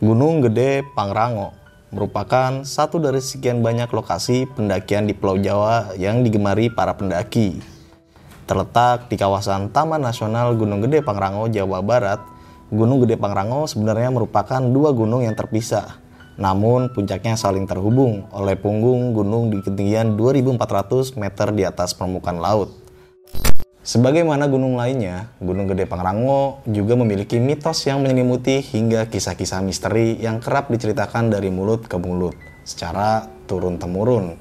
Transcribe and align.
Gunung 0.00 0.40
Gede 0.40 0.80
Pangrango 0.96 1.52
merupakan 1.92 2.64
satu 2.64 2.96
dari 2.96 3.20
sekian 3.20 3.60
banyak 3.60 3.92
lokasi 3.92 4.48
pendakian 4.48 5.04
di 5.04 5.12
Pulau 5.12 5.36
Jawa 5.36 5.92
yang 6.00 6.24
digemari 6.24 6.72
para 6.72 6.96
pendaki. 6.96 7.60
Terletak 8.48 9.12
di 9.12 9.20
kawasan 9.20 9.68
Taman 9.68 10.00
Nasional 10.00 10.56
Gunung 10.56 10.80
Gede 10.80 11.04
Pangrango, 11.04 11.52
Jawa 11.52 11.84
Barat, 11.84 12.16
Gunung 12.72 13.04
Gede 13.04 13.20
Pangrango 13.20 13.68
sebenarnya 13.68 14.08
merupakan 14.08 14.64
dua 14.64 14.96
gunung 14.96 15.20
yang 15.20 15.36
terpisah. 15.36 16.00
Namun 16.40 16.88
puncaknya 16.96 17.36
saling 17.36 17.68
terhubung 17.68 18.24
oleh 18.32 18.56
punggung 18.56 19.12
gunung 19.12 19.52
di 19.52 19.60
ketinggian 19.60 20.16
2400 20.16 21.12
meter 21.20 21.52
di 21.52 21.68
atas 21.68 21.92
permukaan 21.92 22.40
laut. 22.40 22.72
Sebagaimana 23.90 24.46
gunung 24.46 24.78
lainnya, 24.78 25.34
Gunung 25.42 25.66
Gede 25.66 25.82
Pangrango 25.82 26.62
juga 26.62 26.94
memiliki 26.94 27.42
mitos 27.42 27.82
yang 27.90 28.06
menyelimuti 28.06 28.62
hingga 28.62 29.10
kisah-kisah 29.10 29.66
misteri 29.66 30.14
yang 30.22 30.38
kerap 30.38 30.70
diceritakan 30.70 31.26
dari 31.26 31.50
mulut 31.50 31.90
ke 31.90 31.98
mulut 31.98 32.38
secara 32.62 33.26
turun-temurun. 33.50 34.38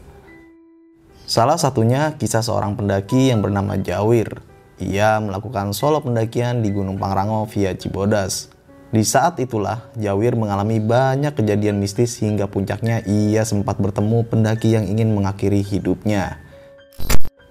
Salah 1.26 1.58
satunya 1.58 2.14
kisah 2.22 2.46
seorang 2.46 2.78
pendaki 2.78 3.34
yang 3.34 3.42
bernama 3.42 3.74
Jawir. 3.82 4.38
Ia 4.86 5.18
melakukan 5.18 5.74
solo 5.74 5.98
pendakian 6.06 6.62
di 6.62 6.70
Gunung 6.70 7.02
Pangrango 7.02 7.50
via 7.50 7.74
Cibodas. 7.74 8.54
Di 8.94 9.02
saat 9.02 9.42
itulah, 9.42 9.90
Jawir 9.98 10.38
mengalami 10.38 10.78
banyak 10.78 11.34
kejadian 11.34 11.82
mistis 11.82 12.22
hingga 12.22 12.46
puncaknya 12.46 13.02
ia 13.10 13.42
sempat 13.50 13.82
bertemu 13.82 14.30
pendaki 14.30 14.78
yang 14.78 14.86
ingin 14.86 15.10
mengakhiri 15.10 15.66
hidupnya. 15.66 16.38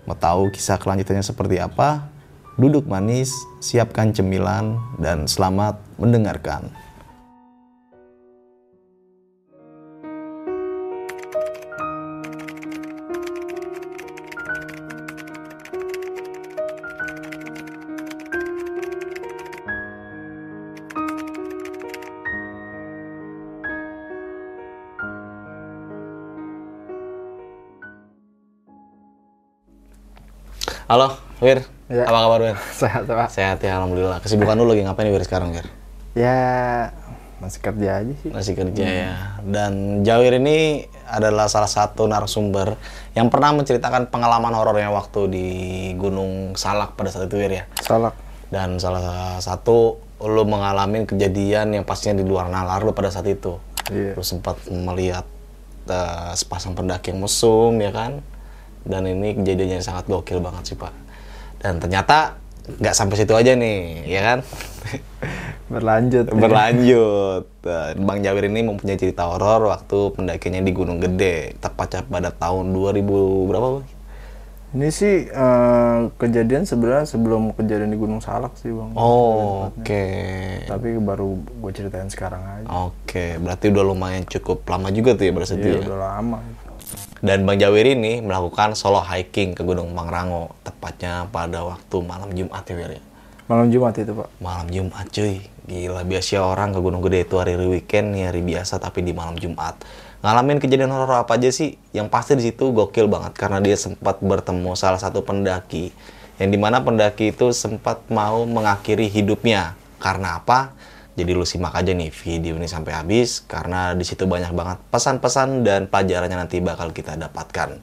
Mau 0.08 0.16
tahu 0.16 0.48
kisah 0.48 0.80
kelanjutannya 0.80 1.20
seperti 1.20 1.60
apa? 1.60 2.08
Duduk 2.56 2.88
manis, 2.88 3.28
siapkan 3.60 4.08
cemilan, 4.08 4.80
dan 4.96 5.28
selamat 5.28 5.76
mendengarkan. 6.00 6.72
Halo, 30.88 31.20
Wir. 31.44 31.68
Ya. 31.92 32.08
Apa 32.08 32.16
kabar, 32.24 32.40
Wir? 32.40 32.56
Sehat 32.80 33.04
Pak. 33.04 33.28
Sehat 33.28 33.60
ya, 33.60 33.76
Alhamdulillah. 33.76 34.24
Kesibukan 34.24 34.56
lu 34.56 34.64
lagi 34.64 34.88
ngapain 34.88 35.04
nih, 35.04 35.12
Wir, 35.12 35.20
sekarang, 35.20 35.52
Wir? 35.52 35.68
Ya 36.16 36.40
masih 37.44 37.60
kerja 37.60 38.00
aja 38.00 38.14
sih. 38.24 38.32
Masih 38.32 38.56
kerja 38.56 38.86
ya. 38.88 39.12
Dan 39.44 40.00
Jawir 40.00 40.40
ini 40.40 40.88
adalah 41.04 41.44
salah 41.52 41.68
satu 41.68 42.08
narasumber 42.08 42.80
yang 43.12 43.28
pernah 43.28 43.52
menceritakan 43.52 44.08
pengalaman 44.08 44.48
horornya 44.56 44.88
waktu 44.88 45.28
di 45.28 45.48
Gunung 46.00 46.56
Salak 46.56 46.96
pada 46.96 47.12
saat 47.12 47.28
itu, 47.28 47.36
Wir, 47.36 47.52
ya. 47.52 47.64
Salak. 47.84 48.16
Dan 48.48 48.80
salah 48.80 49.36
satu 49.44 50.00
lu 50.24 50.48
mengalami 50.48 51.04
kejadian 51.04 51.76
yang 51.76 51.84
pastinya 51.84 52.16
di 52.16 52.24
luar 52.24 52.48
nalar 52.48 52.80
lu 52.80 52.96
pada 52.96 53.12
saat 53.12 53.28
itu. 53.28 53.60
Iya. 53.92 54.16
Lu 54.16 54.24
sempat 54.24 54.56
melihat 54.72 55.28
eh, 55.84 56.32
sepasang 56.32 56.72
pendaki 56.72 57.12
yang 57.12 57.20
mesum, 57.20 57.76
ya 57.76 57.92
kan? 57.92 58.24
Dan 58.84 59.08
ini 59.08 59.38
kejadiannya 59.38 59.82
sangat 59.82 60.06
gokil 60.06 60.38
banget 60.42 60.74
sih, 60.74 60.76
Pak. 60.78 60.92
Dan 61.62 61.82
ternyata 61.82 62.38
nggak 62.68 62.94
sampai 62.94 63.16
situ 63.16 63.32
aja 63.32 63.56
nih, 63.56 64.06
ya 64.06 64.20
kan? 64.22 64.38
Berlanjut. 65.72 66.32
Berlanjut. 66.32 67.44
Bang 68.00 68.18
Jawir 68.24 68.48
ini 68.48 68.64
mempunyai 68.64 68.96
cerita 68.96 69.28
horor 69.28 69.68
waktu 69.68 70.16
pendakinya 70.16 70.64
di 70.64 70.72
Gunung 70.72 71.00
Gede, 71.00 71.56
tepatnya 71.60 72.04
pada 72.08 72.30
tahun 72.32 72.72
2000 72.72 73.48
berapa, 73.48 73.68
Bang? 73.80 73.86
Ini 74.68 74.88
sih 74.92 75.24
eh, 75.32 75.98
kejadian 76.20 76.68
sebenarnya 76.68 77.08
sebelum 77.08 77.56
kejadian 77.56 77.88
di 77.88 77.96
Gunung 77.96 78.20
Salak 78.20 78.52
sih 78.60 78.68
bang. 78.68 78.92
Oh, 79.00 79.72
oke. 79.72 80.04
Tapi 80.68 80.88
baru 81.00 81.40
gue 81.40 81.72
ceritain 81.72 82.04
sekarang 82.12 82.44
aja. 82.44 82.68
Oke, 82.68 83.40
berarti 83.40 83.72
udah 83.72 83.80
lumayan 83.80 84.28
cukup 84.28 84.68
lama 84.68 84.92
juga 84.92 85.16
tuh 85.16 85.24
ya 85.24 85.32
itu 85.32 85.56
Iya 85.56 85.72
ya? 85.72 85.80
udah 85.88 85.98
lama. 86.12 86.38
Dan 87.18 87.42
Bang 87.42 87.58
Jawir 87.58 87.98
ini 87.98 88.22
melakukan 88.22 88.78
solo 88.78 89.02
hiking 89.02 89.58
ke 89.58 89.66
Gunung 89.66 89.90
Pangrango, 89.90 90.54
tepatnya 90.62 91.26
pada 91.34 91.66
waktu 91.66 91.96
malam 92.06 92.30
Jumat 92.30 92.62
ya, 92.62 92.74
Wir, 92.78 92.90
ya? 92.98 93.02
Malam 93.50 93.66
Jumat 93.72 93.96
itu 93.98 94.12
pak. 94.14 94.28
Malam 94.38 94.66
Jumat 94.70 95.06
cuy, 95.10 95.40
gila 95.66 96.06
biasa 96.06 96.38
orang 96.38 96.70
ke 96.70 96.78
Gunung 96.78 97.02
Gede 97.02 97.26
itu 97.26 97.34
hari 97.40 97.58
weekend 97.58 98.14
nih 98.14 98.30
hari 98.30 98.44
biasa 98.44 98.78
tapi 98.78 99.02
di 99.02 99.10
malam 99.10 99.34
Jumat. 99.34 99.74
Ngalamin 100.22 100.62
kejadian 100.62 100.94
horor 100.94 101.26
apa 101.26 101.34
aja 101.34 101.50
sih? 101.50 101.74
Yang 101.90 102.06
pasti 102.10 102.32
di 102.38 102.44
situ 102.50 102.70
gokil 102.70 103.10
banget 103.10 103.34
karena 103.34 103.58
dia 103.58 103.74
sempat 103.74 104.22
bertemu 104.22 104.78
salah 104.78 104.98
satu 104.98 105.22
pendaki 105.24 105.90
yang 106.38 106.54
di 106.54 106.58
mana 106.58 106.78
pendaki 106.78 107.34
itu 107.34 107.50
sempat 107.50 107.98
mau 108.08 108.46
mengakhiri 108.46 109.10
hidupnya. 109.10 109.74
Karena 109.98 110.38
apa? 110.38 110.70
Jadi 111.18 111.34
lu 111.34 111.42
simak 111.42 111.74
aja 111.74 111.90
nih 111.90 112.14
video 112.14 112.54
ini 112.54 112.70
sampai 112.70 112.94
habis 112.94 113.42
karena 113.42 113.90
di 113.90 114.06
situ 114.06 114.22
banyak 114.22 114.54
banget 114.54 114.78
pesan-pesan 114.94 115.66
dan 115.66 115.90
pelajarannya 115.90 116.46
nanti 116.46 116.62
bakal 116.62 116.94
kita 116.94 117.18
dapatkan. 117.18 117.82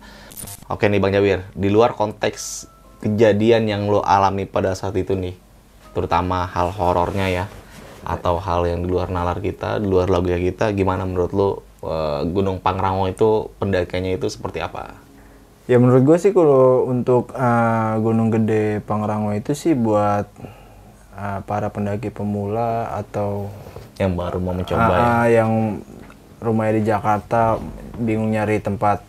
Oke 0.71 0.87
nih 0.87 1.03
Bang 1.03 1.11
Jawir, 1.11 1.43
di 1.51 1.67
luar 1.67 1.99
konteks 1.99 2.71
kejadian 3.03 3.67
yang 3.67 3.91
lo 3.91 3.99
alami 4.07 4.47
pada 4.47 4.71
saat 4.71 4.95
itu 4.95 5.19
nih, 5.19 5.35
terutama 5.91 6.47
hal 6.47 6.71
horornya 6.71 7.27
ya, 7.27 7.45
atau 8.07 8.39
hal 8.39 8.63
yang 8.71 8.79
di 8.81 8.87
luar 8.87 9.11
nalar 9.11 9.43
kita, 9.43 9.83
di 9.83 9.87
luar 9.91 10.07
logika 10.07 10.39
kita, 10.39 10.65
gimana 10.71 11.03
menurut 11.03 11.31
lo 11.35 11.49
eh, 11.83 12.23
Gunung 12.31 12.63
Pangrango 12.63 13.11
itu 13.11 13.51
pendakiannya 13.59 14.15
itu 14.15 14.31
seperti 14.31 14.63
apa? 14.63 14.95
Ya 15.67 15.75
menurut 15.75 16.07
gue 16.07 16.17
sih 16.23 16.31
kalau 16.31 16.87
untuk 16.87 17.35
eh, 17.35 17.93
Gunung 17.99 18.31
Gede 18.31 18.79
Pangrango 18.87 19.35
itu 19.35 19.51
sih 19.51 19.75
buat 19.75 20.31
eh, 21.15 21.39
para 21.41 21.67
pendaki 21.67 22.07
pemula 22.09 22.91
atau 22.93 23.47
Yang 23.95 24.11
baru 24.13 24.37
mau 24.37 24.51
mencoba 24.51 24.83
ya? 24.85 24.99
Ah, 24.99 25.25
yang 25.25 25.79
rumahnya 26.37 26.73
di 26.75 26.83
Jakarta 26.85 27.57
bingung 27.95 28.29
nyari 28.29 28.59
tempat 28.59 28.99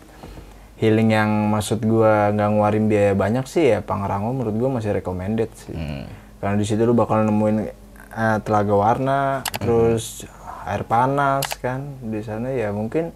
healing 0.76 1.10
yang 1.10 1.30
maksud 1.48 1.82
gua 1.82 2.30
nggak 2.30 2.48
ngeluarin 2.48 2.86
biaya 2.86 3.12
banyak 3.12 3.44
sih 3.44 3.64
ya 3.66 3.78
Pangrango 3.80 4.30
menurut 4.30 4.54
gua 4.54 4.70
masih 4.72 4.92
recommended 4.92 5.50
sih 5.52 5.72
Hmm. 5.72 6.04
karena 6.36 6.54
di 6.54 6.64
situ 6.64 6.80
lu 6.80 6.92
bakal 6.92 7.24
nemuin 7.24 7.66
eh, 8.12 8.38
telaga 8.40 8.74
warna 8.74 9.20
terus 9.56 10.22
air 10.64 10.82
panas 10.82 11.48
kan 11.56 11.80
di 12.00 12.20
sana 12.20 12.50
ya 12.50 12.70
mungkin 12.70 13.10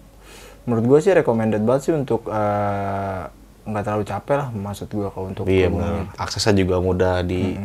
menurut 0.63 0.85
gua 0.85 0.99
sih 0.99 1.13
recommended 1.13 1.61
banget 1.61 1.81
sih 1.83 1.93
untuk 1.93 2.27
eh, 2.27 3.21
nggak 3.61 3.83
terlalu 3.83 4.03
capek 4.03 4.35
lah 4.35 4.49
maksud 4.49 4.89
gua 4.89 5.07
kalau 5.07 5.29
untuk 5.29 5.45
Iya 5.45 5.69
benar. 5.69 6.09
Aksesnya 6.17 6.57
juga 6.57 6.77
mudah 6.77 7.21
di 7.21 7.55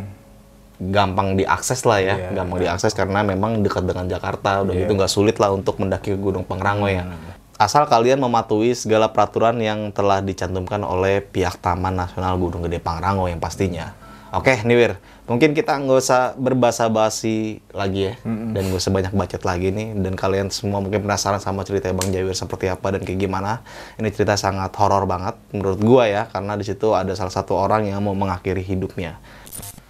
gampang 0.76 1.36
diakses 1.40 1.82
lah 1.88 1.98
ya, 2.00 2.16
Iya, 2.16 2.28
gampang 2.42 2.58
diakses 2.60 2.92
karena 2.92 3.24
memang 3.24 3.64
dekat 3.64 3.84
dengan 3.88 4.06
Jakarta, 4.08 4.64
udah 4.64 4.74
gitu 4.76 4.92
nggak 4.92 5.12
sulit 5.12 5.36
lah 5.40 5.52
untuk 5.52 5.80
mendaki 5.80 6.12
Gunung 6.16 6.44
Pangrango 6.44 6.86
ya. 6.88 7.08
Asal 7.56 7.88
kalian 7.88 8.20
mematuhi 8.20 8.76
segala 8.76 9.08
peraturan 9.08 9.56
yang 9.64 9.88
telah 9.88 10.20
dicantumkan 10.20 10.84
oleh 10.84 11.24
pihak 11.24 11.56
Taman 11.64 11.96
Nasional 11.96 12.36
Gunung 12.36 12.60
Gede 12.68 12.76
Pangrango 12.76 13.24
yang 13.32 13.40
pastinya. 13.40 13.96
Oke, 14.36 14.60
Niwir, 14.68 15.00
mungkin 15.24 15.56
kita 15.56 15.80
nggak 15.80 15.96
usah 15.96 16.36
berbahasa 16.36 16.92
basi 16.92 17.64
lagi 17.72 18.12
ya, 18.12 18.14
dan 18.26 18.68
nggak 18.68 18.82
usah 18.82 18.92
banyak 18.92 19.12
bacot 19.16 19.42
lagi 19.48 19.72
nih. 19.72 19.96
Dan 19.96 20.12
kalian 20.12 20.52
semua 20.52 20.84
mungkin 20.84 21.00
penasaran 21.00 21.40
sama 21.40 21.64
cerita 21.64 21.88
Bang 21.96 22.12
Jawir 22.12 22.36
seperti 22.36 22.68
apa 22.68 22.92
dan 22.92 23.00
kayak 23.00 23.16
gimana. 23.16 23.64
Ini 23.96 24.12
cerita 24.12 24.36
sangat 24.36 24.76
horor 24.76 25.08
banget 25.08 25.40
menurut 25.56 25.80
gua 25.80 26.04
ya, 26.04 26.28
karena 26.28 26.52
di 26.60 26.68
situ 26.68 26.92
ada 26.92 27.16
salah 27.16 27.32
satu 27.32 27.56
orang 27.56 27.88
yang 27.88 28.04
mau 28.04 28.12
mengakhiri 28.12 28.60
hidupnya. 28.60 29.16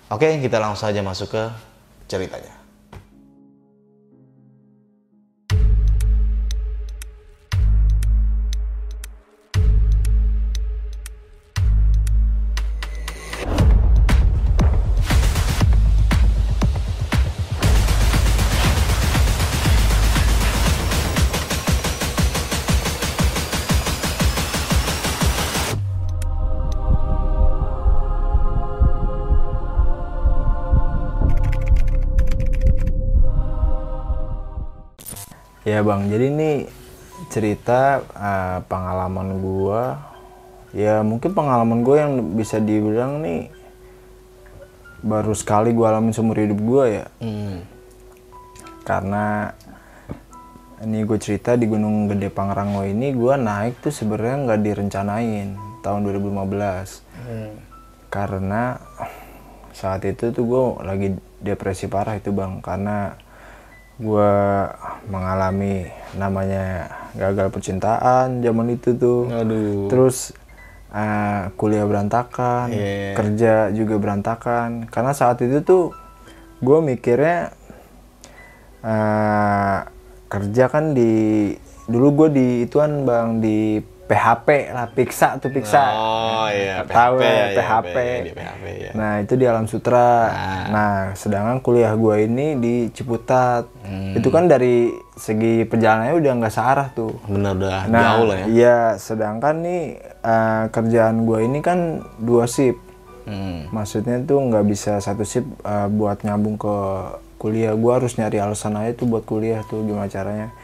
Oke, 0.07 0.41
kita 0.41 0.57
langsung 0.63 0.89
saja 0.89 1.03
masuk 1.05 1.35
ke 1.35 1.43
ceritanya. 2.07 2.56
Ya 35.67 35.83
bang, 35.83 36.07
jadi 36.07 36.31
ini 36.31 36.51
cerita 37.27 37.99
eh, 38.15 38.63
pengalaman 38.71 39.43
gua. 39.43 39.99
Ya 40.71 41.03
mungkin 41.03 41.35
pengalaman 41.35 41.83
gue 41.83 41.97
yang 41.99 42.13
bisa 42.37 42.63
dibilang 42.63 43.25
nih 43.25 43.49
baru 45.01 45.33
sekali 45.33 45.73
gua 45.73 45.97
alamin 45.97 46.13
seumur 46.15 46.39
hidup 46.39 46.61
gua 46.63 46.85
ya. 46.87 47.05
Hmm. 47.19 47.67
Karena 48.87 49.51
ini 50.87 51.03
gue 51.03 51.19
cerita 51.19 51.57
di 51.57 51.65
Gunung 51.65 52.07
Gede 52.07 52.29
Pangrango 52.29 52.85
ini 52.85 53.17
gue 53.17 53.35
naik 53.35 53.81
tuh 53.81 53.89
sebenarnya 53.89 54.45
nggak 54.45 54.61
direncanain 54.61 55.57
tahun 55.81 56.05
2015 56.05 58.13
karena 58.13 58.77
saat 59.73 60.05
itu 60.05 60.37
tuh 60.37 60.45
gue 60.45 60.65
lagi 60.85 61.09
depresi 61.41 61.89
parah 61.89 62.21
itu 62.21 62.29
bang 62.29 62.61
karena 62.61 63.17
gue 63.97 64.33
mengalami 65.09 65.89
namanya 66.15 66.89
gagal 67.17 67.49
percintaan 67.49 68.45
zaman 68.45 68.69
itu 68.71 68.93
tuh 68.93 69.25
Aduh. 69.27 69.89
terus 69.89 70.37
eh, 70.93 71.49
kuliah 71.57 71.85
berantakan 71.85 72.69
Iya. 72.69 73.17
kerja 73.17 73.53
juga 73.73 73.97
berantakan 73.97 74.85
karena 74.87 75.13
saat 75.13 75.41
itu 75.41 75.65
tuh 75.65 75.97
gue 76.61 76.79
mikirnya 76.79 77.57
eh, 78.85 79.79
kerja 80.27 80.65
kan 80.69 80.93
di 80.93 81.55
dulu 81.87 82.27
gue 82.27 82.29
di 82.33 82.47
ituan 82.63 83.07
bang 83.07 83.39
di 83.39 83.81
PHP 84.07 84.49
lah 84.71 84.87
Piksa 84.89 85.35
tuh 85.37 85.51
Piksa 85.51 85.83
Oh 85.91 86.47
iya, 86.47 86.81
Tahu 86.83 87.19
PHP 87.19 87.23
ya, 87.23 87.35
ya, 87.35 87.57
PHP. 87.59 87.97
ya, 87.99 88.17
di 88.23 88.33
PHP 88.33 88.65
ya. 88.79 88.91
Nah 88.95 89.13
itu 89.19 89.35
di 89.35 89.45
Alam 89.45 89.67
Sutra. 89.67 90.31
Nah 90.69 90.93
sedangkan 91.13 91.59
kuliah 91.59 91.91
gue 91.93 92.17
ini 92.23 92.55
di 92.55 92.75
Ciputat. 92.89 93.67
Hmm. 93.83 94.15
Itu 94.15 94.31
kan 94.31 94.47
dari 94.47 94.89
segi 95.13 95.63
perjalanannya 95.63 96.15
udah 96.15 96.33
nggak 96.39 96.55
searah 96.55 96.89
tuh. 96.91 97.19
Bener 97.27 97.53
udah 97.53 97.87
Nah 97.87 98.03
jauh 98.15 98.25
lah 98.25 98.37
ya. 98.39 98.47
iya 98.47 98.77
sedangkan 98.95 99.55
nih 99.61 99.83
eh, 100.23 100.65
kerjaan 100.71 101.17
gue 101.23 101.39
ini 101.43 101.59
kan 101.59 101.79
dua 102.17 102.47
shift. 102.47 102.79
Hmm. 103.27 103.67
Maksudnya 103.69 104.23
tuh 104.23 104.39
nggak 104.39 104.65
bisa 104.65 105.03
satu 105.03 105.27
shift 105.27 105.51
eh, 105.61 105.89
buat 105.91 106.23
nyambung 106.23 106.55
ke 106.55 106.77
kuliah. 107.37 107.75
Gue 107.75 107.91
harus 107.91 108.15
nyari 108.15 108.39
alasan 108.39 108.77
aja 108.77 108.95
tuh 108.95 109.11
buat 109.11 109.23
kuliah 109.23 109.67
tuh 109.67 109.83
gimana 109.83 110.07
caranya. 110.07 110.55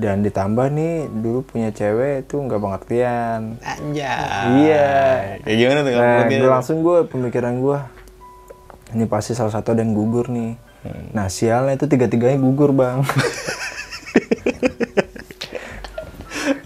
Dan 0.00 0.24
ditambah 0.24 0.72
nih 0.72 1.12
dulu 1.12 1.44
punya 1.44 1.68
cewek 1.68 2.24
tuh 2.24 2.40
nggak 2.40 2.56
pengertian. 2.56 3.60
Anjay. 3.60 4.48
Iya. 4.64 4.88
Kayak 5.44 5.56
gimana 5.60 5.80
tuh? 5.84 5.92
Nah, 5.92 6.24
gue 6.24 6.50
langsung 6.50 6.76
gue 6.80 6.98
pemikiran 7.04 7.54
gue 7.60 7.78
ini 8.90 9.04
pasti 9.06 9.36
salah 9.36 9.52
satu 9.54 9.76
ada 9.76 9.84
yang 9.84 9.94
gugur 9.94 10.32
nih. 10.32 10.58
Hmm. 10.80 11.12
Nah 11.12 11.28
sialnya 11.28 11.76
itu 11.76 11.86
tiga-tiganya 11.86 12.40
gugur 12.40 12.72
bang. 12.72 13.04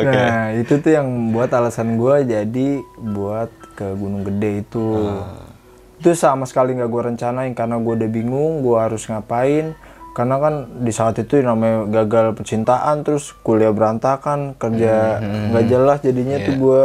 Nah 0.05 0.53
itu 0.59 0.85
tuh 0.85 0.93
yang 0.93 1.33
buat 1.33 1.49
alasan 1.55 1.97
gue 1.97 2.29
jadi 2.29 2.69
buat 2.99 3.51
ke 3.79 3.95
Gunung 3.97 4.27
Gede 4.27 4.67
itu. 4.67 4.87
Ah. 5.01 5.49
Itu 5.97 6.13
sama 6.13 6.45
sekali 6.45 6.77
nggak 6.77 6.91
gue 6.91 7.03
rencanain 7.15 7.53
karena 7.57 7.81
gue 7.81 7.95
udah 7.97 8.11
bingung 8.11 8.61
gue 8.61 8.77
harus 8.77 9.09
ngapain. 9.09 9.73
Karena 10.15 10.39
kan 10.39 10.55
di 10.81 10.95
saat 10.95 11.19
itu 11.19 11.43
namanya 11.43 11.91
gagal 11.91 12.39
percintaan 12.39 13.03
terus 13.03 13.35
kuliah 13.43 13.75
berantakan 13.75 14.55
kerja 14.55 15.19
Hmm, 15.19 15.51
nggak 15.51 15.67
jelas 15.67 15.99
jadinya 16.01 16.39
Iya. 16.39 16.47
tuh 16.47 16.55
gue 16.57 16.83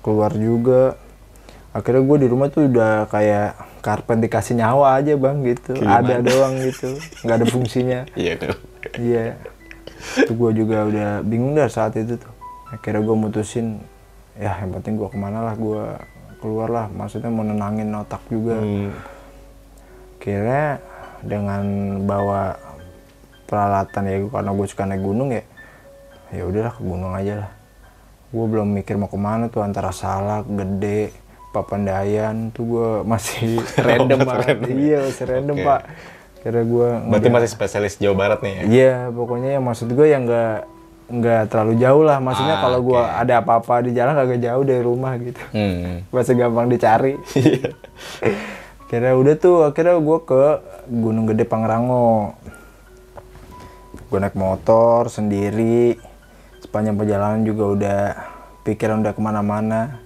keluar 0.00 0.32
juga. 0.32 0.82
Akhirnya 1.74 2.06
gue 2.06 2.18
di 2.22 2.28
rumah 2.30 2.48
tuh 2.48 2.70
udah 2.70 3.10
kayak 3.10 3.52
karpet 3.82 4.18
dikasih 4.22 4.56
nyawa 4.56 4.96
aja 4.96 5.12
bang 5.12 5.42
gitu. 5.44 5.74
Ada 5.76 6.22
doang 6.22 6.54
gitu, 6.62 6.96
nggak 7.20 7.36
ada 7.36 7.46
fungsinya. 7.46 8.00
Iya 8.16 8.34
kan. 8.38 8.54
Iya. 8.96 9.36
Itu 10.16 10.32
gue 10.32 10.50
juga 10.54 10.86
udah 10.86 11.10
bingung 11.20 11.52
dah 11.52 11.66
saat 11.66 11.98
itu 11.98 12.14
tuh. 12.14 12.32
Akhirnya 12.70 13.02
gue 13.02 13.16
mutusin, 13.18 13.82
ya 14.34 14.54
yang 14.56 14.70
penting 14.72 14.96
gue 14.96 15.08
ke 15.10 15.18
mana 15.18 15.42
lah 15.42 15.58
gue 15.58 15.82
keluar 16.38 16.70
lah. 16.70 16.86
Maksudnya 16.88 17.28
mau 17.28 17.42
nenangin 17.42 17.90
otak 17.90 18.22
juga. 18.30 18.54
Hmm. 18.56 18.94
Akhirnya 20.16 20.80
dengan 21.22 21.62
bawa 22.02 22.56
peralatan 23.46 24.02
ya 24.04 24.16
karena 24.26 24.50
gue 24.50 24.66
suka 24.66 24.82
naik 24.84 25.02
gunung 25.02 25.30
ya, 25.30 25.42
ya 26.34 26.42
udahlah 26.44 26.74
ke 26.74 26.82
gunung 26.82 27.12
aja 27.14 27.46
lah. 27.46 27.50
Gue 28.28 28.46
belum 28.50 28.68
mikir 28.74 28.98
mau 28.98 29.06
ke 29.06 29.14
mana 29.14 29.46
tuh 29.46 29.62
antara 29.62 29.94
Salak, 29.94 30.50
Gede, 30.50 31.14
Papandayan 31.54 32.50
tuh 32.50 32.64
gue 32.66 32.90
masih 33.06 33.62
random 33.86 34.18
banget. 34.26 34.56
Iya 34.66 34.98
masih 35.06 35.24
random 35.24 35.56
Oke. 35.56 35.64
pak. 35.64 35.80
Kira 36.42 36.60
gue 36.62 36.88
Berarti 37.10 37.28
masih 37.32 37.50
spesialis 37.50 37.94
Jawa 37.96 38.14
Barat 38.14 38.38
nih 38.38 38.52
ya? 38.52 38.62
Iya, 38.62 38.94
pokoknya 39.10 39.58
yang 39.58 39.64
maksud 39.64 39.90
gue 39.90 40.06
yang 40.06 40.26
nggak 40.26 40.54
nggak 41.06 41.42
terlalu 41.50 41.74
jauh 41.78 42.02
lah. 42.02 42.18
Maksudnya 42.18 42.54
Ah, 42.58 42.62
kalau 42.62 42.78
gue 42.82 42.98
ada 42.98 43.34
apa-apa 43.38 43.74
di 43.82 43.90
jalan 43.94 44.14
agak 44.14 44.38
jauh 44.42 44.62
dari 44.62 44.82
rumah 44.82 45.14
gitu. 45.18 45.42
Hmm. 45.50 46.02
Masih 46.10 46.34
gampang 46.34 46.66
dicari. 46.66 47.14
Iya. 47.38 47.70
Kira 48.86 49.18
udah 49.18 49.34
tuh, 49.34 49.66
akhirnya 49.66 49.98
gue 49.98 50.18
ke 50.22 50.42
Gunung 50.88 51.26
Gede 51.28 51.44
Pangrango. 51.46 52.34
Gue 54.08 54.18
naik 54.22 54.38
motor 54.38 55.10
sendiri. 55.10 55.98
Sepanjang 56.62 56.96
perjalanan 56.96 57.42
juga 57.42 57.64
udah 57.74 58.02
pikiran 58.66 59.02
udah 59.02 59.12
ke 59.14 59.22
mana-mana. 59.22 60.02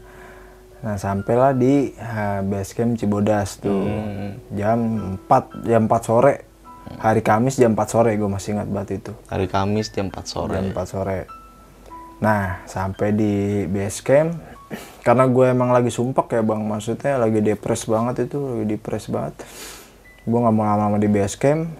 Nah 0.80 0.96
sampailah 0.96 1.52
di 1.52 1.92
uh, 2.00 2.40
base 2.40 2.72
camp 2.72 2.96
Cibodas 2.96 3.60
tuh 3.60 3.84
jam 4.56 4.78
4 5.28 5.68
jam 5.68 5.84
4 5.84 6.08
sore 6.08 6.48
hari 6.98 7.20
Kamis 7.20 7.60
jam 7.60 7.76
4 7.76 7.84
sore 7.84 8.16
gue 8.16 8.26
masih 8.26 8.56
ingat 8.56 8.68
banget 8.72 9.04
itu 9.04 9.12
Hari 9.28 9.46
Kamis 9.46 9.92
jam 9.92 10.08
4 10.08 10.24
sore. 10.24 10.56
jam 10.56 10.72
4 10.72 10.88
sore. 10.88 11.20
Nah, 12.20 12.60
sampai 12.68 13.16
di 13.16 13.64
base 13.68 14.00
camp 14.04 14.36
karena 15.06 15.24
gue 15.28 15.46
emang 15.52 15.72
lagi 15.72 15.88
sumpek 15.88 16.36
ya 16.36 16.42
bang, 16.44 16.60
maksudnya 16.64 17.16
lagi 17.16 17.40
depres 17.40 17.88
banget 17.88 18.28
itu, 18.28 18.38
lagi 18.38 18.64
depres 18.68 19.04
banget. 19.08 19.34
Gue 20.24 20.38
nggak 20.38 20.52
mau 20.52 20.64
lama-lama 20.64 20.96
di 20.96 21.08
base 21.08 21.34
camp, 21.34 21.70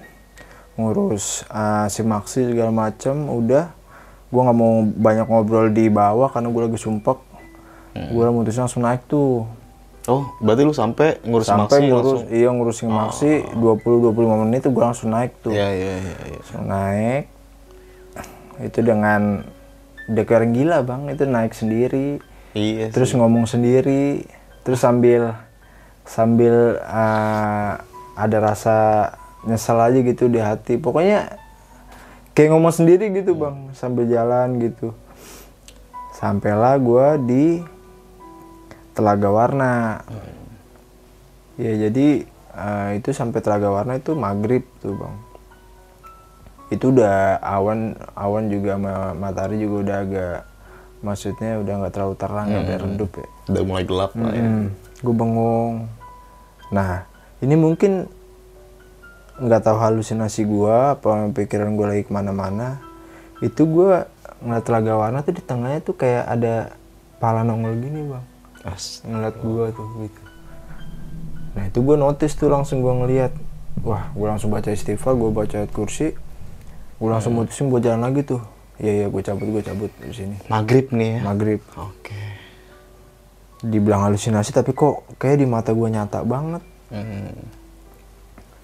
ngurus 0.74 1.44
uh, 1.48 1.86
si 1.86 2.00
Maxi 2.00 2.44
segala 2.44 2.72
macem, 2.72 3.26
udah. 3.26 3.68
Gue 4.28 4.40
nggak 4.40 4.56
mau 4.56 4.80
banyak 4.82 5.26
ngobrol 5.26 5.68
di 5.68 5.86
bawah 5.86 6.28
karena 6.28 6.48
gue 6.48 6.62
lagi 6.66 6.78
sumpek. 6.78 7.18
Gue 7.90 8.24
mutusin 8.30 8.64
langsung 8.64 8.86
naik 8.86 9.02
tuh, 9.04 9.44
Oh, 10.08 10.24
berarti 10.40 10.64
lu 10.64 10.72
sampai 10.72 11.20
ngurus 11.22 11.44
sampai 11.44 11.76
maksi 11.76 11.92
ngurus, 11.92 12.06
langsung? 12.24 12.32
iya 12.32 12.48
ngurusin 12.48 12.88
Maxi 12.88 13.32
20-25 13.52 14.42
menit 14.42 14.60
tuh 14.64 14.72
gue 14.72 14.80
langsung 14.82 15.08
naik 15.12 15.32
tuh. 15.44 15.52
Iya, 15.52 15.68
iya, 15.76 15.92
iya. 16.00 16.14
Langsung 16.40 16.64
naik 16.66 17.24
itu 18.60 18.78
dengan 18.80 19.44
orang 20.16 20.52
gila 20.52 20.78
bang 20.84 21.02
itu 21.08 21.24
naik 21.24 21.52
sendiri 21.56 22.20
Iya. 22.52 22.90
terus 22.90 23.14
ngomong 23.14 23.46
sendiri 23.46 24.26
terus 24.66 24.82
sambil 24.82 25.32
sambil 26.04 26.76
uh, 26.82 27.78
ada 28.14 28.38
rasa 28.42 28.76
nyesel 29.46 29.78
aja 29.80 29.98
gitu 30.00 30.28
di 30.28 30.40
hati. 30.40 30.76
Pokoknya 30.76 31.40
kayak 32.36 32.50
ngomong 32.54 32.74
sendiri 32.74 33.10
gitu 33.12 33.36
bang 33.36 33.72
sambil 33.76 34.06
jalan 34.08 34.60
gitu. 34.60 34.92
Sampailah 36.16 36.76
gua 36.80 37.16
di 37.16 37.64
Telaga 38.92 39.28
Warna. 39.32 40.04
Ya 41.56 41.72
jadi 41.88 42.24
uh, 42.56 42.90
itu 42.96 43.12
sampai 43.12 43.40
Telaga 43.40 43.72
Warna 43.72 43.96
itu 43.96 44.12
maghrib 44.12 44.64
tuh 44.84 44.96
bang. 44.96 45.16
Itu 46.70 46.94
udah 46.94 47.40
awan 47.42 47.98
awan 48.14 48.46
juga 48.46 48.78
ma- 48.78 49.16
matahari 49.16 49.58
juga 49.58 49.76
udah 49.82 49.96
agak 50.06 50.38
maksudnya 51.00 51.56
udah 51.64 51.74
nggak 51.80 51.92
terlalu 51.96 52.14
terang 52.20 52.48
udah 52.52 52.76
redup 52.76 53.10
ya. 53.16 53.28
Udah 53.48 53.62
mulai 53.64 53.84
gelap 53.88 54.12
lah 54.14 54.32
ya. 54.36 54.48
gue 55.00 55.14
bengong. 55.16 55.88
Nah 56.70 57.09
ini 57.40 57.54
mungkin 57.56 58.08
nggak 59.40 59.64
tahu 59.64 59.80
halusinasi 59.80 60.44
gue 60.44 60.76
apa 61.00 61.32
pikiran 61.32 61.72
gue 61.72 61.86
lagi 61.88 62.02
ke 62.04 62.12
mana-mana. 62.12 62.76
Itu 63.40 63.64
gue 63.64 64.04
ngeliat 64.44 64.64
telaga 64.64 64.92
warna 65.00 65.24
tuh 65.24 65.32
di 65.32 65.42
tengahnya 65.44 65.80
tuh 65.80 65.96
kayak 65.96 66.28
ada 66.28 66.76
pala 67.16 67.40
nongol 67.40 67.80
gini 67.80 68.04
bang. 68.04 68.24
As- 68.68 69.00
ngeliat 69.08 69.40
gue 69.40 69.64
tuh 69.72 69.88
gitu. 70.04 70.22
Nah 71.56 71.64
itu 71.72 71.78
gue 71.80 71.96
notice 71.96 72.36
tuh 72.36 72.52
langsung 72.52 72.84
gue 72.84 72.92
ngeliat. 72.92 73.32
Wah 73.80 74.12
gue 74.12 74.26
langsung 74.28 74.52
baca 74.52 74.68
istighfar 74.68 75.16
gue 75.16 75.32
baca 75.32 75.64
ayat 75.64 75.72
kursi. 75.72 76.12
Gue 77.00 77.08
langsung 77.08 77.32
mutusin 77.32 77.72
gue 77.72 77.80
jalan 77.80 78.04
lagi 78.04 78.20
tuh. 78.28 78.44
Iya 78.76 78.92
iya 78.92 79.06
gue 79.08 79.22
cabut 79.24 79.48
gue 79.48 79.62
cabut 79.64 79.92
di 80.04 80.12
sini. 80.12 80.36
Maghrib 80.52 80.92
nih 80.92 81.16
ya. 81.16 81.20
maghrib. 81.24 81.60
Oke. 81.80 82.20
dibilang 83.60 84.08
halusinasi 84.08 84.56
tapi 84.56 84.72
kok 84.72 85.04
kayak 85.20 85.36
di 85.36 85.44
mata 85.44 85.76
gue 85.76 85.84
nyata 85.84 86.24
banget 86.24 86.64
Hmm. 86.90 87.30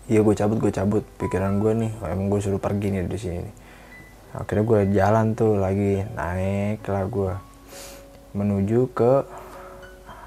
iya 0.07 0.19
gue 0.19 0.35
cabut 0.35 0.59
gue 0.59 0.73
cabut 0.75 1.05
pikiran 1.19 1.63
gue 1.63 1.73
nih 1.79 1.91
oh, 2.03 2.09
emang 2.11 2.27
gue 2.27 2.43
suruh 2.43 2.59
pergi 2.59 2.91
nih 2.91 3.07
di 3.07 3.19
sini 3.19 3.39
nih. 3.39 3.55
akhirnya 4.35 4.65
gue 4.67 4.81
jalan 4.93 5.27
tuh 5.33 5.57
lagi 5.57 6.03
naik 6.13 6.83
lah 6.87 7.07
gue 7.07 7.33
menuju 8.35 8.91
ke 8.91 9.13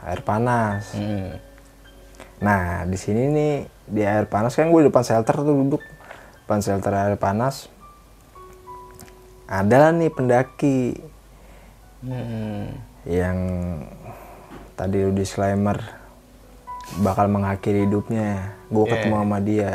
air 0.08 0.22
panas 0.24 0.96
Hmm. 0.96 1.36
nah 2.40 2.88
di 2.88 2.96
sini 2.96 3.28
nih 3.28 3.54
di 3.84 4.02
air 4.08 4.26
panas 4.26 4.56
kan 4.56 4.72
gue 4.72 4.88
depan 4.88 5.04
shelter 5.04 5.36
tuh 5.36 5.52
duduk 5.52 5.84
depan 6.44 6.64
shelter 6.64 6.96
air 6.96 7.20
panas 7.20 7.68
ada 9.44 9.92
nih 9.92 10.08
pendaki 10.08 10.96
Hmm. 12.00 12.80
yang 13.04 13.38
tadi 14.80 15.04
lu 15.04 15.12
disclaimer 15.12 15.99
bakal 16.98 17.30
mengakhiri 17.30 17.86
hidupnya. 17.86 18.58
Gue 18.68 18.86
Yeah. 18.86 18.92
ketemu 18.98 19.16
sama 19.16 19.38
dia. 19.40 19.74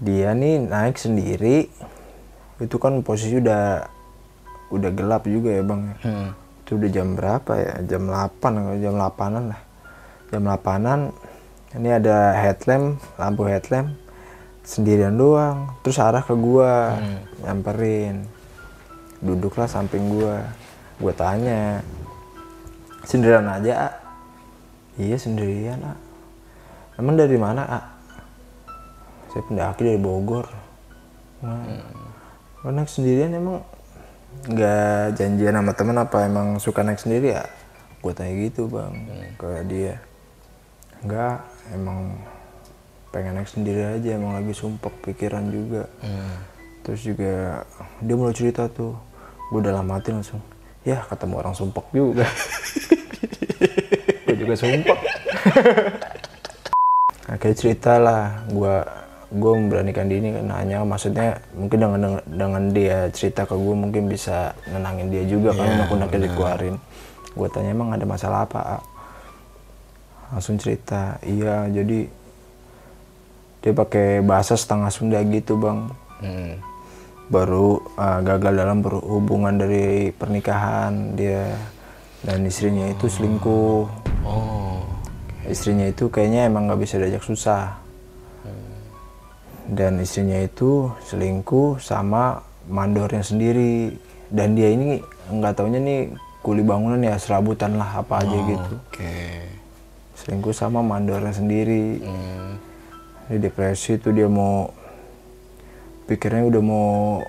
Dia 0.00 0.28
nih 0.34 0.66
naik 0.66 0.96
sendiri. 0.96 1.70
Itu 2.58 2.76
kan 2.76 3.00
posisi 3.00 3.38
udah 3.38 3.86
udah 4.70 4.90
gelap 4.94 5.26
juga 5.26 5.50
ya 5.50 5.62
bang 5.66 5.82
Hmm. 5.98 6.30
itu 6.62 6.78
udah 6.78 6.90
jam 6.90 7.18
berapa 7.18 7.52
ya? 7.58 7.74
Jam 7.86 8.06
8 8.06 8.50
atau 8.54 8.76
jam 8.78 8.94
8an 8.94 9.44
lah. 9.50 9.60
Jam 10.30 10.42
8an 10.46 11.00
ini 11.74 11.88
ada 11.90 12.34
headlamp 12.34 12.98
lampu 13.14 13.42
headlamp. 13.46 13.94
Sendirian 14.62 15.18
doang. 15.18 15.74
Terus 15.82 15.98
arah 15.98 16.22
ke 16.22 16.30
gua. 16.32 16.94
Nyamperin. 17.42 18.22
Duduklah 19.18 19.66
samping 19.66 20.06
gua. 20.08 20.46
Gua 21.00 21.10
tanya 21.10 21.82
sendirian 23.00 23.48
aja 23.48 23.88
ah 23.88 23.92
iya 25.00 25.16
sendirian 25.16 25.80
ah 25.80 25.96
emang 27.00 27.16
dari 27.16 27.40
mana 27.40 27.64
ah 27.64 27.84
saya 29.30 29.46
pendaki 29.46 29.86
dari 29.86 30.00
Bogor. 30.02 30.42
Nah, 31.40 31.62
Lo 32.60 32.68
naik 32.74 32.90
sendirian 32.90 33.32
emang 33.32 33.62
nggak 34.44 35.16
janjian 35.16 35.56
sama 35.56 35.72
temen 35.72 35.96
apa 35.96 36.28
emang 36.28 36.58
suka 36.60 36.84
naik 36.84 37.00
sendiri 37.00 37.34
ya 37.38 37.46
gue 38.00 38.12
tanya 38.12 38.32
gitu 38.36 38.68
bang 38.68 38.94
ke 39.40 39.48
dia. 39.70 39.96
Nggak 41.06 41.36
emang 41.72 42.20
pengen 43.14 43.38
naik 43.40 43.48
sendiri 43.48 43.96
aja 43.96 44.08
emang 44.18 44.36
lagi 44.36 44.52
sumpek 44.52 44.92
pikiran 45.00 45.48
juga. 45.48 45.88
Hmm. 46.04 46.36
terus 46.80 47.04
juga 47.04 47.60
dia 48.00 48.16
mulai 48.16 48.32
cerita 48.32 48.64
tuh 48.72 48.96
gue 49.52 49.60
dalam 49.60 49.84
hati 49.92 50.16
langsung 50.16 50.40
ya 50.80 51.04
ketemu 51.12 51.34
orang 51.36 51.52
sumpek 51.52 51.86
juga 51.92 52.24
gue 54.34 54.46
juga 54.46 54.54
kayak 57.40 57.56
cerita 57.56 57.98
lah. 57.98 58.44
Gue 58.50 58.84
gue 59.30 59.52
memberanikan 59.54 60.10
diri 60.10 60.32
kan 60.34 60.46
nanya. 60.46 60.84
Maksudnya 60.86 61.38
mungkin 61.54 61.78
dengan 61.78 62.20
dengan 62.26 62.62
dia 62.70 63.10
cerita 63.10 63.46
ke 63.46 63.54
gue 63.54 63.74
mungkin 63.74 64.08
bisa 64.10 64.54
nenangin 64.70 65.10
dia 65.10 65.24
juga 65.26 65.54
kan 65.54 65.66
Iya, 65.66 65.82
aku 65.86 65.94
unek 65.98 66.14
dikeluarin. 66.14 66.76
Gue 67.34 67.48
tanya 67.50 67.70
emang 67.74 67.92
ada 67.94 68.06
masalah 68.06 68.46
apa 68.46 68.60
A?" 68.62 68.78
langsung 70.30 70.62
cerita 70.62 71.18
iya 71.26 71.66
jadi 71.66 72.06
dia 73.60 73.72
pakai 73.76 74.24
bahasa 74.24 74.56
setengah 74.56 74.88
Sunda 74.88 75.20
gitu 75.26 75.60
bang. 75.60 75.90
Hmm. 76.20 76.52
baru 77.30 77.78
uh, 77.94 78.20
gagal 78.26 78.58
dalam 78.58 78.82
berhubungan 78.82 79.54
dari 79.56 80.10
pernikahan 80.12 81.14
dia 81.14 81.54
dan 82.22 82.44
istrinya 82.44 82.86
itu 82.86 83.06
selingkuh 83.06 83.88
Oh. 84.20 84.84
istrinya 85.44 85.88
itu 85.88 86.06
kayaknya 86.06 86.44
emang 86.44 86.68
nggak 86.68 86.80
bisa 86.80 86.96
diajak 86.96 87.22
susah 87.22 87.80
dan 89.66 89.96
istrinya 89.96 90.36
itu 90.36 90.90
selingkuh 91.04 91.78
sama 91.78 92.42
mandornya 92.66 93.22
sendiri 93.22 93.94
dan 94.28 94.52
dia 94.52 94.68
ini 94.68 94.98
nggak 95.28 95.54
taunya 95.54 95.78
nih 95.78 96.00
kuli 96.40 96.60
bangunan 96.60 96.98
ya 96.98 97.14
serabutan 97.16 97.74
lah 97.74 98.02
apa 98.02 98.20
aja 98.20 98.36
gitu 98.46 98.74
Oke. 98.82 99.46
selingkuh 100.16 100.52
sama 100.52 100.82
mandornya 100.82 101.30
sendiri 101.30 102.02
Hmm. 102.02 102.58
dia 103.30 103.38
depresi 103.40 103.94
tuh 103.96 104.10
dia 104.10 104.26
mau 104.26 104.74
pikirnya 106.04 106.44
udah 106.44 106.62
mau 106.62 107.22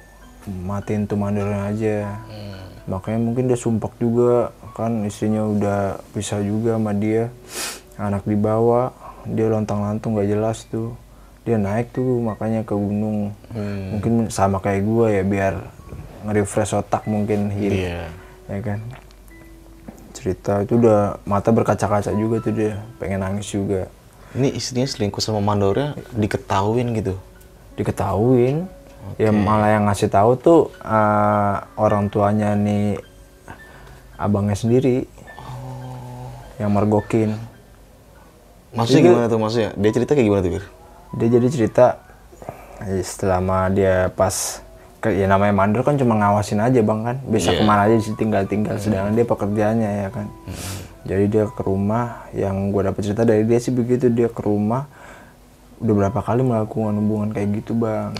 matiin 0.65 1.05
tuh 1.05 1.15
mandornya 1.15 1.61
aja 1.67 1.97
Hmm. 2.25 2.57
makanya 2.89 3.19
mungkin 3.21 3.45
dia 3.45 3.55
sumpah 3.55 3.91
juga 3.95 4.49
kan 4.71 5.03
istrinya 5.03 5.43
udah 5.43 5.79
pisah 6.11 6.39
juga 6.39 6.75
sama 6.75 6.91
dia. 6.91 7.27
Anak 7.95 8.23
dibawa 8.23 8.91
dia 9.23 9.47
lontang 9.47 9.79
lantung 9.79 10.15
gak 10.15 10.25
jelas 10.25 10.65
tuh. 10.65 10.95
Dia 11.41 11.57
naik 11.57 11.91
tuh 11.91 12.21
makanya 12.21 12.61
ke 12.61 12.73
gunung. 12.73 13.33
Hmm. 13.51 13.97
mungkin 13.97 14.13
sama 14.29 14.57
kayak 14.57 14.81
gue 14.81 15.07
ya 15.11 15.23
biar 15.23 15.53
nge-refresh 16.23 16.77
otak 16.77 17.03
mungkin 17.05 17.49
heal 17.49 17.73
Iya. 17.73 18.07
ya 18.47 18.59
kan? 18.61 18.79
Cerita 20.11 20.61
itu 20.61 20.77
udah 20.77 21.17
mata 21.23 21.49
berkaca-kaca 21.49 22.11
juga 22.11 22.39
tuh 22.39 22.53
dia 22.53 22.77
pengen 22.95 23.19
nangis 23.19 23.47
juga. 23.47 23.87
Ini 24.31 24.53
istrinya 24.53 24.85
selingkuh 24.85 25.19
sama 25.19 25.39
mandornya 25.39 25.91
diketahuin 26.13 26.95
gitu. 26.95 27.15
diketahuin. 27.73 28.67
Ya 29.17 29.33
malah 29.33 29.73
yang 29.73 29.89
ngasih 29.89 30.07
tahu 30.07 30.37
tuh 30.37 30.61
eh, 30.77 31.55
orang 31.75 32.07
tuanya 32.07 32.53
nih 32.53 32.99
abangnya 34.21 34.57
sendiri 34.57 35.09
yang 36.61 36.71
mergokin 36.71 37.35
Maksudnya 38.71 39.03
gimana 39.03 39.25
tuh? 39.27 39.39
Maksudnya? 39.39 39.69
Dia 39.75 39.91
cerita 39.91 40.15
kayak 40.15 40.27
gimana 40.31 40.41
tuh, 40.47 40.53
Bir? 40.55 40.65
dia 41.11 41.27
jadi 41.27 41.47
cerita 41.51 41.99
selama 43.03 43.67
dia 43.67 44.07
pas 44.15 44.63
ya 45.03 45.27
namanya 45.27 45.51
mandor 45.51 45.83
kan 45.83 45.99
cuma 45.99 46.15
ngawasin 46.15 46.63
aja 46.63 46.79
bang 46.79 46.99
kan. 47.03 47.17
Bisa 47.27 47.51
ke 47.51 47.63
mana 47.67 47.91
aja 47.91 47.99
sih 47.99 48.15
tinggal 48.15 48.47
tinggal 48.47 48.79
sedangkan 48.79 49.11
dia 49.11 49.27
pekerjaannya 49.27 49.91
ya 50.07 50.09
kan. 50.09 50.27
Jadi 51.03 51.25
dia 51.27 51.43
ke 51.51 51.61
rumah 51.67 52.31
yang 52.31 52.71
gue 52.71 52.81
dapet 52.85 53.01
cerita 53.03 53.27
dari 53.27 53.43
dia 53.43 53.59
sih 53.59 53.75
begitu 53.75 54.07
dia 54.07 54.31
ke 54.31 54.39
rumah 54.39 54.87
udah 55.81 55.93
berapa 55.97 56.19
kali 56.21 56.45
melakukan 56.45 56.93
hubungan 56.95 57.29
kayak 57.35 57.59
gitu 57.59 57.75
bang. 57.75 58.15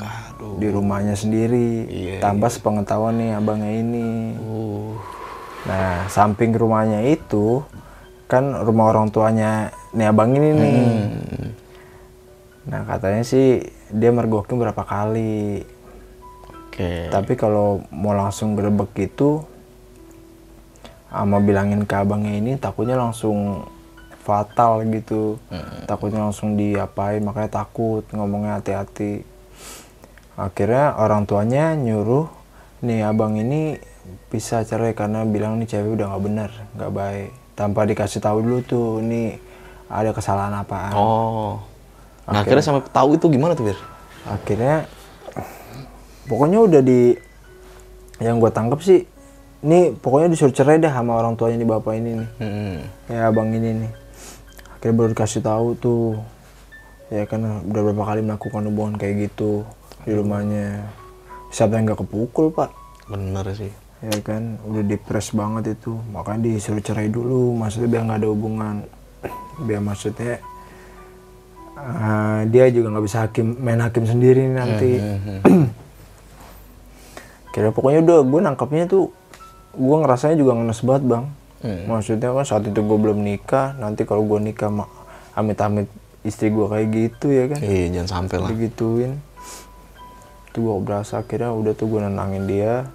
Di 0.60 0.68
rumahnya 0.68 1.16
sendiri 1.16 1.88
Iya, 1.88 2.16
tanpa 2.20 2.52
sepengetahuan 2.52 3.18
nih 3.22 3.40
abangnya 3.40 3.72
ini. 3.72 4.36
Uh. 4.42 5.00
Nah 5.68 6.10
samping 6.10 6.54
rumahnya 6.58 7.06
itu 7.06 7.62
kan 8.26 8.66
rumah 8.66 8.90
orang 8.96 9.14
tuanya 9.14 9.70
nih 9.94 10.08
abang 10.10 10.34
ini 10.34 10.50
nih 10.56 10.74
Hmm. 10.74 11.50
Nah 12.62 12.86
katanya 12.86 13.26
sih 13.26 13.66
dia 13.90 14.14
mergokin 14.14 14.62
berapa 14.62 14.86
kali. 14.86 15.66
Oke. 16.70 17.10
Tapi 17.10 17.34
kalau 17.34 17.82
mau 17.90 18.14
langsung 18.14 18.54
gerebek 18.54 18.94
gitu, 19.10 19.44
sama 21.10 21.42
bilangin 21.42 21.84
ke 21.84 21.96
abangnya 21.98 22.38
ini 22.38 22.52
takutnya 22.62 22.96
langsung 22.96 23.66
fatal 24.22 24.86
gitu. 24.88 25.42
Takutnya 25.90 26.22
langsung 26.22 26.54
diapain, 26.56 27.26
makanya 27.26 27.66
takut 27.66 28.06
ngomongnya 28.14 28.62
hati-hati. 28.62 29.26
Akhirnya 30.38 30.96
orang 30.96 31.26
tuanya 31.28 31.74
nyuruh 31.76 32.30
nih 32.86 33.04
abang 33.06 33.36
ini 33.36 33.78
bisa 34.28 34.64
cerai 34.64 34.92
karena 34.92 35.24
bilang 35.24 35.58
nih 35.58 35.68
cewek 35.68 35.96
udah 35.96 36.12
nggak 36.12 36.24
bener, 36.24 36.52
nggak 36.76 36.92
baik. 36.92 37.30
Tanpa 37.54 37.86
dikasih 37.86 38.20
tahu 38.20 38.42
dulu 38.42 38.60
tuh 38.64 38.88
nih 39.00 39.38
ada 39.92 40.12
kesalahan 40.12 40.56
apaan. 40.56 40.94
Oh. 40.96 41.60
Nah, 42.26 42.42
akhirnya 42.42 42.64
sampai 42.64 42.88
tahu 42.90 43.20
itu 43.20 43.28
gimana 43.28 43.54
tuh, 43.54 43.72
Bir? 43.72 43.80
akhirnya 44.22 44.86
pokoknya 46.30 46.62
udah 46.62 46.82
di 46.82 47.18
yang 48.22 48.38
gue 48.38 48.54
tangkap 48.54 48.78
sih 48.80 49.10
ini 49.62 49.94
pokoknya 49.98 50.30
disuruh 50.30 50.54
cerai 50.54 50.78
dah 50.78 50.94
sama 50.94 51.18
orang 51.18 51.34
tuanya 51.34 51.58
di 51.58 51.66
bapak 51.66 51.98
ini 51.98 52.22
nih 52.22 52.30
Hmm. 52.38 52.78
ya 53.10 53.34
abang 53.34 53.50
ini 53.50 53.82
nih 53.82 53.92
akhirnya 54.78 54.94
baru 54.94 55.10
dikasih 55.14 55.42
tahu 55.42 55.68
tuh 55.78 56.22
ya 57.10 57.26
kan 57.26 57.42
udah 57.66 57.82
berapa 57.82 58.04
kali 58.06 58.22
melakukan 58.22 58.62
hubungan 58.70 58.96
kayak 58.96 59.30
gitu 59.30 59.66
di 60.06 60.14
rumahnya 60.14 60.86
siapa 61.50 61.78
yang 61.78 61.90
nggak 61.90 62.06
kepukul 62.06 62.54
pak 62.54 62.70
Bener 63.10 63.44
sih. 63.52 63.74
Ya 64.02 64.18
kan 64.26 64.58
udah 64.66 64.84
depres 64.84 65.30
banget 65.32 65.78
itu. 65.78 65.94
Makanya 66.10 66.50
disuruh 66.50 66.82
cerai 66.82 67.08
dulu 67.08 67.54
maksudnya 67.54 67.88
biar 67.88 68.04
nggak 68.10 68.20
ada 68.22 68.30
hubungan. 68.30 68.76
Biar 69.62 69.82
maksudnya 69.82 70.42
eh, 71.78 72.42
dia 72.50 72.66
juga 72.74 72.98
nggak 72.98 73.06
bisa 73.06 73.18
hakim 73.26 73.58
main 73.62 73.82
hakim 73.82 74.06
sendiri 74.10 74.50
nanti. 74.50 74.98
Kira 77.52 77.70
pokoknya 77.70 78.00
udah 78.02 78.20
gue 78.24 78.40
nangkapnya 78.42 78.86
tuh 78.88 79.12
gue 79.76 79.98
ngerasanya 80.04 80.36
juga 80.40 80.52
ngenes 80.58 80.82
banget 80.82 81.04
bang. 81.08 81.26
Maksudnya 81.86 82.34
kan 82.34 82.46
saat 82.48 82.64
itu 82.66 82.80
gue 82.82 82.98
belum 82.98 83.22
nikah 83.22 83.78
nanti 83.78 84.02
kalau 84.08 84.26
gue 84.26 84.40
nikah 84.42 84.74
ma- 84.74 84.90
amit-amit 85.38 85.86
istri 86.26 86.50
gue 86.50 86.66
kayak 86.66 86.88
gitu 86.90 87.28
ya 87.30 87.46
kan? 87.54 87.60
Iya, 87.62 87.86
jangan 88.02 88.10
sampai 88.10 88.36
lah. 88.42 88.50
digituin. 88.50 89.22
Tuh 90.52 90.60
gue 90.64 90.76
berasa 90.82 91.22
akhirnya 91.22 91.54
udah 91.54 91.74
tuh 91.78 91.86
gue 91.86 92.00
nenangin 92.02 92.50
dia 92.50 92.90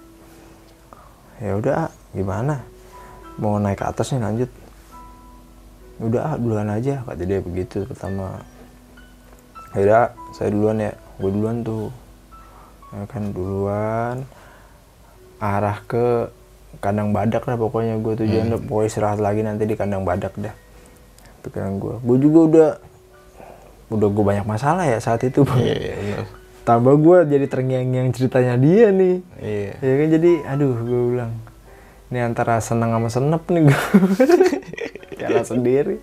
ya 1.41 1.51
udah 1.57 1.73
ah, 1.87 1.89
gimana? 2.13 2.65
Mau 3.37 3.61
naik 3.61 3.81
ke 3.81 3.85
atas 3.85 4.13
nih 4.13 4.21
lanjut. 4.21 4.51
Udah 6.01 6.21
ah, 6.33 6.35
duluan 6.37 6.69
aja 6.69 7.01
kata 7.05 7.23
dia 7.25 7.39
begitu 7.41 7.85
pertama. 7.85 8.41
Ya 9.73 9.79
udah 9.85 10.03
saya 10.33 10.49
duluan 10.53 10.77
ya. 10.81 10.93
Gue 11.17 11.31
duluan 11.33 11.61
tuh. 11.61 11.89
Ya 12.93 13.03
kan 13.09 13.23
duluan. 13.33 14.25
Arah 15.37 15.77
ke 15.85 16.33
kandang 16.81 17.13
badak 17.13 17.45
lah 17.45 17.57
pokoknya 17.57 17.97
gue 18.01 18.13
tujuan 18.25 18.53
Hmm. 18.53 18.65
pokoknya 18.65 18.87
istirahat 18.89 19.19
lagi 19.21 19.41
nanti 19.45 19.69
di 19.69 19.77
kandang 19.77 20.01
badak 20.05 20.33
dah. 20.37 20.53
Pikiran 21.45 21.77
gue 21.77 21.95
gue 22.01 22.17
juga 22.21 22.39
udah 22.49 22.69
udah 23.87 24.07
gue 24.11 24.23
banyak 24.25 24.45
masalah 24.49 24.83
ya 24.83 24.97
saat 24.99 25.23
itu 25.23 25.45
Bang. 25.47 25.61
Iya, 25.61 25.75
iya, 25.77 25.93
bener. 25.95 26.25
Tambah 26.67 26.99
gue 26.99 27.17
jadi 27.31 27.45
terngiang-ngiang 27.47 28.11
ceritanya 28.11 28.59
dia 28.59 28.91
nih. 28.91 29.15
Iya. 29.39 29.71
ya 29.79 29.93
kan? 29.95 30.07
Jadi 30.19 30.31
aduh 30.43 30.75
gue 30.83 31.01
bilang 31.15 31.31
ini 32.11 32.19
antara 32.19 32.59
senang 32.59 32.91
sama 32.91 33.07
senep 33.07 33.43
nih 33.47 33.61
gue 33.71 33.81
jalan 35.15 35.45
sendiri. 35.55 35.95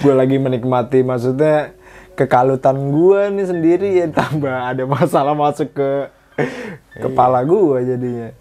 Gue 0.00 0.14
lagi 0.16 0.40
menikmati 0.40 1.04
maksudnya 1.04 1.76
kekalutan 2.16 2.96
gue 2.96 3.20
nih 3.28 3.46
sendiri 3.46 3.88
ya 4.00 4.08
tambah 4.08 4.56
ada 4.72 4.88
masalah 4.88 5.36
masuk 5.36 5.68
ke 5.76 5.90
kepala 6.96 7.44
gua 7.44 7.84
jadinya. 7.84 8.32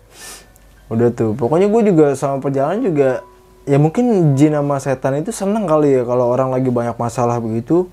Udah 0.87 1.11
tuh 1.11 1.35
pokoknya 1.35 1.67
gue 1.67 1.81
juga 1.91 2.15
sama 2.15 2.39
perjalanan 2.39 2.79
juga 2.87 3.19
ya 3.67 3.75
mungkin 3.75 4.37
jin 4.39 4.55
sama 4.55 4.79
setan 4.79 5.19
itu 5.19 5.35
seneng 5.35 5.67
kali 5.67 5.91
ya 5.91 6.07
kalau 6.07 6.31
orang 6.31 6.55
lagi 6.55 6.71
banyak 6.71 6.95
masalah 6.95 7.35
begitu. 7.43 7.91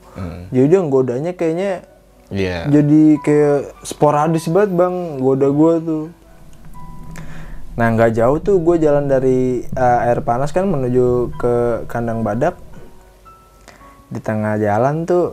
Jadi 0.54 0.66
dia 0.70 0.80
godanya 0.86 1.34
kayaknya 1.34 1.82
Iya. 2.32 2.64
jadi 2.64 3.02
kayak 3.20 3.84
sporadis 3.84 4.48
banget 4.48 4.72
bang. 4.72 5.20
Goda 5.20 5.52
gue 5.52 5.74
tuh. 5.84 6.04
Nah 7.76 7.86
nggak 7.92 8.16
jauh 8.16 8.40
tuh 8.40 8.56
gue 8.60 8.80
jalan 8.80 9.04
dari 9.04 9.68
eh, 9.68 9.98
air 10.08 10.24
panas 10.24 10.48
kan 10.48 10.64
menuju 10.64 11.36
ke 11.36 11.54
kandang 11.92 12.24
badak 12.24 12.56
di 14.12 14.20
tengah 14.20 14.60
jalan 14.60 15.08
tuh 15.08 15.32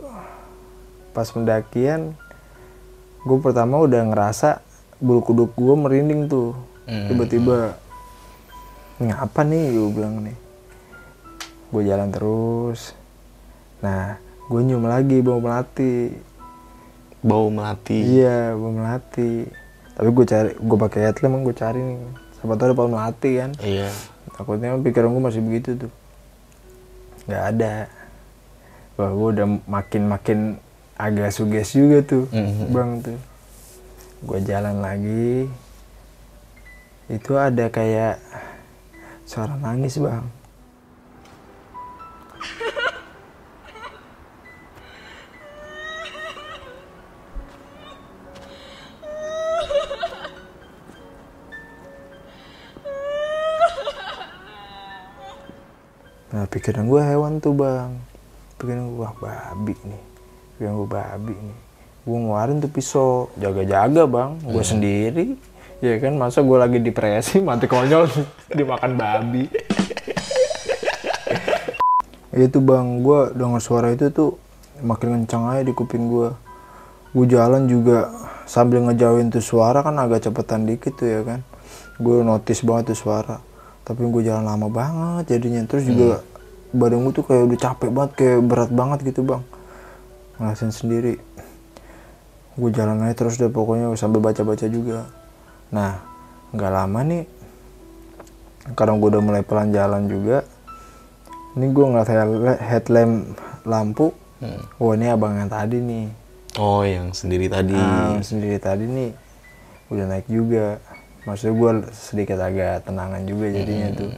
pas 1.12 1.28
pendakian 1.28 2.16
gue 3.20 3.38
pertama 3.44 3.76
udah 3.76 4.08
ngerasa 4.08 4.64
bulu 5.00 5.20
kuduk 5.24 5.56
gue 5.56 5.74
merinding 5.76 6.28
tuh. 6.28 6.52
Hmm. 6.84 7.06
tiba-tiba 7.06 7.78
ini 9.00 9.12
apa 9.16 9.40
nih? 9.40 9.72
gue 9.72 9.88
bilang 9.96 10.20
nih. 10.20 10.36
Gue 11.72 11.82
jalan 11.88 12.12
terus. 12.12 12.92
Nah 13.80 14.20
gue 14.48 14.60
nyium 14.60 14.84
lagi 14.84 15.24
bau 15.24 15.40
melati 15.40 16.12
Bau 17.20 17.52
melati. 17.52 18.00
Iya, 18.00 18.56
bau 18.56 18.72
melati. 18.72 19.44
Tapi 19.92 20.08
gue 20.08 20.24
cari, 20.24 20.50
gue 20.56 20.78
pakai 20.80 21.00
headlamp 21.04 21.32
emang 21.36 21.42
gue 21.44 21.52
cari 21.52 21.80
nih. 21.80 21.98
Siapa 22.40 22.56
tahu 22.56 22.66
ada 22.66 22.74
pohon 22.74 22.92
melati 22.96 23.30
kan. 23.36 23.50
Iya. 23.60 23.92
Takutnya 24.32 24.72
pikiran 24.80 25.12
gue 25.12 25.22
masih 25.22 25.42
begitu 25.44 25.70
tuh. 25.76 25.92
Gak 27.28 27.44
ada. 27.52 27.74
Wah, 28.96 29.12
gue 29.12 29.28
udah 29.36 29.46
makin-makin 29.68 30.56
agak 30.96 31.32
suges 31.32 31.72
juga 31.72 32.00
tuh, 32.00 32.24
Mhm. 32.32 32.72
bang 32.72 32.90
tuh. 33.00 33.18
Gue 34.24 34.38
jalan 34.40 34.80
lagi. 34.80 35.48
Itu 37.08 37.36
ada 37.36 37.68
kayak 37.68 38.16
suara 39.24 39.56
nangis 39.56 39.96
bang. 39.96 40.24
Nah 56.40 56.48
pikiran 56.48 56.88
gue 56.88 57.04
hewan 57.04 57.36
tuh 57.36 57.52
bang. 57.52 58.00
Pikiran 58.56 58.96
gue 58.96 58.96
wah 58.96 59.12
babi 59.12 59.76
nih. 59.76 60.02
Pikiran 60.56 60.72
gue 60.72 60.88
babi 60.88 61.34
nih. 61.36 61.58
Gue 62.08 62.16
ngeluarin 62.16 62.64
tuh 62.64 62.72
pisau. 62.72 63.28
Jaga-jaga 63.36 64.08
bang. 64.08 64.40
Gue 64.40 64.64
sendiri. 64.64 65.36
Ya 65.84 66.00
kan? 66.00 66.16
Masa 66.16 66.40
gue 66.40 66.56
lagi 66.56 66.80
depresi 66.80 67.40
Mati 67.44 67.68
konyol 67.68 68.08
Dimakan 68.56 68.96
babi. 68.96 69.52
Itu 72.32 72.64
bang. 72.64 73.04
Gue 73.04 73.36
dengar 73.36 73.60
suara 73.60 73.92
itu 73.92 74.08
tuh 74.08 74.40
Makin 74.80 75.20
kencang 75.20 75.44
aja 75.44 75.60
di 75.60 75.76
kuping 75.76 76.08
gue 76.08 76.32
Gue 77.12 77.26
jalan 77.28 77.68
juga 77.68 78.08
Sambil 78.48 78.80
ngejauhin 78.80 79.28
tuh 79.28 79.44
suara 79.44 79.84
kan 79.84 79.92
agak 80.00 80.24
cepetan 80.24 80.64
dikit 80.64 80.96
tuh 80.96 81.04
ya 81.04 81.20
kan? 81.20 81.44
Gue 82.00 82.24
notice 82.24 82.64
banget 82.64 82.96
tuh 82.96 83.04
suara. 83.04 83.44
Tapi 83.84 84.08
gue 84.08 84.22
jalan 84.24 84.42
lama 84.42 84.72
banget 84.72 85.36
jadinya. 85.36 85.62
Terus 85.68 85.84
juga 85.84 86.26
badan 86.70 87.02
gue 87.02 87.12
tuh 87.12 87.24
kayak 87.26 87.44
udah 87.50 87.58
capek 87.58 87.90
banget 87.90 88.12
Kayak 88.14 88.38
berat 88.46 88.70
banget 88.70 88.98
gitu 89.04 89.20
bang. 89.22 89.42
Ngerasain 90.38 90.72
sendiri. 90.72 91.18
Gue 92.54 92.70
jalan 92.70 93.00
aja 93.04 93.14
terus 93.14 93.38
deh 93.38 93.48
pokoknya 93.48 93.92
sambil 93.94 94.20
baca-baca 94.20 94.66
juga. 94.66 95.06
Nah 95.70 96.02
nggak 96.50 96.72
lama 96.74 97.00
nih 97.06 97.24
Kadang 98.74 98.98
gue 98.98 99.06
udah 99.06 99.22
mulai 99.22 99.46
pelan 99.46 99.70
jalan 99.70 100.10
juga 100.10 100.42
Ini 101.54 101.70
gue 101.70 101.84
ngeliat 101.86 102.06
headla- 102.06 102.62
headlamp 102.62 103.14
lampu. 103.66 104.10
Hmm. 104.38 104.62
Wah 104.78 104.94
ini 104.94 105.06
abang 105.10 105.34
yang 105.34 105.50
tadi 105.50 105.78
nih. 105.82 106.06
Oh, 106.58 106.82
yang 106.82 107.10
sendiri 107.14 107.46
tadi. 107.46 107.74
Ah, 107.74 108.18
sendiri 108.22 108.58
tadi 108.58 108.86
nih. 108.86 109.10
Udah 109.90 110.06
naik 110.06 110.26
juga. 110.26 110.78
Maksudnya 111.26 111.54
gue 111.54 111.70
sedikit 111.92 112.38
agak 112.40 112.86
tenangan 112.88 113.22
juga 113.26 113.52
jadinya 113.52 113.92
tuh 113.92 114.10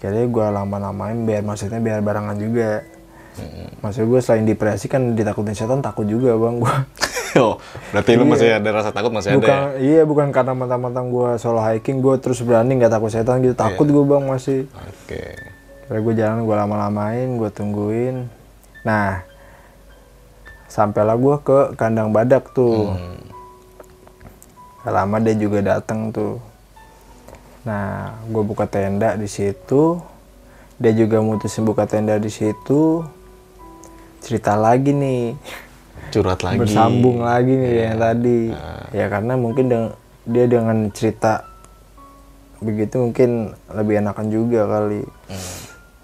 kayaknya 0.00 0.26
gue 0.32 0.46
lama-lamain 0.48 1.18
biar 1.28 1.44
maksudnya 1.44 1.78
biar 1.78 2.00
barengan 2.00 2.40
juga. 2.40 2.82
Maksud 3.80 4.04
gue 4.10 4.20
selain 4.20 4.44
depresi 4.44 4.90
kan 4.90 5.14
ditakutin 5.14 5.54
setan 5.54 5.80
takut 5.80 6.04
juga 6.04 6.34
bang 6.36 6.60
gue 6.60 6.74
oh, 7.46 7.62
berarti 7.94 8.18
lu 8.18 8.26
masih 8.26 8.58
ada 8.58 8.68
rasa 8.74 8.90
takut 8.90 9.14
masih 9.14 9.32
ada 9.32 9.38
bukan 9.38 9.54
ya? 9.54 9.66
iya 9.78 10.02
bukan 10.02 10.34
karena 10.34 10.50
mentang-mentang 10.50 11.14
gue 11.14 11.38
solo 11.38 11.62
hiking 11.62 12.02
gue 12.02 12.18
terus 12.18 12.42
berani 12.42 12.74
nggak 12.74 12.90
takut 12.90 13.10
setan 13.12 13.38
gitu. 13.44 13.54
Takut 13.54 13.86
gue 13.86 14.04
bang 14.04 14.24
masih. 14.26 14.66
Oke. 14.74 15.38
Terus 15.86 16.00
gue 16.02 16.14
jalan 16.18 16.42
gue 16.42 16.56
lama-lamain 16.58 17.28
gue 17.38 17.50
tungguin. 17.54 18.26
Nah 18.82 19.22
sampailah 20.66 21.14
gue 21.18 21.36
ke 21.42 21.58
kandang 21.78 22.10
badak 22.10 22.50
tuh. 22.50 22.98
Hmm. 22.98 23.22
Lama 24.90 25.22
dia 25.22 25.38
juga 25.38 25.62
datang 25.62 26.10
tuh. 26.10 26.42
Nah, 27.60 28.16
gue 28.24 28.42
buka 28.42 28.64
tenda 28.64 29.14
di 29.14 29.28
situ. 29.28 30.00
Dia 30.80 30.96
juga 30.96 31.20
mutusin 31.20 31.68
buka 31.68 31.84
tenda 31.84 32.16
di 32.16 32.32
situ. 32.32 33.04
Cerita 34.20 34.56
lagi 34.56 34.92
nih, 34.92 35.36
Curhat 36.12 36.40
lagi. 36.40 36.56
bersambung 36.60 37.20
lagi 37.20 37.52
nih 37.52 37.72
yang 37.86 37.98
tadi. 38.00 38.40
Ah. 38.52 38.84
Ya 38.92 39.06
karena 39.08 39.36
mungkin 39.36 39.68
deng- 39.68 39.96
dia 40.24 40.44
dengan 40.44 40.88
cerita 40.92 41.44
begitu 42.60 43.00
mungkin 43.00 43.56
lebih 43.72 44.00
enakan 44.00 44.26
juga 44.28 44.68
kali. 44.68 45.04
Hmm. 45.28 45.52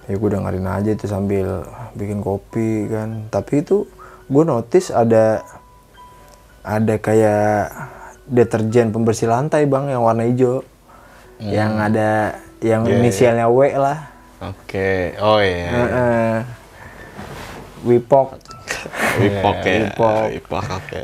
Ya 0.09 0.15
gue 0.17 0.29
dengerin 0.33 0.69
aja 0.69 0.91
itu 0.93 1.05
sambil 1.05 1.65
bikin 1.93 2.21
kopi 2.21 2.89
kan. 2.89 3.29
Tapi 3.29 3.61
itu 3.61 3.85
gue 4.29 4.45
notice 4.45 4.93
ada 4.93 5.41
ada 6.65 6.95
kayak 6.97 7.73
deterjen 8.27 8.91
pembersih 8.91 9.31
lantai 9.31 9.65
bang 9.65 9.87
yang 9.89 10.03
warna 10.03 10.27
hijau 10.27 10.65
yang 11.39 11.77
ada 11.77 12.37
yang 12.59 12.83
Hmm. 12.83 12.91
Iya, 12.91 12.99
inisialnya 12.99 13.47
W 13.49 13.61
lah 13.75 13.99
Oke. 14.37 15.17
Oh 15.17 15.41
iya. 15.41 15.69
Heeh. 15.69 16.37
Wipok 17.85 18.37
Wipok 19.23 19.57
ya. 19.63 19.75
Wipok. 19.89 20.25
Wipok, 20.33 20.65
oke. 20.75 21.03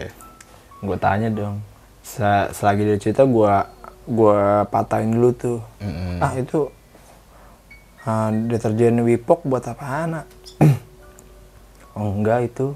gue 0.82 0.96
tanya 0.98 1.28
dong 1.30 1.62
Se- 2.02 2.50
selagi 2.52 2.82
dia 2.82 2.98
cerita 2.98 3.22
gue 3.22 3.54
gua 4.02 4.66
patahin 4.66 5.14
dulu 5.14 5.30
tuh 5.30 5.60
Mm-mm. 5.78 6.18
ah 6.18 6.34
itu 6.34 6.66
ah, 8.02 8.28
deterjen 8.28 8.98
Wipok 9.00 9.46
buat 9.46 9.62
apa 9.62 9.84
anak 10.04 10.26
oh 11.94 12.10
enggak 12.12 12.50
itu 12.50 12.74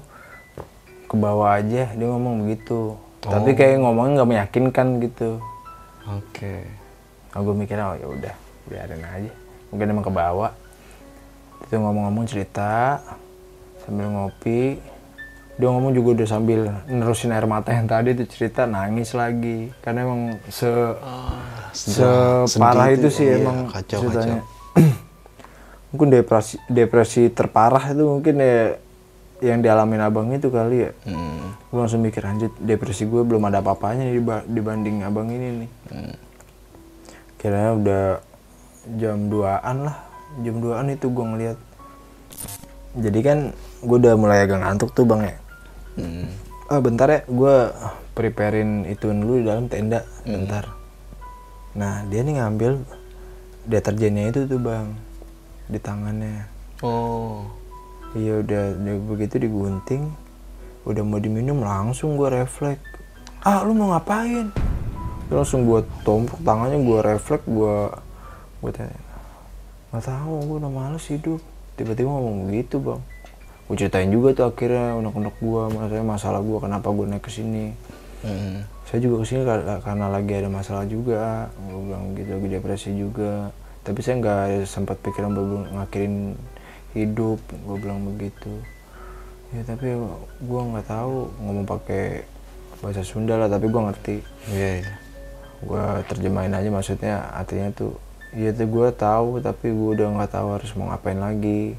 ke 1.05 1.15
bawah 1.15 1.51
aja 1.53 1.91
dia 1.91 2.07
ngomong 2.07 2.47
begitu 2.47 2.95
tapi 3.19 3.51
kayak 3.53 3.83
ngomongnya 3.83 4.23
nggak 4.23 4.29
meyakinkan 4.31 4.87
gitu 5.03 5.43
Oke. 6.07 6.63
Nah, 7.31 7.39
gue 7.43 7.53
mikirnya 7.55 7.85
oh 7.91 7.95
ya 7.97 8.07
udah 8.07 8.35
biarin 8.67 9.03
aja. 9.03 9.31
Mungkin 9.71 9.85
emang 9.91 10.05
ke 10.05 10.13
bawah 10.13 10.51
itu 11.65 11.73
ngomong-ngomong 11.75 12.25
cerita 12.29 13.01
sambil 13.83 14.07
ngopi. 14.13 14.77
Dia 15.57 15.73
ngomong 15.73 15.89
juga 15.89 16.21
udah 16.21 16.27
sambil 16.29 16.69
nerusin 16.85 17.33
air 17.33 17.49
mata 17.49 17.73
yang 17.73 17.89
tadi 17.89 18.13
itu 18.13 18.29
cerita 18.29 18.69
nangis 18.69 19.17
lagi. 19.17 19.73
Karena 19.81 20.05
emang 20.05 20.37
se 20.53 20.69
separah 22.45 22.93
sedih 22.93 22.97
itu. 23.01 23.07
tuh. 23.09 23.11
sih 23.11 23.25
Iya, 23.25 23.35
emang 23.41 23.57
kacau, 23.73 23.99
ceritanya. 24.05 24.41
mungkin 25.89 26.07
depresi 26.13 26.61
depresi 26.69 27.31
terparah 27.33 27.89
itu 27.89 28.03
mungkin 28.05 28.35
ya 28.37 28.77
yang 29.41 29.61
dialamin 29.61 30.01
abang 30.01 30.29
itu 30.29 30.49
kali 30.49 30.89
ya. 30.89 30.91
Hmm. 31.05 31.57
gue 31.67 31.79
langsung 31.83 31.99
mikir 31.99 32.23
anjir 32.23 32.47
depresi 32.63 33.03
gue 33.03 33.27
belum 33.27 33.43
ada 33.51 33.59
apa-apanya 33.59 34.07
dibanding 34.45 35.03
abang 35.03 35.27
ini 35.33 35.65
nih. 35.65 35.69
Hmm. 35.89 36.15
Kira 37.37 37.77
udah 37.77 38.21
jam 38.97 39.29
2an 39.29 39.77
lah. 39.85 39.97
Jam 40.41 40.55
2an 40.61 40.93
itu 40.93 41.07
gue 41.09 41.25
ngeliat. 41.25 41.57
Jadi 42.97 43.19
kan 43.21 43.37
gue 43.85 43.97
udah 43.97 44.13
mulai 44.17 44.45
agak 44.45 44.61
ngantuk 44.61 44.91
tuh 44.97 45.05
bang 45.05 45.21
ya. 45.29 45.35
Hmm. 45.97 46.29
ah 46.69 46.79
bentar 46.81 47.07
ya. 47.09 47.21
Gue 47.29 47.71
preparein 48.17 48.85
itu 48.89 49.09
dulu 49.09 49.41
di 49.41 49.45
dalam 49.45 49.69
tenda. 49.69 50.01
Bentar. 50.25 50.69
Nah 51.77 52.05
dia 52.09 52.25
nih 52.25 52.41
ngambil 52.41 52.81
deterjennya 53.69 54.33
itu 54.33 54.49
tuh 54.49 54.59
bang 54.61 54.87
di 55.69 55.79
tangannya. 55.81 56.49
Oh. 56.85 57.41
iya 58.13 58.39
udah, 58.39 58.77
udah 58.77 58.95
begitu 59.09 59.41
digunting 59.41 60.13
udah 60.87 61.03
mau 61.03 61.19
diminum 61.19 61.59
langsung 61.59 62.15
gue 62.15 62.31
refleks. 62.31 62.79
Ah 63.43 63.65
lu 63.67 63.75
mau 63.75 63.91
ngapain 63.91 64.53
Dia 65.27 65.35
langsung 65.35 65.67
gue 65.67 65.83
tompok 66.07 66.39
tangannya 66.41 66.79
gue 66.79 66.99
refleks 67.03 67.43
gue 67.45 67.77
gue 68.57 68.71
tanya 68.73 68.97
nggak 69.87 70.03
tahu 70.03 70.33
gue 70.43 70.57
udah 70.59 70.71
males 70.71 71.05
hidup. 71.07 71.39
Tiba-tiba 71.79 72.11
ngomong 72.11 72.51
begitu 72.51 72.79
bang. 72.79 72.99
Gue 73.67 73.75
ceritain 73.75 74.07
juga 74.11 74.35
tuh 74.35 74.45
akhirnya 74.47 74.95
unek-unek 74.99 75.35
gue 75.39 75.61
maksudnya 75.71 76.05
masalah 76.05 76.39
gue 76.43 76.57
kenapa 76.59 76.87
gue 76.91 77.05
naik 77.07 77.23
ke 77.23 77.31
sini. 77.31 77.71
Hmm. 78.17 78.65
saya 78.89 78.97
juga 79.03 79.21
ke 79.21 79.25
sini 79.29 79.45
kar- 79.45 79.83
karena 79.85 80.09
lagi 80.09 80.31
ada 80.33 80.49
masalah 80.49 80.83
juga. 80.87 81.51
Gue 81.69 81.79
bilang 81.87 82.03
gitu 82.15 82.29
lagi 82.35 82.47
depresi 82.49 82.89
juga. 82.95 83.51
Tapi 83.83 83.99
saya 84.03 84.15
nggak 84.19 84.67
sempat 84.67 84.97
pikiran 84.99 85.31
belum 85.31 85.61
ngakhirin 85.79 86.35
hidup 86.91 87.39
gue 87.45 87.77
bilang 87.79 88.03
begitu. 88.03 88.51
Ya 89.55 89.63
tapi 89.63 89.91
gue 90.43 90.61
nggak 90.71 90.87
tahu 90.87 91.31
ngomong 91.47 91.63
pakai 91.63 92.27
bahasa 92.83 93.01
Sunda 93.07 93.39
lah 93.39 93.47
tapi 93.47 93.71
gue 93.71 93.81
ngerti. 93.81 94.15
Iya, 94.51 94.69
iya. 94.83 94.93
Gue 95.57 95.85
terjemahin 96.05 96.53
aja 96.53 96.69
maksudnya 96.69 97.33
artinya 97.33 97.73
tuh 97.73 97.97
iya 98.35 98.53
tuh 98.53 98.69
gue 98.69 98.87
tahu 98.93 99.41
tapi 99.41 99.73
gue 99.73 99.89
udah 99.97 100.07
nggak 100.13 100.31
tahu 100.35 100.47
harus 100.53 100.71
mau 100.77 100.93
ngapain 100.93 101.17
lagi. 101.17 101.73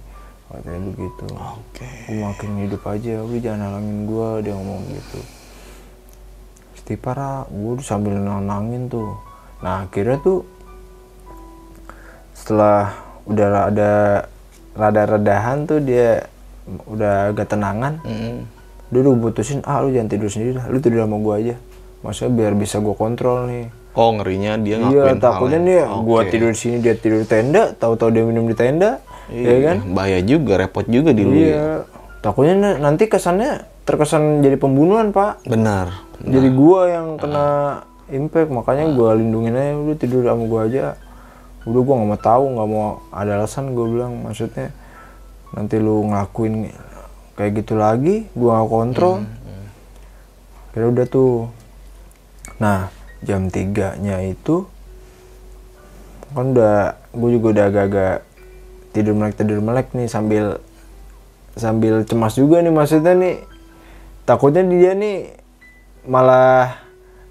Katanya 0.48 0.80
begitu. 0.80 1.26
Oke. 1.36 1.84
gue 2.08 2.16
makin 2.24 2.50
hidup 2.64 2.82
aja 2.88 3.20
udah 3.20 3.40
jangan 3.40 3.60
halangin 3.68 3.98
gue 4.08 4.28
dia 4.48 4.54
ngomong 4.56 4.82
gitu. 4.96 5.20
Stipara 6.80 7.44
gue 7.52 7.72
sambil 7.84 8.16
nenangin 8.16 8.88
tuh. 8.88 9.12
Nah 9.60 9.84
akhirnya 9.84 10.16
tuh 10.24 10.48
setelah 12.32 12.96
udah 13.28 13.68
ada 13.68 13.90
rada-redahan 14.72 15.68
tuh 15.68 15.84
dia 15.84 16.24
udah 16.88 17.36
agak 17.36 17.52
tenangan. 17.52 18.00
Mm. 18.04 18.48
dia 18.88 19.04
udah 19.04 19.20
putusin 19.20 19.60
ah 19.68 19.84
lu 19.84 19.92
jangan 19.92 20.08
tidur 20.08 20.32
sendiri 20.32 20.56
dah 20.56 20.64
lu 20.72 20.80
tidur 20.80 21.04
sama 21.04 21.20
gue 21.20 21.34
aja 21.44 21.54
maksudnya 22.00 22.32
biar 22.34 22.52
bisa 22.54 22.78
gue 22.78 22.92
kontrol 22.92 23.46
nih 23.46 23.66
Oh 23.92 24.14
ngerinya 24.14 24.54
dia 24.56 24.78
Iya, 24.78 24.82
ngakuin 25.10 25.18
takutnya 25.18 25.58
hal 25.58 25.66
nih 25.66 25.74
yang- 25.74 26.06
gua 26.06 26.20
Oke. 26.22 26.30
tidur 26.30 26.50
di 26.50 26.58
sini 26.60 26.76
dia 26.78 26.94
tidur 26.94 27.18
di 27.18 27.26
tenda, 27.26 27.74
tahu-tahu 27.74 28.14
dia 28.14 28.22
minum 28.22 28.46
di 28.46 28.54
tenda, 28.54 29.02
Iya, 29.26 29.48
ya 29.48 29.58
kan? 29.64 29.76
Bahaya 29.90 30.20
juga, 30.22 30.52
repot 30.54 30.86
juga 30.86 31.10
di 31.10 31.26
lu. 31.26 31.34
ya. 31.34 31.42
Iya. 31.42 31.66
Takutnya 32.22 32.54
na- 32.54 32.78
nanti 32.78 33.10
kesannya 33.10 33.50
terkesan 33.82 34.38
jadi 34.38 34.54
pembunuhan, 34.54 35.10
Pak. 35.10 35.42
Benar. 35.44 35.90
Jadi 36.20 36.46
gua 36.48 36.86
yang 36.86 37.18
kena 37.18 37.46
impact, 38.06 38.50
makanya 38.50 38.86
gua 38.88 39.18
lindungin 39.18 39.52
aja 39.52 39.74
udah 39.74 39.96
tidur 39.96 40.22
sama 40.22 40.44
gua 40.46 40.60
aja. 40.64 40.94
Udah 41.66 41.80
gua 41.82 41.94
nggak 41.98 42.08
mau 42.08 42.20
tahu, 42.20 42.44
nggak 42.54 42.68
mau 42.68 42.84
ada 43.10 43.32
alasan 43.34 43.74
gua 43.74 43.86
bilang 43.88 44.12
maksudnya 44.22 44.70
nanti 45.50 45.74
lu 45.76 46.06
ngelakuin 46.06 46.70
kayak 47.34 47.50
gitu 47.56 47.74
lagi, 47.74 48.30
gua 48.32 48.62
nggak 48.62 48.70
kontrol. 48.70 49.26
Kira 50.70 50.86
udah 50.86 51.06
tuh. 51.08 51.50
Nah, 52.58 52.90
jam 53.22 53.46
3-nya 53.50 54.22
itu 54.26 54.66
kan 56.34 56.52
udah 56.52 56.98
gue 57.16 57.30
juga 57.40 57.46
udah 57.56 57.64
agak-agak 57.72 58.16
tidur 58.92 59.16
melek 59.16 59.34
tidur 59.40 59.58
melek 59.64 59.88
nih 59.96 60.10
sambil 60.12 60.60
sambil 61.56 62.04
cemas 62.04 62.36
juga 62.36 62.60
nih 62.60 62.74
maksudnya 62.74 63.14
nih. 63.16 63.36
Takutnya 64.28 64.60
dia 64.66 64.92
nih 64.92 65.32
malah 66.04 66.84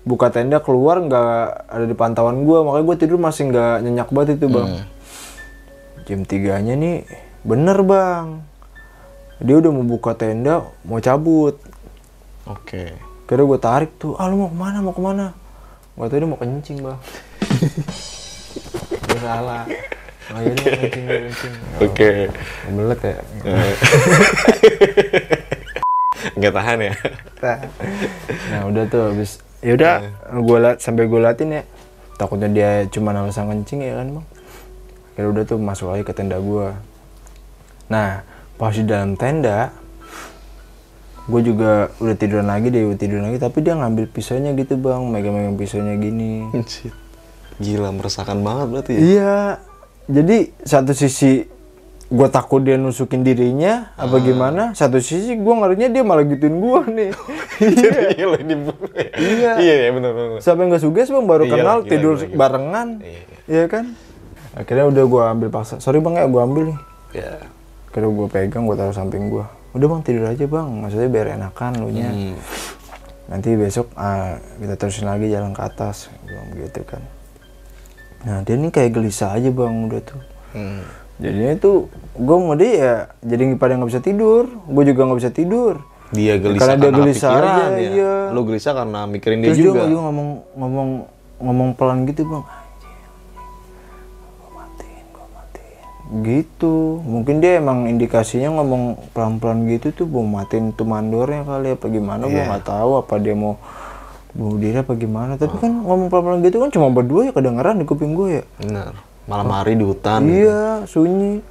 buka 0.08 0.32
tenda 0.32 0.64
keluar 0.64 1.04
nggak 1.04 1.36
ada 1.68 1.86
di 1.86 1.94
pantauan 1.94 2.48
gue 2.48 2.58
makanya 2.64 2.86
gue 2.88 2.98
tidur 2.98 3.20
masih 3.20 3.52
nggak 3.52 3.76
nyenyak 3.84 4.10
banget 4.10 4.40
itu 4.42 4.48
bang. 4.50 4.88
Jam 6.08 6.24
tiganya 6.24 6.74
nih 6.80 7.04
bener 7.44 7.84
bang. 7.84 8.42
Dia 9.44 9.62
udah 9.62 9.70
mau 9.70 9.86
buka 9.86 10.18
tenda 10.18 10.66
mau 10.88 10.98
cabut. 10.98 11.60
Oke. 12.50 12.96
Kira 13.28 13.44
gue 13.44 13.60
tarik 13.60 13.92
tuh 14.00 14.16
ah 14.16 14.32
lu 14.32 14.40
mau 14.40 14.50
ke 14.50 14.58
mana 14.58 14.78
mau 14.80 14.96
ke 14.96 15.04
mana? 15.04 15.36
Gak 16.00 16.08
tau 16.08 16.18
dia 16.18 16.30
mau 16.30 16.40
kencing 16.40 16.78
bang. 16.80 17.00
Gue 19.08 19.20
salah. 19.20 19.64
Oh 20.32 20.40
iya 20.40 20.52
dia 20.54 20.64
mau 20.64 20.80
kencing 20.80 21.04
dia 21.04 21.20
kencing. 21.28 21.54
Oke. 21.84 22.10
Belet 22.72 23.00
ya? 23.02 23.16
Nggak 26.38 26.54
tahan 26.54 26.80
ya. 26.82 26.94
nah 28.54 28.62
udah 28.70 28.84
tuh 28.88 29.02
habis. 29.12 29.42
Ya 29.60 29.74
udah 29.74 29.94
gue 30.38 30.58
lat 30.62 30.78
sampai 30.80 31.10
gue 31.10 31.20
latin 31.20 31.50
ya. 31.52 31.64
Takutnya 32.16 32.50
dia 32.50 32.72
cuma 32.94 33.12
alasan 33.12 33.50
kencing 33.50 33.84
ya 33.84 34.00
kan 34.00 34.22
bang? 34.22 34.26
Kira 35.18 35.34
udah 35.34 35.44
tuh 35.50 35.58
masuk 35.58 35.92
lagi 35.92 36.06
ke 36.06 36.14
tenda 36.14 36.38
gue 36.38 36.70
nah 37.88 38.20
pas 38.60 38.76
di 38.76 38.84
dalam 38.84 39.16
tenda 39.16 39.72
gue 41.28 41.42
juga 41.44 41.72
udah 41.98 42.16
tiduran 42.16 42.48
lagi 42.48 42.68
dia 42.68 42.84
udah 42.84 42.96
tiduran 42.96 43.24
lagi 43.26 43.38
tapi 43.38 43.60
dia 43.60 43.76
ngambil 43.76 44.08
pisaunya 44.08 44.52
gitu 44.54 44.76
bang 44.76 45.04
megang-megang 45.06 45.56
pisaunya 45.56 45.96
gini 45.96 46.48
Shit. 46.64 46.96
Gila 47.58 47.90
meresahkan 47.90 48.38
banget 48.38 48.68
berarti 48.70 48.92
ya. 48.94 49.00
Iya, 49.02 49.36
jadi 50.08 50.38
satu 50.62 50.94
sisi 50.94 51.50
gue 52.08 52.28
takut 52.30 52.62
dia 52.62 52.78
nusukin 52.78 53.20
dirinya 53.20 53.92
Ah. 53.94 54.06
apa 54.06 54.22
gimana, 54.22 54.72
satu 54.72 54.98
sisi 54.98 55.34
gue 55.34 55.54
ngerinya 55.54 55.90
dia 55.90 56.00
malah 56.02 56.24
gituin 56.24 56.56
gue 56.56 56.80
nih. 56.88 57.10
Iya, 58.14 58.24
lo 58.24 58.38
dibunuh 58.38 58.92
ya. 58.94 59.10
Iya. 59.12 59.52
Iya, 59.58 59.76
iya 59.82 59.90
benar 59.90 60.12
benar. 60.14 60.40
Siapa 60.40 60.62
yang 60.62 60.70
gak 60.72 60.84
suges 60.86 61.10
bang 61.10 61.26
baru 61.26 61.44
Iya, 61.44 61.52
kenal 61.52 61.78
gila, 61.80 61.90
tidur 61.90 62.14
gila, 62.16 62.24
gila. 62.24 62.38
barengan, 62.38 62.88
Iya, 63.02 63.10
iya. 63.10 63.26
iya 63.50 63.64
kan? 63.66 63.86
Akhirnya 64.54 64.86
udah 64.86 65.04
gue 65.04 65.22
ambil 65.28 65.50
paksa, 65.50 65.76
sorry 65.78 65.98
bang 65.98 66.14
ya 66.16 66.26
gue 66.26 66.40
ambil 66.40 66.64
nih. 66.64 66.78
Ya. 67.12 67.32
Akhirnya 67.90 68.10
gue 68.14 68.28
pegang, 68.28 68.64
gue 68.64 68.76
taruh 68.76 68.94
samping 68.94 69.28
gue. 69.28 69.46
Udah 69.78 69.88
bang 69.88 70.02
tidur 70.02 70.26
aja 70.26 70.46
bang, 70.46 70.68
maksudnya 70.74 71.10
biar 71.10 71.28
enakan 71.38 71.72
lu 71.78 71.90
nya. 71.94 72.10
Hmm. 72.10 72.34
Nanti 73.30 73.54
besok 73.54 73.94
ah, 73.94 74.36
kita 74.58 74.74
terusin 74.74 75.06
lagi 75.06 75.30
jalan 75.30 75.54
ke 75.54 75.62
atas, 75.62 76.10
gue 76.10 76.34
bilang 76.34 76.48
begitu 76.50 76.82
kan. 76.84 77.02
Nah 78.26 78.42
dia 78.42 78.58
ini 78.58 78.74
kayak 78.74 78.92
gelisah 78.92 79.38
aja 79.38 79.48
bang 79.48 79.74
udah 79.86 80.02
tuh. 80.02 80.22
Hmm. 80.48 80.82
jadinya 81.18 81.52
itu 81.54 81.72
gue 82.14 82.38
mau 82.40 82.56
dia 82.56 82.72
ya 82.72 82.94
jadi 83.20 83.58
pada 83.58 83.74
nggak 83.76 83.90
bisa 83.90 84.00
tidur 84.00 84.48
gue 84.48 84.84
juga 84.86 85.02
nggak 85.06 85.20
bisa 85.20 85.32
tidur 85.34 85.74
Dia 86.08 86.40
gelisah 86.40 86.62
Karena 86.64 86.76
dia 86.80 86.88
karena 86.88 86.98
gelisah 87.04 87.32
pikiran 87.36 87.52
aja, 87.52 87.66
ya. 87.68 87.90
iya. 87.92 88.14
Lo 88.32 88.42
gelisah 88.48 88.74
karena 88.78 89.00
mikirin 89.04 89.38
dia 89.42 89.50
terus 89.52 89.60
dia 89.60 89.68
juga. 89.68 89.82
juga 89.92 90.02
ngomong 90.08 90.30
ngomong 90.56 90.90
ngomong 91.44 91.70
pelan 91.76 92.00
gitu 92.08 92.22
bang 92.24 92.44
gitu 96.08 97.04
mungkin 97.04 97.44
dia 97.44 97.60
emang 97.60 97.92
indikasinya 97.92 98.48
ngomong 98.56 99.12
pelan 99.12 99.44
pelan 99.44 99.68
gitu 99.68 99.92
tuh 99.92 100.08
mau 100.08 100.24
matiin 100.24 100.72
tuh 100.72 100.88
mandornya 100.88 101.44
kali 101.44 101.76
apa 101.76 101.86
gimana 101.88 102.26
gue 102.26 102.40
Iya. 102.40 102.48
nggak 102.48 102.64
tahu 102.64 102.92
apa 102.96 103.14
dia 103.20 103.36
mau 103.36 103.60
bunuh 104.32 104.56
diri 104.56 104.78
apa 104.80 104.94
gimana 104.96 105.36
tapi 105.36 105.60
kan 105.60 105.84
ngomong 105.84 106.08
pelan 106.08 106.24
pelan 106.24 106.40
gitu 106.42 106.58
kan 106.64 106.70
cuma 106.72 106.88
berdua 106.88 107.28
ya 107.28 107.32
kedengeran 107.32 107.76
di 107.78 107.86
kuping 107.86 108.16
gue 108.16 108.30
ya 108.40 108.44
Benar. 108.58 108.94
Malam 109.28 109.52
hari 109.52 109.76
di 109.76 109.84
hutan. 109.84 110.24
Iya, 110.24 110.88
sunyi. 110.88 111.44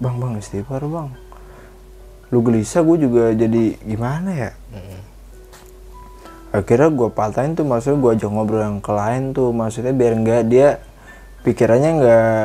Bang, 0.00 0.16
bang, 0.16 0.40
istighfar 0.40 0.80
bang. 0.80 1.12
Lu 2.32 2.40
gelisah, 2.40 2.80
gue 2.80 2.96
juga 2.96 3.36
jadi 3.36 3.76
gimana 3.84 4.32
ya? 4.32 4.50
Akhirnya 6.50 6.88
gue 6.88 7.08
patahin 7.12 7.52
tuh, 7.52 7.62
maksudnya 7.62 8.00
gue 8.00 8.10
ajak 8.16 8.30
ngobrol 8.32 8.64
yang 8.64 8.80
ke 8.80 8.88
lain 8.88 9.30
tuh, 9.30 9.52
maksudnya 9.52 9.92
biar 9.92 10.16
nggak 10.16 10.42
dia 10.48 10.80
pikirannya 11.44 11.90
nggak 12.00 12.44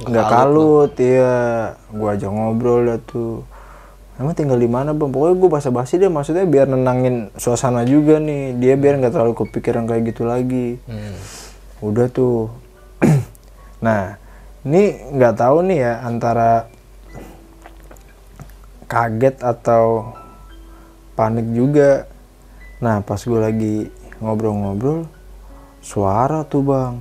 nggak 0.00 0.26
kalut, 0.26 0.92
ya. 0.96 1.36
Gue 1.92 2.08
ajak 2.08 2.30
ngobrol 2.30 2.88
dah 2.88 3.00
tuh. 3.04 3.44
Emang 4.16 4.36
tinggal 4.36 4.56
di 4.56 4.68
mana 4.68 4.92
bang? 4.92 5.08
Pokoknya 5.08 5.36
gue 5.36 5.50
basa-basi 5.50 5.96
deh, 5.96 6.12
maksudnya 6.12 6.44
biar 6.44 6.68
nenangin 6.68 7.32
suasana 7.34 7.82
juga 7.82 8.16
nih. 8.16 8.56
Dia 8.56 8.74
biar 8.76 9.00
nggak 9.00 9.12
terlalu 9.12 9.34
kepikiran 9.36 9.84
kayak 9.84 10.02
gitu 10.12 10.22
lagi 10.24 10.80
Hmm. 10.84 11.16
udah 11.82 12.06
tuh 12.06 12.46
nah 13.84 14.14
ini 14.62 14.94
nggak 15.10 15.34
tahu 15.34 15.66
nih 15.66 15.78
ya 15.82 15.92
antara 16.06 16.70
kaget 18.86 19.42
atau 19.42 20.14
panik 21.12 21.48
juga 21.50 22.06
nah 22.78 23.02
pas 23.02 23.18
gue 23.18 23.40
lagi 23.40 23.76
ngobrol-ngobrol 24.18 25.06
suara 25.82 26.46
tuh 26.46 26.62
bang 26.62 26.94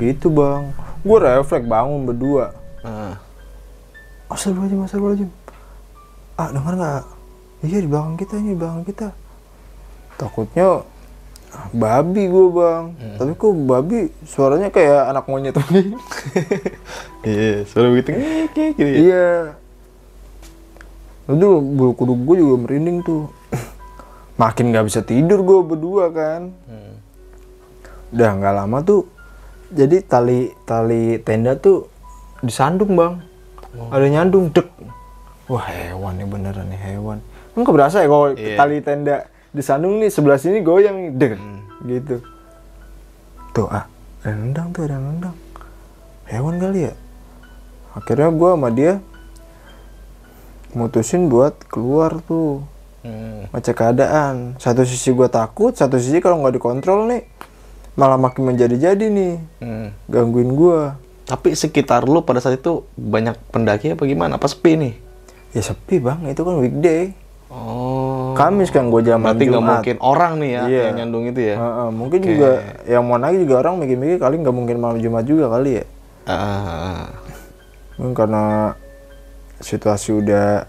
begitu 0.00 0.32
bang 0.32 0.72
gue 1.04 1.18
refleks 1.20 1.68
bangun 1.68 2.08
berdua 2.08 2.56
Nah. 2.80 3.12
Astagfirullahaladzim, 4.32 4.80
astagfirullahaladzim. 4.88 5.30
Ah, 6.40 6.48
dengar 6.48 6.72
nggak? 6.80 7.02
Iya 7.60 7.78
di 7.84 7.88
belakang 7.92 8.16
kita 8.16 8.34
ini, 8.40 8.56
di 8.56 8.58
belakang 8.58 8.84
kita. 8.88 9.08
Takutnya 10.16 10.80
babi 11.76 12.24
gue 12.24 12.46
bang. 12.48 12.84
Tapi 13.20 13.30
kok 13.36 13.52
babi 13.68 13.98
suaranya 14.24 14.72
kayak 14.72 15.12
anak 15.12 15.24
monyet 15.28 15.52
begini. 15.60 15.98
Iya, 17.20 17.68
suara 17.68 17.92
begitu 17.92 18.16
ngek 18.16 18.48
gitu 18.56 18.80
ya. 18.80 18.96
iya. 18.96 19.28
Itu 21.28 21.60
bulu 21.60 21.92
kuduk 21.92 22.16
gue 22.24 22.36
juga 22.40 22.56
merinding 22.64 23.04
tuh. 23.04 23.28
Makin 24.40 24.72
nggak 24.72 24.88
bisa 24.88 25.04
tidur 25.04 25.44
gue 25.44 25.60
berdua 25.68 26.08
kan. 26.08 26.48
Hmm. 26.64 26.96
Udah 28.16 28.30
nggak 28.40 28.54
lama 28.56 28.78
tuh. 28.80 29.04
Jadi 29.70 30.02
tali 30.02 30.50
tali 30.62 31.18
tenda 31.18 31.54
tuh 31.54 31.86
disandung 32.40 32.94
bang. 32.94 33.22
Ada 33.88 34.06
nyandung 34.08 34.50
dek. 34.50 34.66
Wah 35.46 35.62
hewan 35.64 36.18
nih 36.18 36.26
beneran 36.26 36.66
nih 36.66 36.80
hewan. 36.88 37.18
Emang 37.54 37.66
keberasa 37.66 38.02
ya 38.02 38.08
kalau 38.08 38.34
Iya. 38.34 38.56
tali 38.56 38.78
tenda 38.80 39.16
disandung 39.50 39.98
nih 39.98 40.10
sebelah 40.10 40.38
sini 40.38 40.58
goyang 40.60 41.14
dek. 41.14 41.38
Gitu. 41.82 42.18
Tuh 43.50 43.66
ah 43.66 43.86
ada 44.20 44.34
nendang 44.34 44.70
tuh 44.70 44.84
ada 44.84 44.98
nendang. 44.98 45.34
Hewan 46.26 46.58
kali 46.58 46.86
ya. 46.86 46.94
Akhirnya 47.90 48.30
gua 48.30 48.54
sama 48.54 48.70
dia 48.70 48.98
mutusin 50.70 51.26
buat 51.26 51.58
keluar 51.66 52.22
tuh 52.24 52.62
Hmm. 53.00 53.48
ngecek 53.50 53.80
keadaan 53.80 54.60
satu 54.60 54.84
sisi 54.84 55.08
gue 55.10 55.24
takut 55.24 55.72
satu 55.72 55.96
sisi 55.96 56.20
kalau 56.20 56.36
nggak 56.36 56.60
dikontrol 56.60 57.08
nih 57.08 57.24
malah 58.00 58.16
makin 58.16 58.42
menjadi-jadi 58.46 59.06
nih 59.06 59.34
Hmm. 59.60 59.88
gangguin 60.06 60.50
gue 60.50 60.80
Tapi 61.22 61.54
sekitar 61.54 62.02
lu 62.02 62.24
pada 62.24 62.40
saat 62.40 62.56
itu 62.56 62.82
banyak 62.92 63.38
pendaki 63.50 63.92
apa 63.92 64.02
gimana? 64.02 64.34
Apa 64.34 64.48
sepi 64.48 64.74
nih? 64.74 64.94
ya 65.50 65.60
sepi 65.60 65.98
bang 65.98 66.24
itu 66.26 66.40
kan 66.40 66.56
weekday 66.58 67.12
Oh. 67.46 68.30
Kamis 68.32 68.70
kan 68.70 68.86
gue 68.86 69.02
jam 69.02 69.18
Berarti 69.20 69.42
nggak 69.44 69.58
mungkin 69.60 69.96
orang 70.00 70.38
nih 70.38 70.50
ya 70.50 70.62
Iya. 70.64 70.82
yang 70.84 70.96
nyandung 70.96 71.24
itu 71.26 71.40
ya? 71.44 71.56
Heeh, 71.56 71.88
mungkin 71.90 72.20
juga 72.24 72.50
yang 72.84 73.02
mau 73.02 73.18
naik 73.18 73.36
juga 73.40 73.54
orang 73.60 73.74
mikir-mikir 73.76 74.16
kali 74.16 74.38
nggak 74.38 74.54
mungkin 74.54 74.76
malam 74.78 74.96
Jumat 74.96 75.22
juga 75.22 75.50
kali 75.50 75.70
ya 75.76 75.84
Ah. 76.24 77.10
mungkin 77.94 78.14
karena 78.16 78.74
situasi 79.58 80.14
udah 80.14 80.64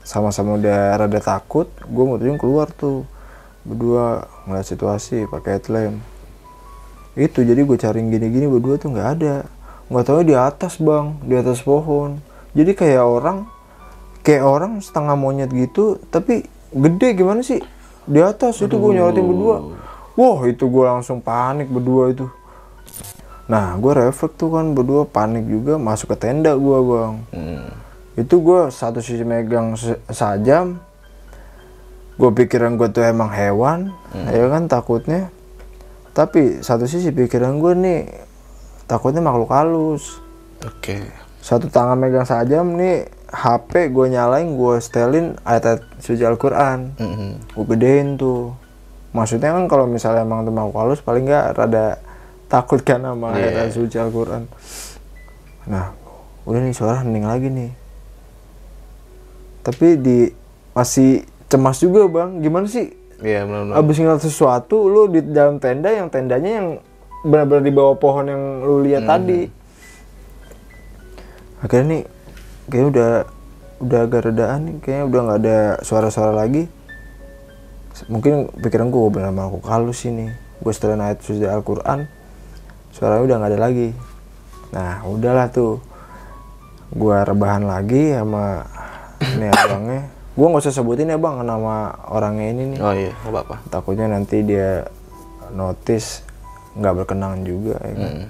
sama-sama 0.00 0.56
udah 0.56 0.96
rada 0.98 1.16
takut 1.18 1.68
gue 1.78 2.04
mutusin 2.06 2.34
keluar 2.34 2.68
tuh 2.68 3.04
berdua 3.62 4.24
ngeliat 4.44 4.66
situasi 4.66 5.24
pakai 5.26 5.56
headlamp 5.56 6.00
itu 7.14 7.46
jadi 7.46 7.62
gue 7.62 7.78
cari 7.78 8.02
gini-gini 8.02 8.50
berdua 8.50 8.74
tuh 8.74 8.90
nggak 8.90 9.08
ada. 9.18 9.46
Nggak 9.86 10.04
tahu 10.06 10.20
di 10.26 10.34
atas 10.34 10.82
bang 10.82 11.14
di 11.22 11.34
atas 11.38 11.62
pohon. 11.62 12.18
Jadi 12.54 12.74
kayak 12.74 13.02
orang 13.06 13.46
kayak 14.26 14.42
orang 14.42 14.82
setengah 14.82 15.14
monyet 15.14 15.50
gitu 15.54 16.02
tapi 16.10 16.42
gede 16.74 17.14
gimana 17.14 17.40
sih? 17.46 17.62
Di 18.04 18.18
atas 18.18 18.58
itu 18.58 18.74
gue 18.74 18.90
nyorotin 18.98 19.22
berdua. 19.22 19.56
Wah 20.18 20.40
itu 20.50 20.66
gue 20.66 20.84
langsung 20.84 21.22
panik 21.22 21.70
berdua 21.70 22.10
itu. 22.10 22.26
Nah 23.46 23.78
gue 23.78 23.92
refleks 23.94 24.34
tuh 24.34 24.50
kan 24.50 24.74
berdua 24.74 25.06
panik 25.06 25.46
juga 25.46 25.78
masuk 25.78 26.14
ke 26.14 26.16
tenda 26.18 26.58
gue 26.58 26.78
bang. 26.82 27.14
Hmm. 27.30 27.66
itu 28.14 28.38
gue 28.38 28.70
satu 28.70 29.02
sisi 29.02 29.22
megang 29.22 29.78
sajam. 30.10 30.82
Gue 32.14 32.30
pikiran 32.30 32.74
gue 32.74 32.90
tuh 32.90 33.06
emang 33.06 33.30
hewan 33.30 33.94
ya 34.30 34.46
kan 34.50 34.70
takutnya 34.70 35.34
tapi 36.14 36.62
satu 36.62 36.86
sisi 36.86 37.10
pikiran 37.10 37.58
gue 37.58 37.72
nih 37.74 38.00
takutnya 38.86 39.18
makhluk 39.18 39.50
halus. 39.50 40.22
Oke. 40.62 41.02
satu 41.38 41.68
tangan 41.68 42.00
megang 42.00 42.24
sajam 42.24 42.72
nih 42.72 43.04
HP 43.28 43.92
gue 43.92 44.06
nyalain 44.08 44.48
gue 44.48 44.74
setelin 44.78 45.36
ayat-ayat 45.42 45.84
suci 45.98 46.24
Al-Quran. 46.24 46.96
Hmm. 46.96 47.36
gue 47.42 47.64
gedein 47.68 48.16
tuh. 48.16 48.56
Maksudnya 49.12 49.52
kan 49.52 49.66
kalau 49.66 49.84
misalnya 49.84 50.22
emang 50.22 50.42
tuh 50.42 50.50
makhluk 50.50 50.76
halus 50.76 50.98
paling 50.98 51.28
nggak 51.28 51.52
rada 51.52 52.00
takut 52.46 52.80
kan 52.80 52.98
sama 52.98 53.36
Iya. 53.36 53.66
ayat 53.66 53.72
suci 53.72 53.96
Al-Quran. 53.98 54.48
Nah 55.66 55.92
udah 56.44 56.60
nih 56.60 56.72
suara 56.72 57.02
hening 57.02 57.24
lagi 57.24 57.48
nih. 57.48 57.70
Tapi 59.60 59.96
di 59.96 60.18
masih 60.72 61.22
cemas 61.46 61.76
juga 61.78 62.04
bang. 62.06 62.40
Gimana 62.40 62.66
sih 62.66 62.88
Iya 63.22 63.46
benar-benar. 63.46 63.74
abis 63.78 63.96
ngeliat 64.02 64.22
sesuatu 64.24 64.90
lu 64.90 65.06
di 65.06 65.20
dalam 65.22 65.62
tenda 65.62 65.92
yang 65.92 66.10
tendanya 66.10 66.50
yang 66.58 66.68
benar-benar 67.22 67.62
di 67.62 67.72
bawah 67.72 67.96
pohon 67.96 68.26
yang 68.26 68.42
lu 68.66 68.82
lihat 68.82 69.06
tadi. 69.06 69.46
Akhirnya 71.62 71.86
nih 71.88 72.02
kayaknya 72.68 72.88
udah 72.90 73.10
udah 73.84 74.00
agak 74.08 74.20
redaan 74.32 74.60
nih 74.66 74.76
kayaknya 74.82 75.04
udah 75.06 75.20
nggak 75.24 75.40
ada 75.44 75.58
suara-suara 75.86 76.32
lagi. 76.34 76.66
Mungkin 78.10 78.50
pikiran 78.58 78.90
gue 78.90 79.06
benar 79.14 79.30
makhluk 79.30 79.62
halus 79.70 80.02
ini 80.04 80.26
gue 80.58 80.72
setelah 80.74 81.12
ayat 81.12 81.22
suci 81.22 81.46
Al-Quran 81.46 82.10
suaranya 82.90 83.22
udah 83.22 83.36
nggak 83.38 83.50
ada 83.54 83.60
lagi. 83.60 83.88
Nah 84.74 85.06
udahlah 85.06 85.48
tuh. 85.52 85.78
Gue 86.94 87.16
rebahan 87.16 87.66
lagi 87.66 88.14
sama 88.14 88.62
ini 89.34 89.50
abangnya 89.50 90.14
gue 90.34 90.42
nggak 90.44 90.60
usah 90.60 90.74
sebutin 90.74 91.06
ya 91.06 91.16
bang 91.16 91.40
nama 91.40 91.74
orangnya 92.04 92.46
ini 92.48 92.62
nih 92.74 92.78
Oh 92.80 92.90
iya, 92.92 93.12
nggak 93.16 93.30
apa-apa. 93.32 93.56
takutnya 93.68 94.06
nanti 94.08 94.42
dia 94.42 94.82
notice 95.50 96.26
nggak 96.74 96.94
berkenan 96.96 97.42
juga 97.42 97.78
ya 97.80 97.94
kan 97.94 98.10
Hmm. 98.10 98.26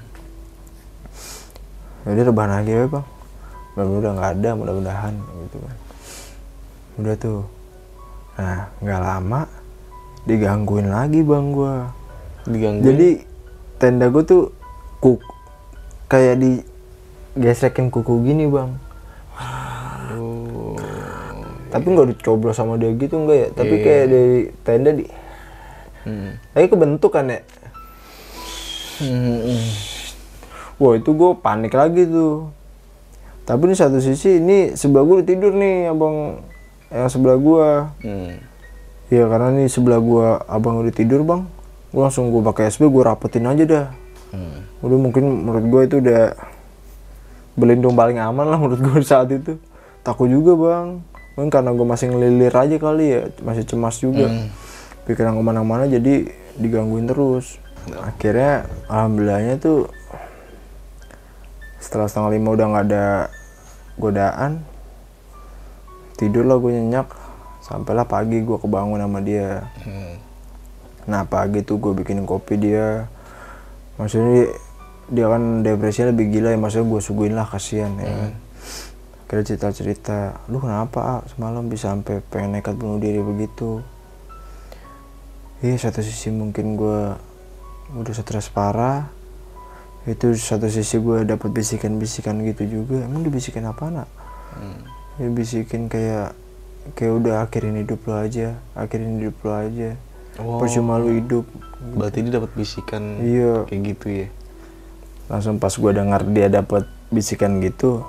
jadi 2.05 2.21
rebahan 2.27 2.53
lagi 2.55 2.73
ya 2.75 2.87
bang 2.87 3.07
mudah 3.75 3.87
udah 3.91 4.13
nggak 4.13 4.31
ada 4.35 4.51
mudah-mudahan 4.53 5.15
gitu 5.17 5.57
kan 5.59 5.77
udah 6.95 7.15
tuh 7.17 7.41
nah 8.35 8.61
nggak 8.79 9.01
lama 9.01 9.41
digangguin 10.23 10.89
lagi 10.89 11.21
bang 11.21 11.47
gua 11.51 11.89
Digangguin. 12.45 12.85
jadi 12.85 13.09
tenda 13.77 14.07
gua 14.07 14.23
tuh 14.23 14.53
kuk 14.99 15.25
kayak 16.07 16.37
di 16.37 16.61
gesekin 17.35 17.89
kuku 17.89 18.23
gini 18.23 18.47
bang. 18.47 18.77
Tapi 21.75 21.87
nggak 21.91 22.09
dicoblos 22.15 22.55
sama 22.55 22.79
dia 22.79 22.95
gitu 22.95 23.19
enggak 23.19 23.37
ya 23.37 23.49
tapi 23.51 23.75
kayak 23.83 24.05
dari 24.07 24.39
tenda 24.63 24.91
di 24.95 25.05
Hmm. 26.05 26.37
tapi 26.53 26.69
kebentuk 26.69 27.17
kan 27.17 27.27
ya 27.27 27.41
Hmm. 29.03 29.59
Wah 30.79 30.95
itu 30.95 31.11
gue 31.11 31.31
panik 31.39 31.75
lagi 31.75 32.07
tuh. 32.07 32.51
Tapi 33.43 33.75
di 33.75 33.77
satu 33.77 33.99
sisi 33.99 34.39
ini 34.39 34.79
sebelah 34.79 35.03
gue 35.03 35.15
udah 35.21 35.29
tidur 35.29 35.53
nih 35.55 35.91
abang 35.91 36.39
yang 36.95 37.11
sebelah 37.11 37.35
gue. 37.35 37.69
Hmm. 38.07 38.33
Ya 39.11 39.27
karena 39.27 39.51
nih 39.55 39.67
sebelah 39.67 39.99
gue 39.99 40.27
abang 40.47 40.79
udah 40.79 40.95
tidur 40.95 41.27
bang. 41.27 41.43
Gue 41.91 42.03
langsung 42.03 42.31
gue 42.31 42.43
pakai 42.43 42.71
SB 42.71 42.87
gue 42.87 43.03
rapetin 43.03 43.47
aja 43.51 43.65
dah. 43.67 43.87
Hmm. 44.31 44.63
Udah 44.83 44.99
mungkin 44.99 45.25
menurut 45.43 45.65
gue 45.67 45.81
itu 45.91 45.97
udah 45.99 46.35
berlindung 47.55 47.95
paling 47.95 48.19
aman 48.19 48.47
lah 48.47 48.59
menurut 48.63 48.79
gue 48.79 48.99
saat 49.03 49.31
itu. 49.31 49.59
Takut 50.07 50.31
juga 50.31 50.55
bang. 50.55 51.03
Mungkin 51.35 51.51
karena 51.51 51.75
gue 51.75 51.87
masih 51.87 52.15
ngelilir 52.15 52.55
aja 52.55 52.77
kali 52.79 53.07
ya, 53.11 53.21
masih 53.43 53.67
cemas 53.67 53.99
juga. 53.99 54.31
Pikiran 55.05 55.35
ke 55.35 55.43
mana-mana 55.43 55.85
jadi 55.85 56.31
digangguin 56.57 57.11
terus. 57.11 57.59
Akhirnya 58.01 58.65
alhamdulillahnya 58.89 59.61
tuh 59.61 59.93
setelah 61.77 62.09
setengah 62.09 62.31
lima 62.33 62.49
udah 62.57 62.67
nggak 62.73 62.85
ada 62.89 63.07
godaan 64.01 64.65
tidur 66.17 66.49
lah 66.49 66.57
gue 66.57 66.73
nyenyak 66.73 67.07
sampailah 67.61 68.09
pagi 68.09 68.41
gue 68.41 68.57
kebangun 68.57 69.05
sama 69.05 69.21
dia 69.21 69.69
Hmm. 69.85 70.17
nah 71.05 71.29
pagi 71.29 71.61
tuh 71.61 71.77
gue 71.77 71.93
bikinin 71.93 72.25
kopi 72.25 72.57
dia 72.57 73.05
maksudnya 74.01 74.33
dia, 74.33 74.49
dia 75.13 75.27
kan 75.29 75.61
depresinya 75.61 76.09
lebih 76.17 76.33
gila 76.33 76.57
ya 76.57 76.59
maksudnya 76.59 76.89
gue 76.89 77.01
suguhin 77.05 77.35
lah 77.37 77.45
kasihan 77.45 77.93
ya 78.01 78.33
kan 79.25 79.35
akhirnya 79.35 79.47
cerita 79.47 79.69
cerita 79.71 80.19
lu 80.47 80.59
kenapa 80.59 80.99
ah, 81.01 81.21
semalam 81.27 81.65
bisa 81.65 81.91
sampai 81.91 82.21
pengen 82.25 82.55
nekat 82.55 82.75
bunuh 82.75 82.97
diri 82.97 83.19
begitu 83.19 83.81
iya 85.61 85.75
satu 85.75 86.01
sisi 86.01 86.29
mungkin 86.29 86.75
gue 86.75 87.01
udah 87.95 88.13
stres 88.13 88.49
parah 88.49 89.09
itu 90.05 90.33
satu 90.35 90.69
sisi 90.69 90.99
gue 90.99 91.25
dapat 91.25 91.49
bisikan-bisikan 91.51 92.37
gitu 92.45 92.83
juga 92.83 93.01
emang 93.03 93.23
dibisikin 93.23 93.65
apa 93.65 93.85
nak 93.91 94.09
Hmm. 94.55 94.87
ya 95.19 95.27
bisikin 95.29 95.89
kayak 95.89 96.31
kayak 96.95 97.11
udah 97.13 97.43
akhirin 97.43 97.75
hidup 97.75 98.07
lo 98.07 98.15
aja 98.15 98.55
akhirin 98.73 99.19
hidup 99.19 99.35
lo 99.41 99.51
aja 99.53 99.99
Oh. 100.35 100.59
percuma 100.59 100.95
lu 100.95 101.11
hidup 101.13 101.43
Berarti 101.95 102.23
dia 102.23 102.39
dapat 102.39 102.51
bisikan 102.53 103.19
iya 103.19 103.63
kayak 103.65 103.83
gitu 103.89 104.07
ya. 104.13 104.29
langsung 105.27 105.59
pas 105.59 105.71
gua 105.73 105.91
dengar 105.91 106.23
dia 106.25 106.47
dapat 106.49 106.87
bisikan 107.09 107.59
gitu 107.59 108.03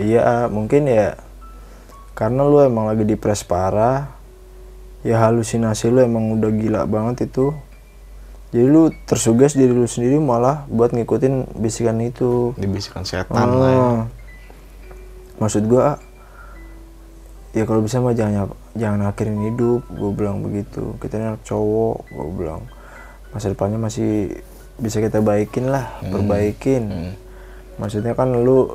iya 0.00 0.48
mungkin 0.48 0.88
ya 0.88 1.14
karena 2.16 2.44
lu 2.44 2.60
emang 2.60 2.88
lagi 2.88 3.04
depres 3.04 3.44
parah 3.44 4.08
ya 5.00 5.20
halusinasi 5.20 5.88
lu 5.88 6.00
emang 6.00 6.36
udah 6.36 6.50
gila 6.50 6.80
banget 6.84 7.28
itu 7.28 7.52
jadi 8.50 8.66
lu 8.66 8.90
tersugas 9.06 9.54
diri 9.54 9.70
lu 9.70 9.86
sendiri 9.86 10.18
malah 10.18 10.66
buat 10.66 10.90
ngikutin 10.90 11.54
bisikan 11.56 12.02
itu 12.02 12.50
Dibisikan 12.58 13.06
setan 13.06 13.36
lah 13.54 13.70
ya. 13.70 13.78
Ah. 13.78 14.00
maksud 15.38 15.64
gua 15.64 15.96
ya 17.50 17.64
kalau 17.64 17.82
bisa 17.82 17.98
mah 17.98 18.14
jangan 18.14 18.50
jangan 18.78 19.10
akhirin 19.10 19.42
hidup 19.50 19.82
gue 19.86 20.10
bilang 20.14 20.38
begitu 20.38 20.94
kita 21.02 21.18
ini 21.18 21.34
anak 21.34 21.42
cowok 21.42 21.96
gue 22.06 22.26
bilang 22.38 22.62
masa 23.30 23.50
depannya 23.50 23.78
masih 23.78 24.38
bisa 24.78 25.02
kita 25.02 25.18
baikin 25.18 25.66
lah 25.66 25.90
perbaikin 26.04 26.82
Hmm. 26.86 27.12
maksudnya 27.78 28.14
kan 28.14 28.30
lu 28.30 28.70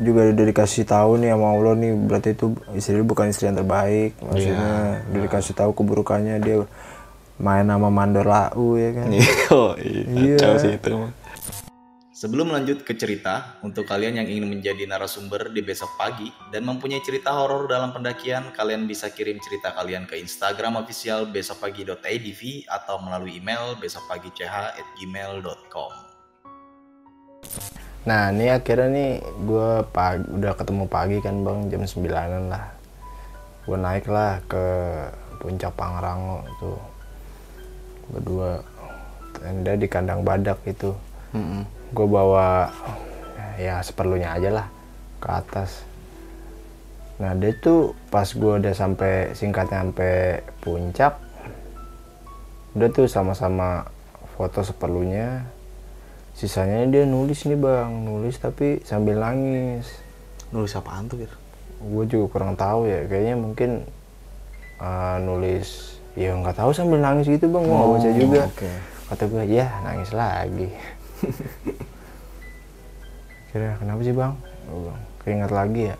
juga 0.00 0.32
udah 0.32 0.46
dikasih 0.48 0.88
tahu 0.88 1.20
nih 1.20 1.36
sama 1.36 1.52
Allah 1.52 1.76
nih 1.76 1.92
berarti 1.92 2.32
itu 2.32 2.56
istri 2.72 2.96
lu 2.96 3.04
bukan 3.04 3.28
istri 3.28 3.52
yang 3.52 3.60
terbaik 3.60 4.16
maksudnya 4.24 5.04
udah 5.12 5.20
dikasih 5.28 5.54
tahu 5.54 5.70
keburukannya 5.76 6.40
dia 6.40 6.64
main 7.40 7.64
sama 7.68 7.88
mandor 7.88 8.28
lau 8.28 8.76
ya 8.76 8.92
kan 8.96 9.08
Oh, 9.56 9.72
iya. 9.80 10.04
Iya. 10.08 10.36
Kacau 10.36 10.56
sih 10.60 10.76
itu. 10.76 10.92
Sebelum 12.20 12.52
lanjut 12.52 12.84
ke 12.84 12.92
cerita, 13.00 13.56
untuk 13.64 13.88
kalian 13.88 14.20
yang 14.20 14.28
ingin 14.28 14.44
menjadi 14.44 14.84
narasumber 14.84 15.48
di 15.56 15.64
besok 15.64 15.88
pagi 15.96 16.28
dan 16.52 16.68
mempunyai 16.68 17.00
cerita 17.00 17.32
horor 17.32 17.64
dalam 17.64 17.96
pendakian, 17.96 18.52
kalian 18.52 18.84
bisa 18.84 19.08
kirim 19.08 19.40
cerita 19.40 19.72
kalian 19.72 20.04
ke 20.04 20.20
Instagram 20.20 20.76
official 20.76 21.32
besokpagi.idv 21.32 22.68
atau 22.68 23.00
melalui 23.00 23.40
email 23.40 23.72
besokpagi.ch@gmail.com. 23.80 25.92
Nah 28.08 28.32
ini 28.32 28.48
akhirnya 28.48 28.88
nih 28.88 29.10
gue 29.44 29.70
pagi 29.92 30.24
udah 30.24 30.52
ketemu 30.56 30.84
pagi 30.88 31.16
kan 31.20 31.44
bang 31.44 31.68
jam 31.68 31.84
9an 31.84 32.48
lah. 32.48 32.64
Gue 33.68 33.76
naik 33.76 34.08
lah 34.08 34.40
ke 34.48 34.64
puncak 35.40 35.72
Pangrango 35.76 36.44
tuh. 36.56 36.80
Berdua 38.10 38.64
tenda 39.36 39.72
di 39.76 39.86
kandang 39.86 40.24
badak 40.24 40.58
itu. 40.64 40.96
Mm-mm. 41.30 41.62
gue 41.94 42.06
bawa 42.06 42.70
ya 43.54 43.82
seperlunya 43.82 44.34
aja 44.34 44.50
lah 44.50 44.66
ke 45.22 45.28
atas. 45.30 45.86
Nah 47.20 47.36
dia 47.36 47.52
tuh 47.52 47.92
pas 48.08 48.26
gue 48.26 48.52
udah 48.64 48.74
sampai 48.74 49.36
singkatnya 49.36 49.84
sampai 49.84 50.40
puncak 50.64 51.20
udah 52.70 52.88
tuh 52.94 53.10
sama-sama 53.10 53.82
foto 54.38 54.62
seperlunya 54.62 55.42
sisanya 56.40 56.88
dia 56.88 57.04
nulis 57.04 57.44
nih 57.44 57.60
bang. 57.60 57.92
Nulis 58.00 58.40
tapi 58.40 58.80
sambil 58.88 59.20
nangis. 59.20 59.92
Nulis 60.48 60.72
apaan 60.72 61.04
tuh, 61.04 61.20
Bir? 61.20 61.32
gue 61.80 62.04
juga 62.08 62.26
kurang 62.32 62.56
tahu 62.56 62.88
ya. 62.88 63.04
Kayaknya 63.04 63.36
mungkin 63.36 63.70
uh, 64.80 65.20
nulis 65.20 66.00
ya 66.16 66.32
nggak 66.32 66.56
tahu 66.56 66.72
sambil 66.72 67.04
nangis 67.04 67.28
gitu 67.28 67.44
bang. 67.52 67.64
Gue 67.68 67.76
nggak 67.76 67.92
baca 67.92 68.10
juga. 68.16 68.40
Oh, 68.40 68.48
oke. 68.48 68.70
kata 69.12 69.24
gue 69.28 69.44
ya 69.52 69.66
nangis 69.84 70.10
lagi. 70.16 70.68
Kira 73.52 73.76
kenapa 73.76 74.00
sih 74.00 74.16
bang? 74.16 74.32
Gue 74.64 74.96
keinget 75.20 75.52
lagi 75.52 75.82
ya. 75.92 75.96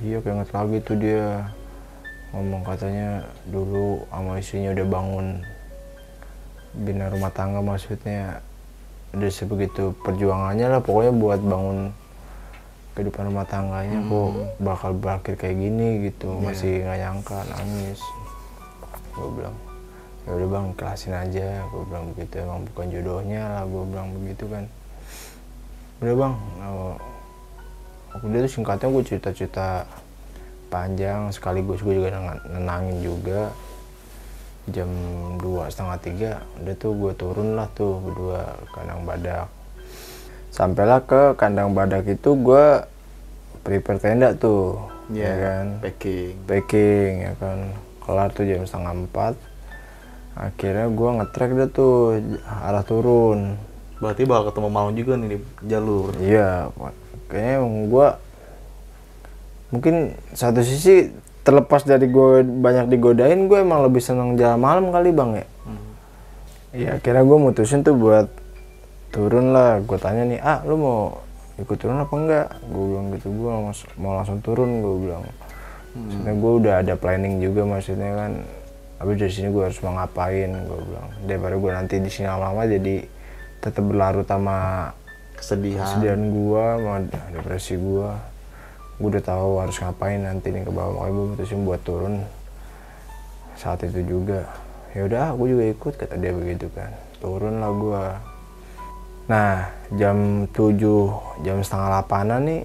Iya 0.00 0.18
keinget 0.24 0.50
lagi 0.56 0.76
tuh 0.80 0.96
dia. 0.96 1.52
Ngomong 2.32 2.64
katanya 2.64 3.24
dulu 3.48 4.04
sama 4.12 4.40
istrinya 4.40 4.72
udah 4.76 4.86
bangun 4.88 5.26
bina 6.76 7.08
rumah 7.08 7.32
tangga 7.32 7.64
maksudnya 7.64 8.44
udah 9.16 9.30
sebegitu 9.32 9.96
perjuangannya 10.04 10.76
lah 10.76 10.80
pokoknya 10.84 11.12
buat 11.16 11.40
bangun 11.40 11.88
kehidupan 12.92 13.28
rumah 13.28 13.44
tangganya 13.48 14.00
kok 14.04 14.30
bakal 14.60 14.90
berakhir 14.96 15.34
kayak 15.36 15.56
gini 15.56 15.88
gitu 16.08 16.32
masih 16.40 16.84
nggak 16.84 16.98
nyangka 17.00 17.38
nangis. 17.52 18.00
Gue 19.12 19.28
bilang 19.36 19.56
ya 20.24 20.30
udah 20.36 20.48
bang 20.48 20.66
kelasin 20.76 21.14
aja. 21.16 21.48
Gue 21.72 21.82
bilang 21.88 22.04
begitu 22.12 22.34
emang 22.40 22.60
bukan 22.72 22.86
jodohnya 22.92 23.42
lah 23.52 23.64
gue 23.64 23.82
bilang 23.88 24.08
begitu 24.20 24.44
kan. 24.48 24.64
Udah 26.00 26.14
bang 26.16 26.34
oh, 26.64 26.96
udah 28.20 28.38
tuh 28.44 28.52
singkatnya 28.52 28.88
gue 28.92 29.02
cerita-cerita 29.04 29.68
panjang 30.72 31.32
sekaligus 31.32 31.84
gue 31.84 31.94
juga 32.00 32.12
nenang- 32.16 32.44
nenangin 32.52 32.96
juga 33.04 33.52
jam 34.70 34.90
dua 35.38 35.70
setengah 35.70 35.98
tiga 36.02 36.32
udah 36.62 36.74
tuh 36.78 36.92
gue 36.94 37.12
turun 37.14 37.54
lah 37.54 37.68
tuh 37.74 38.02
berdua 38.02 38.58
kandang 38.74 39.02
badak. 39.06 39.46
Sampailah 40.50 41.00
ke 41.04 41.22
kandang 41.38 41.76
badak 41.76 42.06
itu 42.08 42.30
gue 42.34 42.66
prepare 43.62 44.00
tenda 44.00 44.32
tuh 44.34 44.78
Iya, 45.06 45.22
ya 45.22 45.34
kan? 45.38 45.66
Packing. 45.86 46.34
packing 46.50 47.12
ya 47.30 47.32
kan? 47.38 47.58
Kelar 48.02 48.28
tuh 48.34 48.42
jam 48.42 48.66
setengah 48.66 48.94
empat. 49.06 49.34
Akhirnya 50.34 50.90
gue 50.90 51.10
ngetrek 51.22 51.50
dah 51.54 51.68
tuh 51.70 51.94
arah 52.42 52.82
turun. 52.82 53.54
Berarti 54.02 54.26
bakal 54.26 54.50
ketemu 54.50 54.68
malam 54.68 54.92
juga 54.98 55.12
nih 55.14 55.28
di 55.30 55.38
jalur. 55.64 56.10
iya 56.18 56.68
kayaknya 57.26 57.52
emang 57.58 57.76
gue 57.90 58.08
mungkin 59.74 59.94
satu 60.30 60.62
sisi 60.62 61.10
terlepas 61.46 61.86
dari 61.86 62.10
gue 62.10 62.42
banyak 62.42 62.90
digodain 62.90 63.46
gue 63.46 63.62
emang 63.62 63.86
lebih 63.86 64.02
seneng 64.02 64.34
jalan 64.34 64.58
malam 64.58 64.90
kali 64.90 65.14
bang 65.14 65.30
ya. 65.38 65.46
Iya 66.76 66.90
akhirnya 66.98 67.22
gue 67.22 67.38
mutusin 67.38 67.86
tuh 67.86 67.94
buat 67.94 68.26
turun 69.14 69.54
lah. 69.54 69.78
Gue 69.86 69.94
tanya 70.02 70.26
nih 70.26 70.42
ah 70.42 70.66
lu 70.66 70.74
mau 70.74 71.22
ikut 71.62 71.78
turun 71.78 72.02
apa 72.02 72.14
enggak? 72.18 72.48
Gue 72.66 72.84
bilang 72.90 73.06
gitu 73.14 73.30
gue 73.30 73.52
mau, 73.62 73.72
mau 74.02 74.12
langsung 74.18 74.42
turun 74.42 74.82
gue 74.82 74.94
bilang. 75.06 75.22
Maksudnya 75.94 76.34
gue 76.34 76.52
udah 76.66 76.74
ada 76.82 76.94
planning 76.98 77.38
juga 77.38 77.62
maksudnya 77.62 78.10
kan 78.12 78.32
habis 78.98 79.16
dari 79.16 79.32
sini 79.32 79.48
gue 79.54 79.62
harus 79.62 79.78
mau 79.86 79.94
ngapain? 79.96 80.50
Gue 80.50 80.80
bilang. 80.82 81.06
Daripada 81.30 81.54
gue 81.54 81.70
nanti 81.70 81.94
di 82.02 82.10
sini 82.10 82.26
lama-lama 82.26 82.66
jadi 82.66 83.06
tetap 83.62 83.86
berlarut 83.86 84.26
sama 84.26 84.90
Kesedihan. 85.36 85.84
kesedihan 85.84 86.22
gue 86.32 86.64
sama 86.80 86.98
depresi 87.28 87.76
gue 87.76 88.08
gue 88.96 89.08
udah 89.12 89.24
tahu 89.24 89.60
harus 89.60 89.76
ngapain 89.76 90.24
nanti 90.24 90.48
nih 90.48 90.64
ke 90.64 90.72
bawah 90.72 91.04
makanya 91.04 91.12
gue 91.12 91.26
mutusin 91.36 91.60
buat 91.68 91.80
turun. 91.84 92.24
Saat 93.56 93.84
itu 93.84 94.00
juga. 94.04 94.48
Ya 94.96 95.04
udah 95.04 95.36
aku 95.36 95.52
juga 95.52 95.64
ikut 95.68 95.92
kata 96.00 96.16
dia 96.16 96.32
begitu 96.32 96.72
kan. 96.72 96.88
Turun 97.20 97.60
lah 97.60 97.72
gue 97.72 98.04
nah 99.26 99.66
jam 99.98 100.46
7 100.54 100.78
jam 101.42 101.58
setengah 101.58 101.98
delapanan 101.98 102.46
nih 102.46 102.62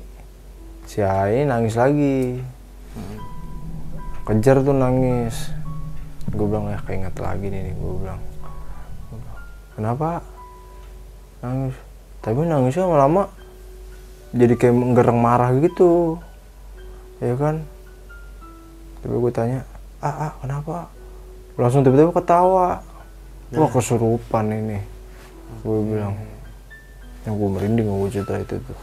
si 0.88 1.02
Ai 1.04 1.44
nangis 1.44 1.76
lagi. 1.76 2.40
Kejar 4.24 4.64
tuh 4.64 4.72
nangis. 4.72 5.52
Gue 6.32 6.48
bilang 6.48 6.72
ya 6.72 6.80
keinget 6.88 7.16
lagi 7.20 7.52
nih 7.52 7.76
gue 7.76 7.94
bilang. 8.00 8.22
Gua 9.12 9.18
bilang, 9.20 9.42
kenapa? 9.76 10.10
Nangis. 11.44 11.76
Tapi 12.22 12.40
nangisnya 12.46 12.88
lama-lama 12.88 13.41
jadi 14.32 14.54
kayak 14.56 14.76
menggereng 14.76 15.20
marah 15.20 15.52
gitu. 15.60 16.20
Ya 17.20 17.36
kan? 17.36 17.68
Tapi 19.04 19.16
gue 19.16 19.32
tanya 19.34 19.60
ah, 20.00 20.30
ah 20.30 20.32
kenapa? 20.40 20.88
Langsung 21.60 21.84
tiba-tiba 21.84 22.16
ketawa. 22.16 22.82
Wah 23.52 23.70
kesurupan 23.70 24.48
ini. 24.52 24.80
Gue 25.62 25.80
bilang 25.84 26.16
yang 27.28 27.36
gue 27.38 27.50
merinding 27.52 27.86
gue 27.86 28.10
cerita 28.10 28.40
itu 28.40 28.56
tuh. 28.58 28.80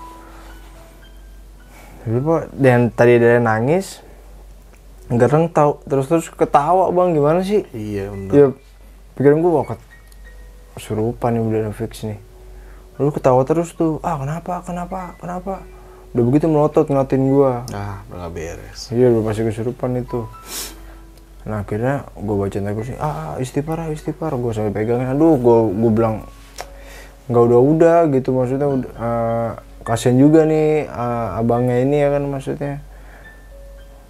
Tapi 2.05 2.19
pak 2.23 2.43
dan 2.55 2.81
tadi 2.95 3.19
dia 3.19 3.43
nangis 3.43 4.05
gereng 5.09 5.49
tau 5.49 5.81
terus 5.89 6.05
terus 6.05 6.29
ketawa 6.29 6.93
bang 6.93 7.17
gimana 7.17 7.41
sih? 7.41 7.65
Iya, 7.73 8.13
bener. 8.13 8.33
ya 8.33 8.47
pikiran 9.17 9.41
gue 9.41 9.51
wah 9.51 9.65
kesurupan 10.77 11.35
nih 11.35 11.43
udah 11.43 11.75
fix 11.75 12.05
nih 12.05 12.21
lalu 12.99 13.11
ketawa 13.15 13.47
terus 13.47 13.71
tuh 13.79 14.03
ah 14.03 14.19
kenapa 14.19 14.61
kenapa 14.67 15.15
kenapa? 15.23 15.63
Udah 16.13 16.25
begitu 16.27 16.51
melotot 16.51 16.91
ngeliatin 16.91 17.31
gua. 17.31 17.63
Ah, 17.71 18.03
nggak 18.11 18.31
beres. 18.35 18.91
iya 18.91 19.07
udah 19.15 19.23
pasti 19.23 19.47
kesurupan 19.47 20.03
itu. 20.03 20.27
Nah 21.47 21.63
akhirnya 21.63 22.05
gue 22.13 22.37
baca 22.37 22.59
kursi 22.75 22.93
ah 22.99 23.07
ah, 23.07 23.33
istighfar 23.39 23.79
ah, 23.87 23.89
istighfar. 23.95 24.35
Gue 24.35 24.51
sampai 24.51 24.75
pegangin 24.75 25.15
aduh 25.15 25.39
gue 25.39 25.59
gue 25.79 25.91
bilang 25.95 26.27
nggak 27.31 27.43
udah 27.45 27.61
udah 27.61 27.99
gitu 28.11 28.35
maksudnya. 28.35 28.67
Udah, 28.67 28.91
eh, 28.91 29.51
kasian 29.87 30.19
juga 30.19 30.43
nih 30.49 30.91
eh, 30.91 31.29
abangnya 31.39 31.77
ini 31.79 31.97
ya 32.03 32.09
kan 32.11 32.23
maksudnya. 32.27 32.83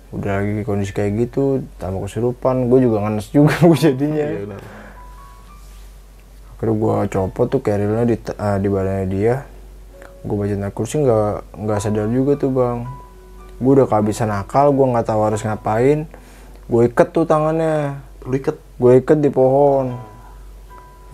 Udah 0.09 0.41
lagi 0.41 0.65
kondisi 0.65 0.97
kayak 0.97 1.29
gitu 1.29 1.61
tambah 1.77 2.09
kesurupan. 2.09 2.73
Gue 2.73 2.89
juga 2.89 3.05
ngenes 3.05 3.29
juga 3.29 3.53
gue 3.69 3.79
jadinya. 3.79 4.27
Iya, 4.33 4.78
akhirnya 6.59 6.75
gue 6.75 6.95
copot 7.15 7.47
tuh 7.47 7.63
kerilnya 7.63 8.03
di 8.03 8.19
eh, 8.19 8.59
di 8.59 8.67
badannya 8.67 9.07
dia. 9.07 9.47
Gue 10.27 10.35
baca 10.35 10.55
naik 10.59 10.75
kursi 10.75 10.99
nggak 11.07 11.55
nggak 11.55 11.79
sadar 11.79 12.11
juga 12.11 12.35
tuh 12.35 12.51
bang. 12.51 12.83
Gue 13.63 13.79
udah 13.79 13.87
kehabisan 13.87 14.35
akal 14.35 14.75
gue 14.75 14.83
nggak 14.83 15.07
tahu 15.07 15.23
harus 15.23 15.47
ngapain. 15.47 16.11
Gue 16.67 16.91
iket 16.91 17.15
tuh 17.15 17.31
tangannya. 17.31 18.03
Lu 18.27 18.35
iket. 18.35 18.59
gue 18.59 18.93
iket 18.99 19.19
di 19.23 19.31
pohon. 19.31 19.95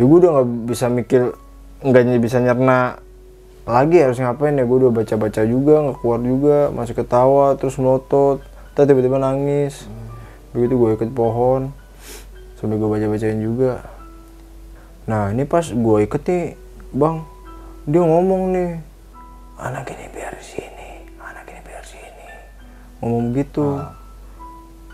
Ya 0.00 0.08
gue 0.08 0.16
udah 0.16 0.30
nggak 0.40 0.48
bisa 0.72 0.88
mikir 0.88 1.36
nggak 1.84 2.02
ny- 2.08 2.22
bisa 2.24 2.40
nyerna 2.40 2.96
lagi 3.68 4.00
harus 4.00 4.16
ngapain 4.16 4.56
ya. 4.56 4.64
Gue 4.64 4.88
udah 4.88 4.92
baca 4.96 5.14
baca 5.20 5.42
juga 5.44 5.74
nggak 5.84 5.96
keluar 6.00 6.20
juga 6.24 6.58
masih 6.72 6.96
ketawa 6.96 7.52
terus 7.60 7.76
melotot 7.76 8.40
terus 8.72 8.88
tiba-tiba 8.88 9.20
nangis. 9.20 9.84
Begitu 10.56 10.72
gue 10.72 10.88
iket 10.96 11.12
pohon 11.12 11.68
sampai 12.56 12.80
gue 12.80 12.88
baca 12.88 13.06
bacain 13.12 13.44
juga 13.44 13.84
nah 15.04 15.28
ini 15.28 15.44
pas 15.44 15.68
gue 15.68 15.96
iket 16.08 16.22
nih 16.24 16.44
bang 16.96 17.20
dia 17.84 18.00
ngomong 18.00 18.42
nih 18.56 18.70
anak 19.60 19.92
ini 19.92 20.06
biar 20.12 20.34
sini 20.40 20.84
anak 21.24 21.44
ini 21.48 21.60
biar 21.64 21.84
sini. 21.84 22.28
Ngomong 23.00 23.26
gitu. 23.36 23.80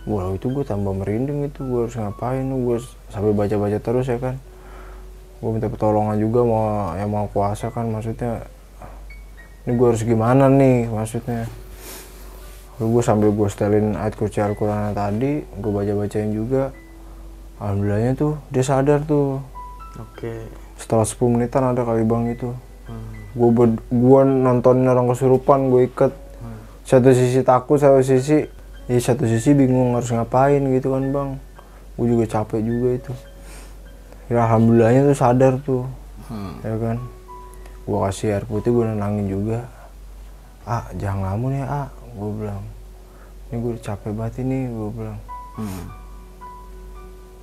Wah 0.08 0.32
itu 0.32 0.46
gue 0.48 0.64
tambah 0.64 0.96
merinding 0.96 1.46
itu 1.52 1.60
gue 1.60 1.80
harus 1.86 1.96
ngapain 1.98 2.42
gue 2.42 2.76
sampai 3.12 3.32
baca-baca 3.36 3.78
terus 3.78 4.06
ya 4.08 4.16
kan. 4.16 4.40
Gue 5.40 5.50
minta 5.52 5.68
pertolongan 5.68 6.16
juga 6.16 6.40
mau 6.44 6.92
yang 6.96 7.10
mau 7.12 7.28
kuasa 7.28 7.68
kan 7.72 7.88
maksudnya 7.88 8.44
ini 9.68 9.76
gue 9.76 9.86
harus 9.86 10.02
gimana 10.02 10.48
nih? 10.48 10.88
Maksudnya. 10.88 11.44
Lalu 12.80 12.86
gue 12.96 13.02
sambil 13.04 13.28
gue 13.28 13.48
setelin 13.52 13.92
ayat 13.92 14.16
kursi 14.16 14.40
Al-Quran 14.40 14.96
tadi 14.96 15.44
gue 15.44 15.70
baca-bacain 15.70 16.32
juga. 16.32 16.72
Alhamdulillahnya 17.60 18.16
tuh 18.16 18.40
dia 18.48 18.64
sadar 18.64 19.04
tuh 19.04 19.44
Oke. 19.98 20.46
setelah 20.78 21.04
10 21.04 21.34
menitan 21.34 21.64
ada 21.66 21.82
kali 21.82 22.06
bang 22.06 22.30
itu. 22.30 22.50
Gue 23.30 23.50
gue 23.78 24.20
nontonin 24.26 24.90
orang 24.90 25.06
kesurupan 25.10 25.70
gue 25.70 25.86
iket. 25.86 26.12
Satu 26.82 27.14
sisi 27.14 27.46
takut 27.46 27.78
satu 27.78 28.02
sisi 28.02 28.42
ya 28.90 28.98
satu 28.98 29.22
sisi 29.22 29.54
bingung 29.54 29.94
harus 29.94 30.10
ngapain 30.10 30.58
gitu 30.74 30.90
kan 30.94 31.04
bang. 31.14 31.30
Gue 31.94 32.06
juga 32.10 32.24
capek 32.26 32.60
juga 32.64 32.88
itu. 32.96 33.12
Ya 34.26 34.46
alhamdulillahnya 34.46 35.10
tuh 35.10 35.16
sadar 35.18 35.54
tuh. 35.62 35.84
Hmm. 36.30 36.58
ya 36.62 36.74
kan? 36.78 36.96
Gue 37.86 37.98
kasih 38.06 38.28
air 38.38 38.44
putih 38.46 38.70
gue 38.74 38.84
nenangin 38.86 39.26
juga. 39.30 39.66
Ah 40.66 40.86
jangan 40.98 41.26
ngelamun 41.26 41.52
ya 41.60 41.66
ah 41.66 41.88
gue 42.18 42.30
bilang. 42.34 42.64
Ini 43.50 43.56
gue 43.62 43.72
capek 43.78 44.10
banget 44.14 44.42
ini 44.42 44.66
gue 44.66 44.90
bilang. 44.90 45.18
Hmm. 45.54 45.99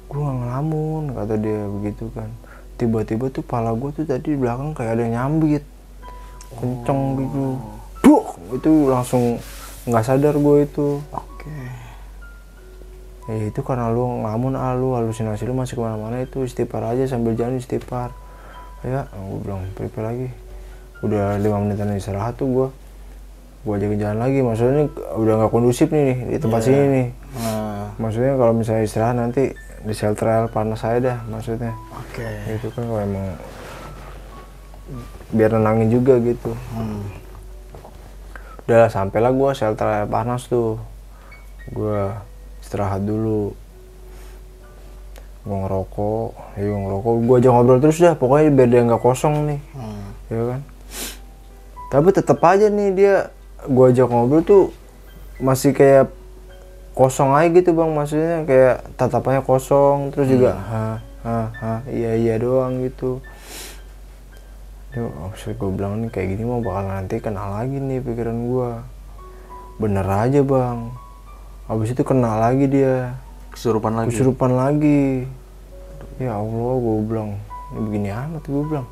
Gue 0.08 0.20
nggak 0.24 0.38
ngelamun 0.40 1.04
kata 1.12 1.36
dia 1.36 1.62
begitu 1.68 2.06
kan. 2.16 2.32
Tiba-tiba 2.80 3.28
tuh 3.34 3.44
pala 3.44 3.76
gue 3.76 3.90
tuh 3.92 4.06
tadi 4.08 4.34
di 4.34 4.40
belakang 4.40 4.72
kayak 4.72 4.96
ada 4.96 5.02
yang 5.04 5.14
nyambit. 5.20 5.64
Kenceng 6.56 7.02
gitu. 7.20 7.46
Duh, 8.06 8.26
itu 8.56 8.72
langsung 8.88 9.36
nggak 9.88 10.04
sadar 10.04 10.36
gue 10.40 10.58
itu. 10.64 11.04
Oke. 11.12 11.56
ya 13.28 13.52
itu 13.52 13.60
karena 13.60 13.92
lu 13.92 14.24
ngelamun 14.24 14.56
ah 14.56 14.72
lu 14.72 14.96
halusinasi 14.96 15.44
lu 15.44 15.52
masih 15.52 15.76
ke 15.76 15.84
mana-mana 15.84 16.24
itu 16.24 16.48
istighfar 16.48 16.80
aja 16.96 17.04
sambil 17.12 17.36
jalan 17.36 17.60
istighfar. 17.60 18.16
Ya 18.88 19.12
gue 19.12 19.40
bilang 19.44 19.68
prepare 19.76 20.06
lagi. 20.08 20.28
Udah 21.04 21.36
lima 21.36 21.60
menitan 21.60 21.92
istirahat 22.00 22.40
tuh 22.40 22.48
gue 22.48 22.68
gue 23.68 23.74
ajakin 23.76 24.00
jalan 24.00 24.20
lagi. 24.24 24.40
Maksudnya 24.40 24.88
udah 25.20 25.34
nggak 25.44 25.52
kondusif 25.52 25.92
nih 25.92 26.32
di 26.32 26.38
tempat 26.40 26.62
sini 26.64 26.84
nih. 26.88 27.08
Nah, 27.44 27.92
maksudnya 28.00 28.40
kalau 28.40 28.54
misalnya 28.56 28.88
istirahat 28.88 29.20
nanti 29.20 29.52
di 29.88 29.96
shelter 29.96 30.28
air 30.28 30.46
panas 30.52 30.84
saya 30.84 31.00
dah 31.00 31.18
maksudnya. 31.32 31.72
Oke. 31.96 32.28
itu 32.52 32.68
kan 32.76 32.84
kalau 32.84 33.00
emang 33.00 33.28
biar 35.32 35.56
nenangin 35.56 35.88
juga 35.88 36.20
gitu. 36.20 36.52
Hmm. 36.76 37.04
udah 38.68 38.92
sampailah 38.92 39.32
gue 39.32 39.50
shelter 39.56 39.88
air 39.88 40.08
panas 40.12 40.44
tuh. 40.52 40.76
Gue 41.72 42.12
istirahat 42.60 43.08
dulu. 43.08 43.56
Gue 45.48 45.58
ngerokok 45.64 46.60
ya 46.60 46.64
gue 46.68 46.80
ngerokok. 46.84 47.14
Gue 47.24 47.36
aja 47.40 47.50
ngobrol 47.56 47.80
terus 47.80 47.98
dah 48.04 48.14
pokoknya 48.20 48.52
biar 48.52 48.68
dia 48.68 48.82
nggak 48.84 49.04
kosong 49.04 49.36
nih. 49.48 49.60
Hmm. 49.72 50.08
ya 50.28 50.44
kan? 50.52 50.62
Tapi 51.88 52.08
tetap 52.12 52.44
aja 52.44 52.68
nih 52.68 52.90
dia 52.92 53.16
gue 53.64 53.86
ajak 53.88 54.12
ngobrol 54.12 54.44
tuh 54.44 54.64
masih 55.40 55.72
kayak 55.72 56.17
kosong 56.98 57.38
aja 57.38 57.54
gitu 57.54 57.78
bang 57.78 57.94
maksudnya 57.94 58.42
kayak 58.50 58.76
tatapannya 58.98 59.46
kosong 59.46 60.10
terus 60.10 60.26
juga 60.34 60.58
ha 60.58 60.98
ha 61.22 61.40
ha 61.54 61.74
iya 61.86 62.18
iya 62.18 62.42
doang 62.42 62.82
gitu. 62.82 63.22
Duh, 64.98 65.14
maksud 65.30 65.62
gue 65.62 65.70
bilang 65.78 66.02
nih 66.02 66.10
kayak 66.10 66.28
gini 66.34 66.44
mau 66.50 66.58
bakal 66.58 66.90
nanti 66.90 67.22
kenal 67.22 67.54
lagi 67.54 67.78
nih 67.78 68.02
pikiran 68.02 68.38
gue 68.50 68.72
bener 69.78 70.08
aja 70.10 70.42
bang. 70.42 70.90
Habis 71.70 71.94
itu 71.94 72.02
kena 72.02 72.42
lagi 72.42 72.66
dia. 72.66 73.14
Kesurupan 73.54 73.94
lagi. 73.94 74.10
kesurupan 74.10 74.52
lagi. 74.58 75.30
Ya 76.18 76.34
Allah 76.34 76.74
gue 76.82 76.96
bilang 77.06 77.38
ini 77.76 77.80
begini 77.86 78.10
amat 78.10 78.42
gue 78.50 78.64
bilang. 78.66 78.88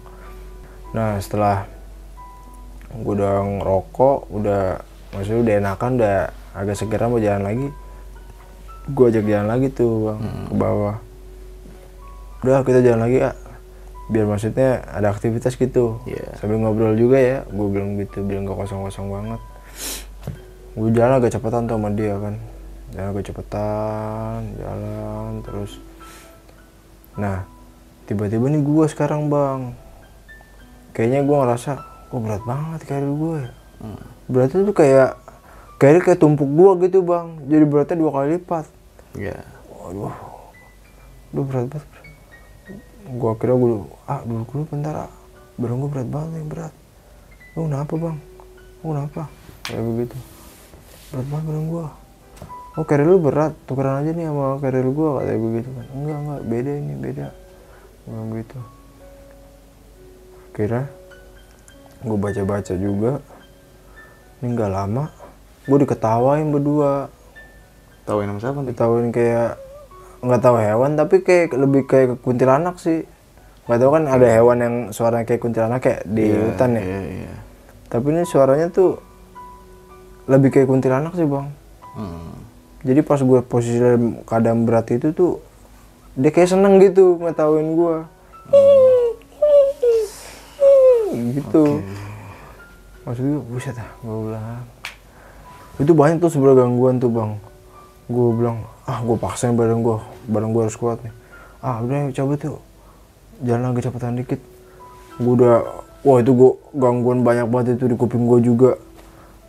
Nah 0.93 1.17
setelah 1.17 1.65
gue 2.93 3.13
udah 3.17 3.41
ngerokok 3.41 4.17
udah 4.29 4.63
maksudnya 5.09 5.39
udah 5.41 5.53
enakan 5.57 5.91
udah 5.97 6.17
agak 6.53 6.75
segera 6.77 7.09
mau 7.09 7.17
jalan 7.17 7.43
lagi 7.43 7.67
gue 8.85 9.05
ajak 9.09 9.25
jalan 9.25 9.47
lagi 9.49 9.67
tuh 9.73 10.13
bang 10.13 10.19
ke 10.49 10.53
bawah. 10.53 10.97
Udah 12.45 12.61
kita 12.61 12.85
jalan 12.85 13.01
lagi 13.09 13.17
ya 13.25 13.33
biar 14.05 14.29
maksudnya 14.29 14.85
ada 14.93 15.09
aktivitas 15.09 15.57
gitu. 15.57 15.97
Iya. 16.05 16.37
sambil 16.37 16.61
ngobrol 16.61 16.93
juga 16.93 17.17
ya. 17.17 17.39
Gue 17.49 17.67
bilang 17.73 17.97
gitu 17.97 18.21
biar 18.21 18.45
nggak 18.45 18.53
kosong-kosong 18.53 19.09
banget. 19.09 19.41
Gue 20.77 20.89
jalan 20.93 21.17
agak 21.17 21.33
cepetan 21.33 21.65
tuh 21.65 21.81
sama 21.81 21.89
dia 21.89 22.13
kan. 22.21 22.35
Jalan 22.93 23.07
agak 23.09 23.25
cepetan 23.25 24.39
jalan 24.61 25.31
terus. 25.41 25.71
Nah 27.17 27.49
tiba-tiba 28.05 28.45
nih 28.53 28.61
gue 28.61 28.85
sekarang 28.85 29.33
bang. 29.33 29.73
Kayaknya 30.93 31.25
gue 31.25 31.37
ngerasa 31.41 31.71
kok 32.13 32.21
berat 32.21 32.43
banget 32.45 32.81
karir 32.85 33.09
gue 33.09 33.35
ya? 33.41 33.49
Beratnya 34.29 34.61
tuh 34.61 34.77
kayak 34.77 35.09
kayak 35.75 36.07
kayak 36.07 36.19
tumpuk 36.21 36.47
gua 36.47 36.77
gitu 36.79 37.03
bang. 37.03 37.41
Jadi 37.49 37.63
beratnya 37.67 37.97
dua 37.99 38.11
kali 38.13 38.39
lipat 38.39 38.74
Iya. 39.15 39.37
waduh. 39.71 40.15
Duh 41.31 41.43
berat 41.43 41.67
banget 41.71 41.89
gua 43.05 43.37
kira 43.37 43.53
gua 43.53 43.85
ah 44.09 44.25
dulu 44.25 44.49
dulu 44.49 44.63
bentar 44.65 45.05
ah 45.05 45.11
badan 45.61 45.77
gua 45.77 45.89
berat 45.93 46.07
banget 46.09 46.29
nih 46.41 46.45
berat. 46.49 46.73
Lu 47.53 47.69
kenapa 47.69 47.93
bang? 47.95 48.17
Lu 48.81 48.85
kenapa? 48.91 49.21
Kayak 49.63 49.83
begitu. 49.85 50.17
Berat 51.13 51.27
banget 51.29 51.45
badan 51.45 51.65
gua. 51.69 51.85
Oh 52.75 52.83
karir 52.83 53.07
lu 53.07 53.21
berat? 53.21 53.53
Tukeran 53.69 54.03
aja 54.03 54.11
nih 54.11 54.25
sama 54.27 54.59
karir 54.59 54.87
gua 54.89 55.21
katanya 55.21 55.39
begitu 55.39 55.69
kan. 55.69 55.85
Enggak 55.93 56.17
enggak 56.17 56.41
beda 56.49 56.71
ini 56.75 56.93
beda. 56.97 57.27
Gua 58.03 58.09
bilang 58.09 58.29
gitu. 58.41 58.59
Kira 60.55 60.81
gue 62.05 62.17
baca-baca 62.19 62.73
juga. 62.77 63.11
Ini 64.41 64.45
nggak 64.51 64.71
lama 64.71 65.05
gue 65.65 65.77
diketawain 65.81 66.53
berdua 66.53 67.09
Tahuin 68.05 68.29
sama 68.29 68.39
siapa 68.39 68.57
nih? 68.61 68.67
diketawain 68.69 69.09
kayak 69.09 69.57
nggak 70.21 70.41
tahu 70.41 70.57
hewan 70.57 70.91
tapi 70.93 71.15
kayak 71.21 71.53
lebih 71.53 71.81
kayak 71.85 72.21
kuntilanak 72.21 72.77
sih. 72.77 73.05
Nggak 73.65 73.79
tahu 73.81 73.89
kan 73.97 74.03
ada 74.05 74.27
hewan 74.29 74.57
yang 74.61 74.75
suaranya 74.93 75.25
kayak 75.25 75.41
kuntilanak 75.41 75.81
kayak 75.81 76.01
di 76.05 76.29
Iya, 76.29 76.37
hutan 76.45 76.69
ya? 76.77 76.83
Iya, 76.85 77.01
iya. 77.01 77.33
tapi 77.85 78.05
ini 78.13 78.21
suaranya 78.23 78.67
tuh 78.69 79.01
lebih 80.25 80.49
kayak 80.53 80.69
kuntilanak 80.69 81.13
sih 81.13 81.25
bang. 81.25 81.49
Hmm. 81.95 82.35
jadi 82.83 82.99
pas 83.01 83.17
gue 83.17 83.39
posisi 83.41 83.79
dalam 83.79 84.19
keadaan 84.27 84.67
berat 84.67 84.91
itu 84.91 85.15
tuh 85.15 85.39
dia 86.13 86.27
kayak 86.27 86.51
seneng 86.51 86.75
gitu 86.77 87.17
ngetawain 87.23 87.71
gue 87.71 87.95
gitu. 91.33 91.63
Maksud 93.07 93.23
gue 93.23 93.41
buset 93.47 93.79
ah 93.79 93.89
gue 94.03 94.17
bilang 94.27 94.59
itu 95.75 95.91
banyak 95.91 96.17
tuh 96.19 96.29
sebenarnya 96.29 96.67
gangguan 96.67 96.99
tuh 96.99 97.09
bang 97.09 97.31
gue 98.05 98.27
bilang 98.37 98.61
ah 98.85 99.01
gue 99.01 99.17
paksain 99.17 99.57
badan 99.57 99.81
gue 99.81 99.97
badan 100.29 100.53
gue 100.53 100.61
harus 100.61 100.77
kuat 100.77 101.01
nih. 101.01 101.13
Ah 101.61 101.81
udah 101.81 102.13
coba 102.13 102.33
tuh 102.37 102.61
jalan 103.41 103.73
lagi 103.73 103.81
cepetan 103.81 104.15
dikit. 104.17 104.41
Gue 105.17 105.33
udah 105.41 105.65
wah 106.05 106.17
itu 106.21 106.31
gue 106.37 106.51
gangguan 106.77 107.25
banyak 107.25 107.49
banget 107.49 107.81
itu 107.81 107.89
di 107.89 107.95
kuping 107.97 108.29
gue 108.29 108.39
juga. 108.45 108.71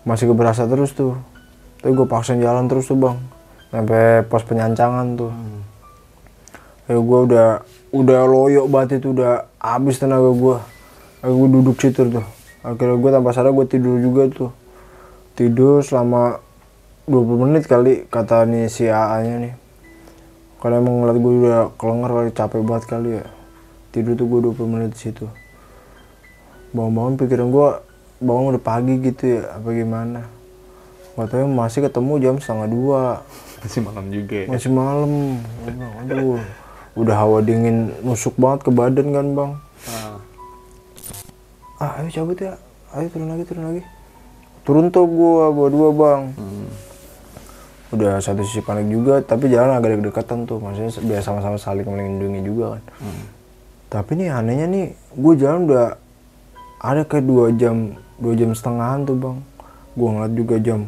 Masih 0.09 0.33
keberasa 0.33 0.65
terus 0.65 0.97
tuh. 0.97 1.19
Tapi 1.85 1.93
gue 1.93 2.07
paksain 2.09 2.41
jalan 2.41 2.65
terus 2.65 2.89
tuh 2.89 2.97
bang. 2.97 3.21
Sampai 3.69 4.25
pos 4.25 4.41
penyancangan 4.47 5.07
tuh. 5.21 5.33
Ya 6.89 6.97
gue 6.97 7.21
udah 7.29 7.49
udah 7.93 8.21
loyo 8.25 8.65
banget 8.71 9.03
itu 9.03 9.13
udah 9.13 9.51
habis 9.61 10.01
tenaga 10.01 10.33
gue 10.33 10.57
gue 11.27 11.49
duduk 11.61 11.77
situ 11.77 12.09
tuh. 12.09 12.27
Akhirnya 12.65 12.97
gue 12.97 13.11
tanpa 13.13 13.31
sadar 13.37 13.53
gue 13.53 13.67
tidur 13.69 14.01
juga 14.01 14.33
tuh. 14.33 14.51
Tidur 15.37 15.85
selama 15.85 16.41
20 17.07 17.39
menit 17.39 17.71
kali 17.71 18.03
kata 18.11 18.43
nih 18.51 18.67
si 18.67 18.91
AA 18.91 19.17
nya 19.23 19.35
nih. 19.39 19.55
Karena 20.59 20.83
emang 20.83 21.07
ngeliat 21.07 21.19
gue 21.23 21.33
udah 21.47 21.63
kelengar 21.79 22.11
kali 22.11 22.31
capek 22.35 22.61
banget 22.67 22.85
kali 22.91 23.11
ya. 23.23 23.27
Tidur 23.95 24.19
tuh 24.19 24.27
gue 24.27 24.51
20 24.51 24.67
menit 24.67 24.93
situ. 24.99 25.31
Bangun-bangun 26.75 27.15
pikiran 27.15 27.49
gue 27.55 27.69
bangun 28.19 28.59
udah 28.59 28.65
pagi 28.65 28.99
gitu 28.99 29.39
ya 29.39 29.55
apa 29.55 29.69
gimana? 29.71 30.21
Gak 31.15 31.31
tau 31.31 31.47
masih 31.47 31.87
ketemu 31.87 32.13
jam 32.19 32.35
setengah 32.43 32.69
dua. 32.69 33.03
Masih 33.63 33.81
malam 33.87 34.05
juga 34.11 34.37
ya. 34.43 34.47
masih 34.51 34.71
malam. 34.75 35.13
Aduh 36.11 36.43
udah 36.97 37.15
hawa 37.23 37.39
dingin 37.45 37.95
nusuk 38.03 38.35
banget 38.35 38.67
ke 38.67 38.71
badan 38.75 39.15
kan 39.15 39.27
bang. 39.31 39.53
Ah. 39.87 40.19
ah 41.79 41.91
ayo 42.03 42.09
cabut 42.11 42.41
ya. 42.41 42.59
Ayo 42.99 43.07
turun 43.15 43.31
lagi 43.31 43.45
turun 43.47 43.65
lagi. 43.71 43.83
Turun 44.67 44.91
tuh 44.91 45.07
gua 45.07 45.55
berdua 45.55 45.89
bang. 45.95 46.23
Hmm. 46.35 46.86
Udah 47.95 48.19
satu 48.19 48.43
sisi 48.43 48.65
panik 48.65 48.91
juga 48.91 49.23
tapi 49.23 49.47
jalan 49.47 49.79
agak 49.79 50.03
dekatan 50.03 50.49
tuh. 50.49 50.59
Maksudnya 50.59 50.91
biar 51.07 51.23
sama-sama 51.23 51.55
saling 51.61 51.87
melindungi 51.87 52.41
juga 52.43 52.79
kan. 52.79 52.85
Hmm. 53.03 53.25
tapi 53.87 54.19
nih 54.19 54.35
anehnya 54.35 54.67
nih 54.67 54.87
gue 55.15 55.35
jalan 55.39 55.71
udah 55.71 55.95
ada 56.83 57.07
kayak 57.07 57.23
dua 57.23 57.55
jam 57.55 57.95
dua 58.19 58.35
jam 58.35 58.51
setengahan 58.51 59.07
tuh 59.07 59.15
bang. 59.15 59.39
Gue 59.95 60.09
ngeliat 60.11 60.35
juga 60.35 60.57
jam 60.59 60.81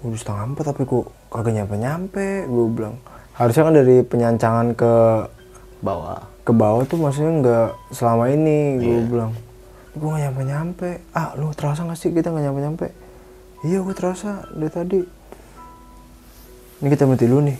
udah 0.00 0.18
setengah 0.18 0.44
empat 0.54 0.64
tapi 0.72 0.82
kok 0.88 1.06
kagak 1.28 1.52
nyampe 1.58 1.74
nyampe 1.76 2.26
gue 2.48 2.64
bilang. 2.72 2.96
Harusnya 3.36 3.62
kan 3.68 3.74
dari 3.76 3.96
penyancangan 4.02 4.66
ke 4.74 4.92
Bawah. 5.78 6.26
ke 6.42 6.50
bawah 6.50 6.82
tuh 6.88 6.98
maksudnya 6.98 7.32
nggak 7.38 7.68
selama 7.94 8.32
ini 8.32 8.82
gue 8.82 9.00
bilang. 9.06 9.30
Gue 9.94 10.08
nggak 10.08 10.22
nyampe 10.26 10.42
nyampe 10.42 10.88
ah 11.12 11.36
lu 11.36 11.52
terasa 11.52 11.84
nggak 11.84 11.98
sih 12.00 12.10
kita 12.10 12.32
nggak 12.32 12.44
nyampe 12.48 12.60
nyampe 12.64 12.86
iya 13.66 13.82
gue 13.82 13.94
terasa 13.94 14.46
dari 14.54 14.70
tadi 14.70 14.98
ini 16.78 16.88
kita 16.94 17.10
mati 17.10 17.26
dulu 17.26 17.42
nih. 17.50 17.58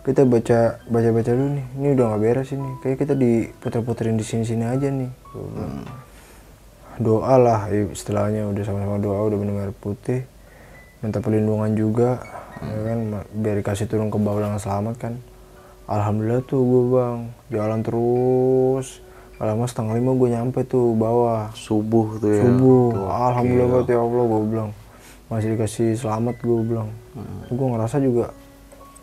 Kita 0.00 0.24
baca 0.24 0.80
baca 0.88 1.08
baca 1.12 1.30
dulu 1.34 1.48
nih. 1.60 1.66
Ini 1.76 1.86
udah 1.92 2.04
nggak 2.08 2.20
beres 2.24 2.48
ini. 2.56 2.70
Kayak 2.80 2.96
kita 3.04 3.12
diputer-puterin 3.12 4.16
di 4.16 4.24
sini 4.24 4.48
sini 4.48 4.64
aja 4.64 4.88
nih. 4.88 5.10
Bilang. 5.36 5.84
doa 6.96 7.36
lah 7.36 7.68
istilahnya 7.68 8.48
udah 8.48 8.64
sama-sama 8.64 8.96
doa 8.96 9.20
udah 9.28 9.36
minum 9.36 9.60
air 9.60 9.76
putih. 9.76 10.24
Minta 11.04 11.20
perlindungan 11.20 11.76
juga 11.76 12.24
ya 12.64 12.80
kan? 12.88 12.98
Biar 13.36 13.60
dikasih 13.60 13.92
turun 13.92 14.08
ke 14.08 14.16
bawah 14.16 14.40
dengan 14.48 14.56
selamat 14.56 14.94
kan? 14.96 15.20
Alhamdulillah 15.84 16.40
tuh 16.48 16.64
gue 16.64 16.82
bang. 16.96 17.18
Jalan 17.52 17.80
terus. 17.84 19.04
Lama 19.36 19.68
setengah 19.68 20.00
lima 20.00 20.16
gue 20.16 20.28
nyampe 20.32 20.64
tuh 20.64 20.96
bawah. 20.96 21.52
Subuh 21.52 22.16
tuh 22.16 22.32
ya. 22.32 22.40
subuh. 22.40 22.88
Tuh, 22.96 23.08
alhamdulillah 23.12 23.68
banget 23.68 23.88
ya 23.92 23.98
allah 24.00 24.24
gue 24.24 24.42
bilang. 24.48 24.70
Masih 25.28 25.52
dikasih 25.52 25.92
selamat 26.00 26.40
gue 26.40 26.58
bilang. 26.64 26.88
Gue 27.52 27.66
ngerasa 27.68 28.00
juga 28.00 28.32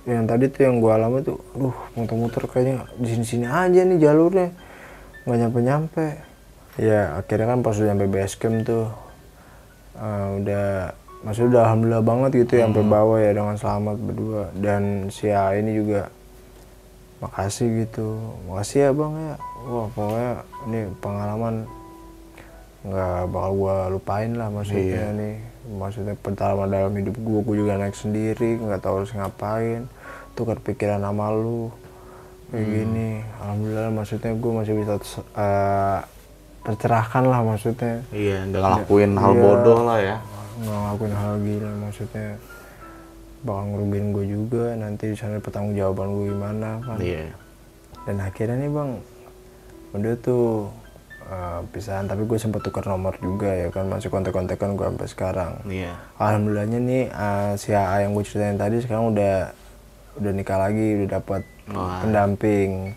yang 0.04 0.28
tadi 0.28 0.51
tuh 0.51 0.62
yang 0.68 0.84
gue 0.84 0.91
alami 0.91 1.24
tuh 1.24 1.39
duh 1.56 1.76
muter-muter 1.95 2.43
kayaknya. 2.47 2.84
Di 2.99 3.08
sini-sini 3.16 3.47
aja 3.47 3.82
nih 3.88 3.97
jalurnya. 4.04 4.51
Nggak 5.24 5.38
nyampe-nyampe. 5.39 6.08
Ya 6.82 7.16
akhirnya 7.16 7.47
kan 7.54 7.60
pas 7.64 7.78
udah 7.80 7.88
nyampe 7.93 8.08
base 8.12 8.36
camp 8.36 8.68
tuh 8.68 8.91
eh, 9.95 10.28
udah 10.43 10.91
maksudnya 11.24 11.49
udah 11.56 11.62
alhamdulillah 11.70 12.04
banget 12.04 12.32
gitu 12.43 12.54
ya 12.60 12.68
sampai 12.68 12.84
bawah 12.84 13.20
ya 13.22 13.32
dengan 13.32 13.56
selamat 13.56 13.95
berdua. 14.04 14.43
Dan 14.58 15.08
si 15.14 15.32
A 15.32 15.56
ini 15.56 15.72
juga 15.80 16.12
makasih 17.24 17.88
gitu. 17.88 18.20
Makasih 18.51 18.78
ya 18.80 18.91
bang 18.91 19.14
ya. 19.16 19.36
Wah 19.64 19.88
pokoknya 19.95 20.32
ini 20.68 20.80
pengalaman 20.99 21.56
nggak 22.84 23.32
bakal 23.32 23.51
gua 23.56 23.76
lupain 23.88 24.36
lah 24.36 24.51
maksudnya 24.51 25.16
nih 25.16 25.53
maksudnya 25.66 26.16
pertama 26.16 26.66
dalam 26.66 26.91
hidup 26.91 27.16
gua 27.18 27.39
gua 27.39 27.55
juga 27.55 27.74
naik 27.78 27.93
sendiri 27.93 28.57
nggak 28.57 28.80
tahu 28.80 29.01
harus 29.01 29.11
ngapain. 29.11 29.88
Tukar 30.34 30.57
pikiran 30.57 30.99
sama 30.99 31.30
lu. 31.30 31.72
Kayak 32.49 32.68
gini. 32.68 33.09
Alhamdulillah 33.39 33.89
maksudnya 33.89 34.32
gua 34.34 34.51
masih 34.59 34.74
bisa 34.76 34.93
eh, 35.34 35.99
tercerahkan 36.61 37.24
lah 37.26 37.41
maksudnya. 37.41 38.03
Iya, 38.09 38.47
nggak 38.47 38.61
ngelakuin 38.61 39.11
hal 39.16 39.32
Iya. 39.32 39.41
bodoh 39.41 39.80
lah 39.84 39.99
ya. 39.99 40.18
nggak 40.53 40.70
ngelakuin 40.78 41.14
hal 41.14 41.34
gila 41.39 41.72
maksudnya. 41.82 42.30
Bakal 43.43 43.64
ngerugiin 43.68 44.07
gue 44.09 44.26
juga 44.30 44.66
nanti 44.74 45.11
di 45.11 45.18
sana 45.18 45.36
pertanggung 45.38 45.76
jawaban 45.76 46.07
gue 46.09 46.26
gimana 46.32 46.70
kan. 46.80 46.97
Iya. 46.97 47.28
dan 48.03 48.20
akhirnya 48.20 48.59
nih 48.59 48.68
bang 48.68 48.91
udah 49.91 50.14
tuh 50.20 50.68
eh, 51.30 51.61
pisahan 51.71 52.05
tapi 52.05 52.28
gue 52.28 52.38
sempat 52.39 52.61
tukar 52.63 52.84
nomor 52.88 53.15
juga 53.19 53.49
ya 53.51 53.67
kan 53.71 53.88
masih 53.88 54.11
kontak-kontakan 54.11 54.76
gue 54.76 54.86
sampai 54.86 55.07
sekarang. 55.09 55.51
Iya. 55.67 55.93
alhamdulillahnya 56.19 56.80
nih 56.84 57.03
eh, 57.09 57.51
si 57.55 57.69
AA 57.71 58.07
yang 58.07 58.11
gue 58.17 58.24
ceritain 58.26 58.59
tadi 58.59 58.82
sekarang 58.84 59.15
udah 59.15 59.53
udah 60.19 60.32
nikah 60.32 60.57
lagi 60.61 60.88
udah 61.01 61.09
dapat 61.19 61.41
pendamping. 62.03 62.93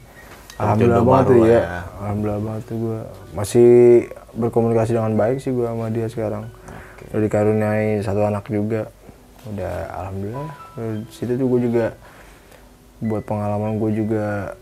Alhamdulillah 0.56 1.04
banget 1.04 1.26
tuh 1.28 1.38
ya 1.44 1.52
ya. 1.52 1.62
alhamdulillah 2.00 2.42
banget 2.42 2.62
tuh 2.64 2.76
gue 2.80 2.98
masih 3.36 3.70
berkomunikasi 4.32 4.90
dengan 4.96 5.12
baik 5.16 5.36
sih 5.40 5.52
gue 5.52 5.66
sama 5.68 5.92
dia 5.92 6.06
sekarang. 6.08 6.48
Udah 7.12 7.22
dikaruniai 7.22 8.00
satu 8.00 8.24
anak 8.24 8.48
juga. 8.48 8.88
Udah 9.46 9.74
alhamdulillah. 10.00 10.50
Dari 10.76 11.04
situ 11.12 11.32
tuh 11.36 11.46
gue 11.46 11.60
juga 11.68 11.86
buat 13.00 13.22
pengalaman 13.28 13.76
gue 13.76 13.90
juga 13.92 14.56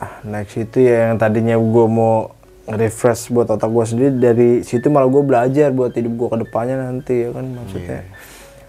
ah, 0.00 0.12
naik 0.24 0.48
situ 0.48 0.88
ya 0.88 1.12
yang 1.12 1.20
tadinya 1.20 1.60
gue 1.60 1.86
mau 1.86 2.32
refresh 2.72 3.28
buat 3.28 3.46
otak 3.46 3.66
gue 3.66 3.84
sendiri 3.84 4.10
dari 4.12 4.50
situ 4.60 4.86
malah 4.86 5.06
gue 5.06 5.20
belajar 5.20 5.70
buat 5.70 5.90
hidup 5.90 6.12
gue 6.12 6.28
ke 6.28 6.38
depannya 6.40 6.76
nanti 6.80 7.14
ya 7.20 7.30
kan 7.30 7.46
maksudnya 7.48 8.00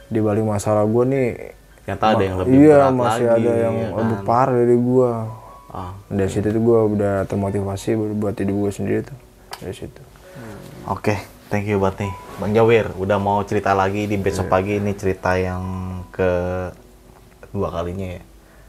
di 0.08 0.20
balik 0.20 0.43
masalah 0.43 0.84
gue 0.84 1.04
nih 1.06 1.30
Ternyata 1.82 2.06
ada 2.08 2.24
yang 2.24 2.38
lebih 2.38 2.52
iya 2.56 2.78
berat 2.80 2.93
masih 2.93 3.26
lagi. 3.26 3.41
ada 3.41 3.52
yang 3.60 3.76
ya 3.76 3.88
kan? 3.88 3.97
lebih 3.97 4.18
parah 4.24 4.56
dari 4.56 4.78
gue 4.78 5.12
Ah, 5.72 5.91
dari 6.06 6.28
situ 6.28 6.47
tuh 6.47 6.60
gue 6.60 6.80
udah 6.91 7.16
termotivasi 7.26 7.89
buat- 7.93 8.16
buat 8.18 8.36
hidup 8.36 8.56
gue 8.58 8.72
sendiri 8.72 8.99
tuh 9.02 9.18
dari 9.58 9.72
situ 9.74 10.02
Oke, 10.84 11.14
thank 11.47 11.64
you 11.64 11.78
buat 11.78 11.93
nih. 11.95 12.10
Bang 12.36 12.52
Jawir, 12.52 12.89
udah 12.95 13.16
mau 13.16 13.39
cerita 13.41 13.72
lagi 13.72 14.04
di 14.04 14.18
besok 14.18 14.45
Iya. 14.45 14.52
pagi 14.52 14.74
ini 14.76 14.91
cerita 14.91 15.32
yang 15.34 15.62
ke 16.10 16.32
dua 17.49 17.70
kalinya 17.70 18.18
ya. 18.18 18.22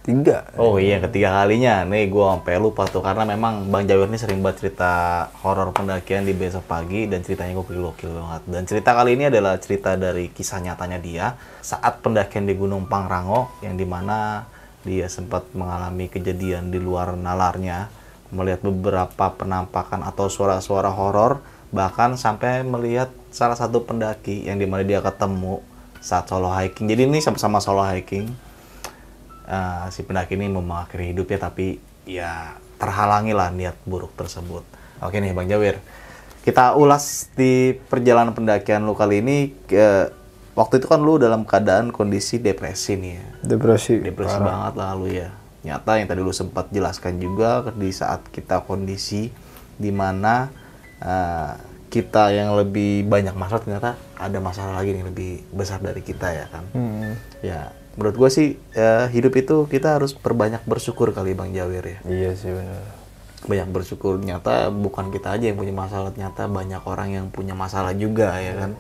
Tiga 0.03 0.51
Oh 0.59 0.83
iya, 0.83 0.99
ketiga 0.99 1.31
kalinya. 1.31 1.87
Nih 1.87 2.11
gua 2.11 2.35
sampai 2.35 2.59
lupa 2.59 2.87
tuh 2.91 3.01
karena 3.01 3.23
memang 3.23 3.71
Bang 3.71 3.87
Jawir 3.87 4.11
ini 4.11 4.19
sering 4.19 4.43
banget 4.43 4.67
cerita 4.67 5.27
horor 5.47 5.71
pendakian 5.71 6.27
di 6.27 6.35
besok 6.35 6.67
pagi 6.67 7.07
dan 7.07 7.23
ceritanya 7.23 7.55
gokil-gokil 7.63 8.11
banget. 8.11 8.43
Dan 8.51 8.63
cerita 8.67 8.99
kali 8.99 9.15
ini 9.15 9.31
adalah 9.31 9.57
cerita 9.63 9.95
dari 9.95 10.29
kisah 10.35 10.59
nyatanya 10.59 10.99
dia 10.99 11.27
saat 11.63 12.03
pendakian 12.03 12.51
di 12.51 12.59
Gunung 12.59 12.91
Pangrango 12.91 13.55
yang 13.63 13.79
di 13.79 13.87
mana 13.87 14.45
dia 14.83 15.07
sempat 15.07 15.47
mengalami 15.55 16.11
kejadian 16.11 16.75
di 16.75 16.83
luar 16.83 17.15
nalarnya 17.15 17.87
melihat 18.35 18.67
beberapa 18.67 19.31
penampakan 19.39 20.03
atau 20.03 20.27
suara-suara 20.27 20.91
horor 20.91 21.39
bahkan 21.71 22.19
sampai 22.19 22.67
melihat 22.67 23.09
salah 23.31 23.55
satu 23.55 23.87
pendaki 23.87 24.45
yang 24.45 24.59
di 24.59 24.67
mana 24.67 24.83
dia 24.83 24.99
ketemu 24.99 25.63
saat 26.03 26.27
solo 26.27 26.51
hiking. 26.51 26.91
Jadi 26.91 27.07
ini 27.07 27.23
sama-sama 27.23 27.63
solo 27.63 27.87
hiking 27.87 28.52
eh, 29.47 29.85
si 29.91 30.03
pendaki 30.07 30.35
ini 30.39 30.51
mengakhiri 30.51 31.15
hidupnya 31.15 31.49
tapi 31.49 31.79
ya 32.07 32.59
terhalangi 32.79 33.31
lah 33.31 33.55
niat 33.55 33.79
buruk 33.87 34.15
tersebut. 34.19 34.67
Oke 35.03 35.19
nih 35.19 35.35
Bang 35.35 35.47
Jawir, 35.51 35.79
kita 36.43 36.75
ulas 36.75 37.31
di 37.35 37.75
perjalanan 37.87 38.35
pendakian 38.35 38.83
lu 38.83 38.95
kali 38.95 39.23
ini. 39.23 39.55
ke 39.67 40.11
waktu 40.53 40.83
itu 40.83 40.87
kan 40.91 41.01
lu 41.01 41.17
dalam 41.17 41.49
keadaan 41.49 41.95
kondisi 41.95 42.37
depresi 42.43 42.99
nih 42.99 43.13
ya, 43.17 43.27
depresi 43.47 44.03
depresi 44.03 44.39
banget 44.39 44.75
lah 44.77 44.91
lu 44.99 45.07
ya. 45.09 45.31
Nyata 45.63 46.03
yang 46.03 46.11
tadi 46.11 46.21
lu 46.21 46.35
sempat 46.35 46.75
jelaskan 46.75 47.23
juga 47.23 47.71
di 47.71 47.95
saat 47.95 48.27
kita 48.35 48.67
kondisi 48.67 49.31
di 49.79 49.91
mana 49.95 50.51
eh, 50.99 51.55
kita 51.93 52.33
yang 52.33 52.57
lebih 52.57 53.05
banyak 53.05 53.37
masalah 53.37 53.61
ternyata 53.61 53.91
ada 54.17 54.39
masalah 54.41 54.81
lagi 54.81 54.97
nih 54.97 55.05
lebih 55.05 55.33
besar 55.53 55.79
dari 55.79 56.01
kita 56.01 56.29
ya 56.33 56.47
kan. 56.49 56.65
Hmm. 56.73 57.13
Ya, 57.45 57.71
menurut 57.93 58.17
gue 58.17 58.31
sih 58.31 58.49
eh, 58.73 59.07
hidup 59.09 59.33
itu 59.35 59.57
kita 59.67 59.97
harus 59.97 60.13
perbanyak 60.13 60.63
bersyukur 60.63 61.11
kali 61.11 61.33
Bang 61.33 61.51
Jawir 61.51 61.85
ya. 61.85 61.99
iya 62.05 62.31
sih 62.33 62.49
benar 62.49 63.01
Banyak 63.43 63.69
bersyukur 63.69 64.17
nyata 64.17 64.71
bukan 64.71 65.11
kita 65.11 65.35
aja 65.35 65.51
yang 65.51 65.59
punya 65.59 65.75
masalah, 65.75 66.09
ternyata 66.09 66.47
banyak 66.47 66.79
orang 66.81 67.09
yang 67.11 67.27
punya 67.27 67.53
masalah 67.53 67.91
juga 67.91 68.39
ya 68.39 68.55
kan. 68.57 68.73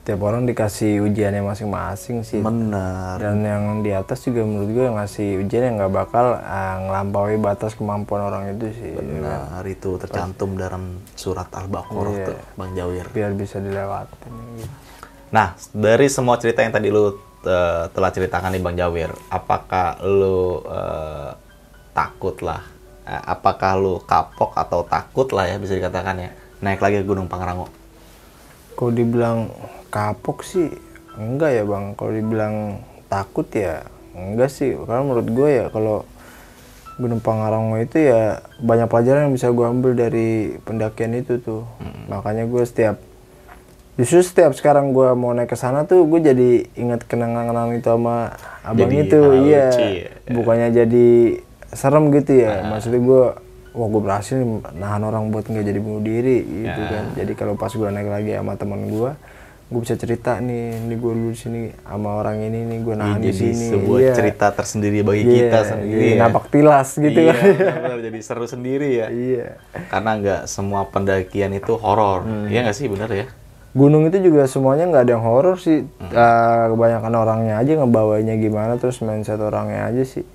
tiap 0.00 0.18
orang 0.18 0.42
dikasih 0.44 0.98
ujiannya 1.00 1.38
masing-masing 1.40 2.20
sih 2.20 2.40
Bener. 2.40 3.14
dan 3.16 3.38
yang 3.38 3.64
di 3.80 3.92
atas 3.92 4.24
juga 4.24 4.42
menurut 4.42 4.66
gue 4.68 4.82
yang 4.82 4.96
ngasih 4.96 5.28
ujian 5.38 5.62
yang 5.62 5.76
nggak 5.76 5.92
bakal 5.94 6.34
ah, 6.34 6.76
ngelampaui 6.80 7.38
batas 7.38 7.72
kemampuan 7.72 8.24
orang 8.24 8.50
itu 8.50 8.74
sih 8.74 8.92
Benar 8.92 9.62
itu 9.62 9.94
tercantum 9.94 10.58
dalam 10.58 10.82
surat 11.14 11.46
Al-Baqarah 11.46 12.10
Iya. 12.10 12.26
tuh 12.26 12.38
Bang 12.56 12.72
Jawir. 12.74 13.06
biar 13.08 13.30
bisa 13.32 13.62
dilewatin 13.62 14.32
gitu. 14.56 14.72
Nah, 15.30 15.54
dari 15.70 16.10
semua 16.10 16.34
cerita 16.34 16.58
yang 16.58 16.74
tadi 16.74 16.90
lu 16.90 17.14
eh, 17.44 17.84
telah 17.92 18.10
ceritakan 18.10 18.52
nih 18.56 18.62
Bang 18.62 18.76
Jawir, 18.76 19.10
apakah 19.28 20.00
lu 20.04 20.64
eh, 20.66 21.30
takut 21.92 22.36
lah? 22.44 22.64
Eh, 23.04 23.22
apakah 23.24 23.76
lu 23.80 24.00
kapok 24.04 24.56
atau 24.56 24.84
takut 24.84 25.28
lah 25.32 25.48
ya 25.48 25.56
bisa 25.56 25.76
dikatakan 25.76 26.16
ya? 26.18 26.30
Naik 26.60 26.80
lagi 26.84 27.00
ke 27.00 27.06
Gunung 27.08 27.26
Pangrango? 27.26 27.80
kalau 28.80 28.96
dibilang 28.96 29.52
kapok 29.92 30.40
sih 30.40 30.72
enggak 31.20 31.52
ya 31.52 31.62
bang. 31.68 31.92
Kalau 32.00 32.12
dibilang 32.16 32.80
takut 33.12 33.44
ya 33.52 33.84
enggak 34.16 34.48
sih. 34.48 34.72
Karena 34.72 35.04
menurut 35.04 35.28
gue 35.28 35.48
ya 35.52 35.66
kalau 35.68 36.08
Gunung 36.96 37.20
Pangrango 37.20 37.76
itu 37.76 38.08
ya 38.08 38.40
banyak 38.64 38.88
pelajaran 38.88 39.28
yang 39.28 39.34
bisa 39.36 39.52
gue 39.52 39.66
ambil 39.68 39.92
dari 39.92 40.56
pendakian 40.64 41.12
itu 41.12 41.36
tuh. 41.44 41.68
Makanya 42.08 42.48
gue 42.48 42.64
setiap 42.64 42.96
justru 44.00 44.18
setiap 44.22 44.52
sekarang 44.52 44.90
gue 44.90 45.12
mau 45.12 45.30
naik 45.30 45.46
ke 45.46 45.54
sana 45.54 45.84
tuh 45.84 46.02
gue 46.02 46.20
jadi 46.22 46.50
ingat 46.74 47.04
kenangan-kenangan 47.04 47.76
itu 47.76 47.86
sama 47.86 48.32
abang 48.62 48.88
Jadi 48.88 48.96
itu 49.04 49.18
iya 49.42 49.64
lucu 49.68 49.84
ya. 49.84 50.08
bukannya 50.30 50.68
jadi 50.72 51.06
serem 51.70 52.08
gitu 52.10 52.32
ya 52.34 52.64
maksudnya 52.64 52.98
gue 52.98 53.22
wah 53.70 53.86
gue 53.86 54.00
berhasil 54.00 54.36
nahan 54.72 55.02
orang 55.02 55.28
buat 55.28 55.44
nggak 55.44 55.62
jadi 55.62 55.78
bunuh 55.78 56.00
diri 56.00 56.38
gitu 56.42 56.80
kan 56.82 57.04
jadi 57.14 57.32
kalau 57.34 57.54
pas 57.54 57.70
gue 57.70 57.86
naik 57.86 58.08
lagi 58.08 58.30
sama 58.32 58.54
teman 58.54 58.88
gue 58.88 59.12
gue 59.70 59.80
bisa 59.80 59.94
cerita 59.94 60.34
nih 60.36 60.82
ini 60.82 60.94
gue 60.96 61.12
dulu 61.12 61.30
sini 61.30 61.70
sama 61.80 62.18
orang 62.18 62.42
ini 62.42 62.66
nih 62.66 62.78
gue 62.80 62.94
nahan 62.96 63.18
di 63.18 63.30
jadi 63.30 63.38
sini 63.48 63.66
sebuah 63.70 63.98
Iya. 64.00 64.12
cerita 64.12 64.46
tersendiri 64.50 64.98
bagi 65.00 65.22
Iya, 65.22 65.34
kita 65.36 65.58
sendiri 65.64 65.94
jadi 65.94 66.10
ya. 66.10 66.18
napak 66.20 66.44
tilas 66.48 66.88
gitu 66.92 67.18
iya, 67.20 67.30
kan 67.30 67.46
benar, 67.78 67.98
jadi 68.02 68.18
seru 68.20 68.46
sendiri 68.46 68.88
ya. 68.92 69.06
iya 69.08 69.46
Karena 69.86 70.10
nggak 70.16 70.40
semua 70.44 70.82
pendakian 70.84 71.54
itu 71.54 71.72
horor, 71.76 72.22
Hmm. 72.22 72.50
iya 72.50 72.66
nggak 72.66 72.74
sih 72.74 72.90
benar 72.90 73.06
ya? 73.08 73.30
Gunung 73.70 74.10
itu 74.10 74.18
juga 74.18 74.50
semuanya 74.50 74.90
nggak 74.90 75.02
ada 75.06 75.12
yang 75.14 75.24
horor 75.24 75.56
sih. 75.58 75.86
Eh, 75.86 76.64
kebanyakan 76.74 77.12
orangnya 77.14 77.54
aja 77.62 77.72
ngebawanya 77.78 78.34
gimana 78.36 78.76
terus 78.82 78.98
mindset 79.02 79.38
orangnya 79.38 79.86
aja 79.86 80.02
sih. 80.02 80.26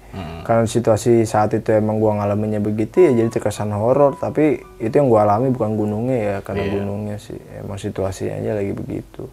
Karena 0.48 0.64
situasi 0.64 1.28
saat 1.28 1.52
itu 1.52 1.76
emang 1.76 2.00
gua 2.00 2.22
ngalaminnya 2.24 2.64
begitu 2.64 3.04
ya 3.04 3.12
jadi 3.12 3.28
terkesan 3.28 3.76
horor. 3.76 4.16
Tapi 4.16 4.64
itu 4.80 4.94
yang 4.96 5.12
gua 5.12 5.28
alami 5.28 5.52
bukan 5.52 5.76
gunungnya 5.76 6.18
ya 6.18 6.38
karena 6.44 6.64
gunungnya 6.72 7.18
sih. 7.20 7.40
Emang 7.60 7.76
situasinya 7.76 8.40
aja 8.40 8.52
lagi 8.56 8.72
begitu. 8.72 9.28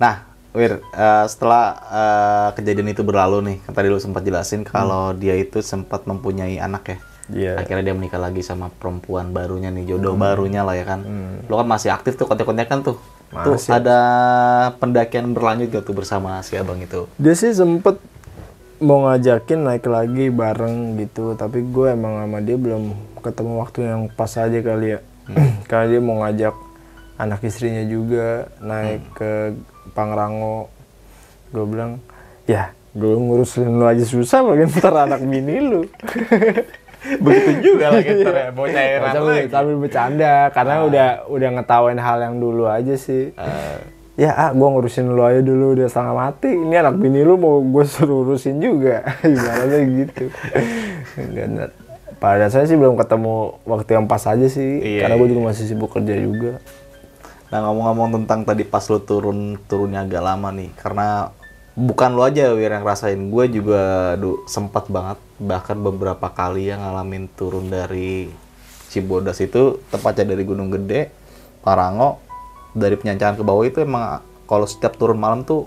Nah, 0.00 0.34
Wir, 0.54 0.78
eh, 0.78 1.26
setelah 1.26 1.74
eh, 1.90 2.48
kejadian 2.54 2.94
itu 2.94 3.02
berlalu 3.02 3.42
nih, 3.42 3.56
kan 3.66 3.74
tadi 3.74 3.90
lu 3.90 3.98
sempat 3.98 4.22
jelasin 4.22 4.62
kalau 4.62 5.10
dia 5.10 5.34
itu 5.34 5.58
sempat 5.58 6.06
mempunyai 6.06 6.62
anak 6.62 6.94
ya. 6.94 6.98
Iya. 7.32 7.56
Akhirnya 7.60 7.92
dia 7.92 7.94
menikah 7.96 8.20
lagi 8.20 8.44
sama 8.44 8.68
perempuan 8.68 9.32
barunya 9.32 9.72
nih, 9.72 9.96
jodoh 9.96 10.18
barunya 10.18 10.60
lah 10.60 10.76
ya 10.76 10.84
kan. 10.84 11.00
Lu 11.48 11.54
kan 11.56 11.68
masih 11.68 11.92
aktif 11.92 12.20
tuh 12.20 12.28
kontek-kontekan 12.28 12.84
tuh. 12.84 13.00
Tuh 13.34 13.58
ada 13.66 13.98
pendakian 14.78 15.34
berlanjut 15.34 15.74
gak 15.74 15.82
tuh 15.82 15.96
bersama 15.96 16.38
si 16.46 16.54
abang 16.54 16.78
itu? 16.78 17.10
dia 17.18 17.34
sih 17.34 17.50
sempet 17.50 17.98
mau 18.78 19.06
ngajakin 19.06 19.64
naik 19.64 19.86
lagi 19.86 20.30
bareng 20.30 20.98
gitu 20.98 21.34
tapi 21.34 21.62
gue 21.62 21.94
emang 21.94 22.26
sama 22.26 22.38
dia 22.42 22.54
belum 22.58 22.94
ketemu 23.22 23.52
waktu 23.62 23.78
yang 23.86 24.02
pas 24.12 24.30
aja 24.36 24.58
kali 24.60 24.98
ya 24.98 25.00
karena 25.70 25.86
dia 25.88 26.00
mau 26.04 26.20
ngajak 26.20 26.54
anak 27.16 27.40
istrinya 27.46 27.82
juga 27.86 28.50
naik 28.60 29.02
ke 29.14 29.30
Pangrango 29.94 30.68
gue 31.54 31.64
bilang 31.64 32.02
ya 32.44 32.74
gue 32.94 33.14
ngurusin 33.14 33.78
lu 33.78 33.86
aja 33.86 34.04
susah 34.06 34.42
bagaimana 34.42 34.78
ntar 34.78 34.94
anak 35.10 35.20
bini 35.22 35.56
lu 35.58 35.82
Begitu 37.04 37.50
juga 37.60 37.92
lah 37.92 38.02
kita 38.02 38.30
ya, 38.32 38.48
mau 38.52 38.66
cairan 38.66 39.12
sambil, 39.12 39.34
lagi. 39.36 39.48
sambil 39.52 39.76
bercanda 39.76 40.34
karena 40.50 40.74
udah 40.88 41.08
udah 41.28 41.48
ngetawain 41.60 42.00
hal 42.00 42.18
yang 42.24 42.34
dulu 42.40 42.64
aja 42.64 42.94
sih. 42.96 43.36
Ya 44.14 44.30
ah 44.30 44.50
gue 44.54 44.62
ngurusin 44.62 45.10
lu 45.10 45.26
aja 45.26 45.42
dulu 45.42 45.74
udah 45.74 45.90
setengah 45.90 46.14
mati. 46.14 46.54
Ini 46.54 46.74
anak 46.80 46.96
bini 47.02 47.26
lu 47.26 47.34
mau 47.34 47.58
gue 47.60 47.84
suruh 47.84 48.24
urusin 48.24 48.62
juga. 48.62 49.02
Gimana 49.26 49.64
sih 49.68 49.82
gitu 50.06 50.24
Dan 51.34 51.70
pada 52.22 52.46
saya 52.48 52.64
sih 52.64 52.78
belum 52.78 52.96
ketemu 52.96 53.58
waktu 53.68 53.90
yang 54.00 54.06
pas 54.08 54.24
aja 54.24 54.46
sih 54.48 54.80
Iya, 54.80 55.04
karena 55.04 55.14
gue 55.20 55.28
juga 55.28 55.42
masih 55.52 55.64
sibuk 55.68 55.92
kerja 55.92 56.14
juga. 56.16 56.62
Nah 57.52 57.58
ngomong-ngomong 57.68 58.22
tentang 58.22 58.48
tadi 58.48 58.64
pas 58.64 58.82
lu 58.88 58.98
turun 59.04 59.60
turunnya 59.68 60.08
agak 60.08 60.22
lama 60.24 60.48
nih, 60.50 60.72
karena 60.74 61.28
bukan 61.74 62.14
lu 62.14 62.22
aja 62.22 62.54
Wir 62.54 62.70
yang 62.70 62.86
rasain, 62.86 63.18
gue 63.18 63.44
juga 63.50 64.14
du, 64.18 64.46
sempat 64.46 64.86
banget 64.86 65.18
bahkan 65.42 65.74
beberapa 65.78 66.30
kali 66.30 66.70
yang 66.70 66.82
ngalamin 66.82 67.26
turun 67.34 67.66
dari 67.70 68.30
Cibodas 68.88 69.42
itu 69.42 69.82
tepatnya 69.90 70.34
dari 70.34 70.46
Gunung 70.46 70.70
Gede, 70.70 71.10
Parango, 71.66 72.22
dari 72.74 72.94
penyancaran 72.94 73.34
ke 73.34 73.42
bawah 73.42 73.66
itu 73.66 73.82
emang 73.82 74.22
kalau 74.46 74.66
setiap 74.70 74.94
turun 74.94 75.18
malam 75.18 75.42
tuh 75.42 75.66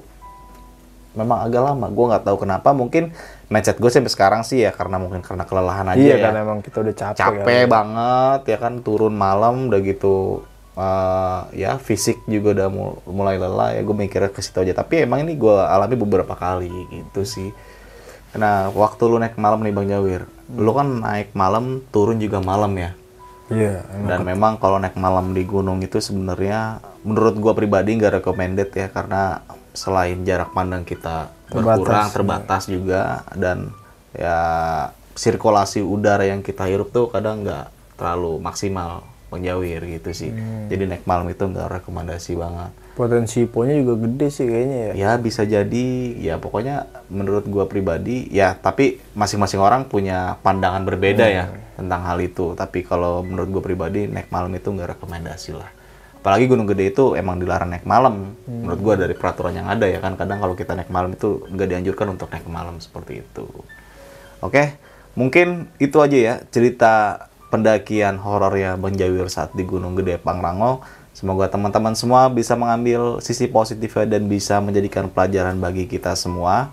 memang 1.11 1.43
agak 1.43 1.59
lama. 1.59 1.91
Gue 1.91 2.05
nggak 2.07 2.23
tahu 2.23 2.37
kenapa, 2.47 2.71
mungkin 2.71 3.11
mindset 3.47 3.79
gue 3.79 3.87
sampai 3.91 4.11
sekarang 4.11 4.41
sih 4.43 4.63
ya 4.63 4.71
karena 4.75 4.99
mungkin 4.99 5.23
karena 5.23 5.47
kelelahan 5.47 5.87
aja 5.87 5.99
iya 5.99 6.15
ya 6.19 6.23
kan 6.27 6.33
emang 6.35 6.59
kita 6.59 6.83
udah 6.83 6.95
capek, 6.95 7.19
capek 7.19 7.61
kan. 7.63 7.71
banget 7.71 8.41
ya 8.43 8.57
kan 8.59 8.73
turun 8.83 9.15
malam 9.15 9.71
udah 9.71 9.79
gitu 9.87 10.43
eh, 10.77 11.41
ya 11.57 11.81
fisik 11.81 12.21
juga 12.29 12.53
udah 12.53 12.67
mul- 12.69 12.99
mulai 13.09 13.41
lelah 13.41 13.73
ya 13.73 13.81
gue 13.81 13.95
mikirnya 13.97 14.29
ke 14.29 14.39
situ 14.45 14.61
aja. 14.61 14.77
Tapi 14.77 15.03
emang 15.09 15.25
ini 15.25 15.33
gue 15.33 15.57
alami 15.57 15.95
beberapa 15.97 16.37
kali 16.37 16.69
gitu 16.93 17.25
sih. 17.25 17.49
Nah 18.37 18.69
waktu 18.71 19.03
lu 19.09 19.17
naik 19.17 19.35
malam 19.41 19.65
nih 19.65 19.73
bang 19.73 19.87
Jawir 19.97 20.21
lu 20.47 20.71
kan 20.71 20.87
naik 21.03 21.35
malam 21.35 21.83
turun 21.91 22.21
juga 22.21 22.39
malam 22.39 22.71
ya? 22.77 22.91
Iya 23.47 23.79
emang. 23.95 24.07
dan 24.11 24.19
memang 24.27 24.53
kalau 24.59 24.75
naik 24.75 24.99
malam 24.99 25.31
di 25.31 25.47
gunung 25.47 25.79
itu 25.79 26.03
sebenarnya 26.03 26.83
menurut 27.07 27.39
gua 27.39 27.55
pribadi 27.55 27.95
nggak 27.95 28.19
recommended 28.19 28.69
ya 28.75 28.91
karena 28.91 29.39
selain 29.71 30.19
jarak 30.27 30.51
pandang 30.51 30.83
kita 30.83 31.31
berkurang 31.47 32.11
terbatas 32.11 32.67
juga 32.67 33.23
dan 33.39 33.71
ya 34.11 34.39
sirkulasi 35.15 35.79
udara 35.79 36.27
yang 36.27 36.43
kita 36.43 36.67
hirup 36.67 36.91
tuh 36.91 37.07
kadang 37.07 37.47
nggak 37.47 37.71
terlalu 37.95 38.35
maksimal 38.43 39.07
menjawir 39.27 39.83
gitu 39.83 40.09
sih. 40.15 40.31
Jadi 40.71 40.83
naik 40.87 41.03
malam 41.03 41.27
itu 41.27 41.43
nggak 41.43 41.81
rekomendasi 41.81 42.39
banget. 42.39 42.71
Potensi 42.95 43.43
ponya 43.45 43.75
juga 43.77 44.07
gede 44.07 44.27
sih 44.31 44.45
kayaknya 44.47 44.77
ya. 44.79 44.93
Ya 44.95 45.11
bisa 45.19 45.43
jadi. 45.43 45.87
Ya 46.17 46.39
pokoknya 46.39 46.87
menurut 47.11 47.43
gua 47.45 47.67
pribadi 47.67 48.31
ya 48.31 48.55
tapi 48.55 49.03
masing-masing 49.13 49.59
orang 49.59 49.85
punya 49.85 50.39
pandangan 50.41 50.87
berbeda 50.87 51.25
ya 51.27 51.51
tentang 51.75 52.07
hal 52.07 52.17
itu. 52.23 52.55
Tapi 52.55 52.87
kalau 52.87 53.21
menurut 53.21 53.59
gua 53.59 53.63
pribadi 53.63 54.07
naik 54.07 54.31
malam 54.31 54.51
itu 54.55 54.71
nggak 54.71 54.97
rekomendasi 54.97 55.51
lah. 55.59 55.69
Apalagi 56.17 56.49
Gunung 56.49 56.67
Gede 56.67 56.91
itu 56.91 57.15
emang 57.15 57.39
dilarang 57.39 57.71
naik 57.71 57.87
malam 57.87 58.35
menurut 58.47 58.79
gua 58.79 58.95
dari 58.95 59.15
peraturan 59.15 59.55
yang 59.55 59.67
ada 59.67 59.87
ya 59.87 59.99
kan 59.99 60.15
kadang 60.15 60.39
kalau 60.39 60.55
kita 60.55 60.71
naik 60.75 60.91
malam 60.91 61.11
itu 61.15 61.43
nggak 61.51 61.67
dianjurkan 61.67 62.15
untuk 62.15 62.31
naik 62.31 62.47
malam 62.47 62.79
seperti 62.79 63.23
itu. 63.23 63.47
Oke 64.39 64.79
mungkin 65.17 65.65
itu 65.81 65.97
aja 65.97 66.17
ya 66.17 66.33
cerita 66.53 67.25
pendakian 67.47 68.19
horor 68.19 68.53
ya 68.55 68.75
Bang 68.75 68.95
Jawir 68.95 69.31
saat 69.31 69.55
di 69.55 69.63
Gunung 69.63 69.95
Gede 69.95 70.19
Pangrango 70.19 70.83
Semoga 71.17 71.49
teman-teman 71.49 71.97
semua 71.97 72.29
bisa 72.29 72.53
mengambil 72.53 73.17
sisi 73.25 73.49
positifnya 73.49 74.05
dan 74.05 74.29
bisa 74.29 74.61
menjadikan 74.61 75.09
pelajaran 75.09 75.57
bagi 75.57 75.89
kita 75.89 76.13
semua. 76.13 76.69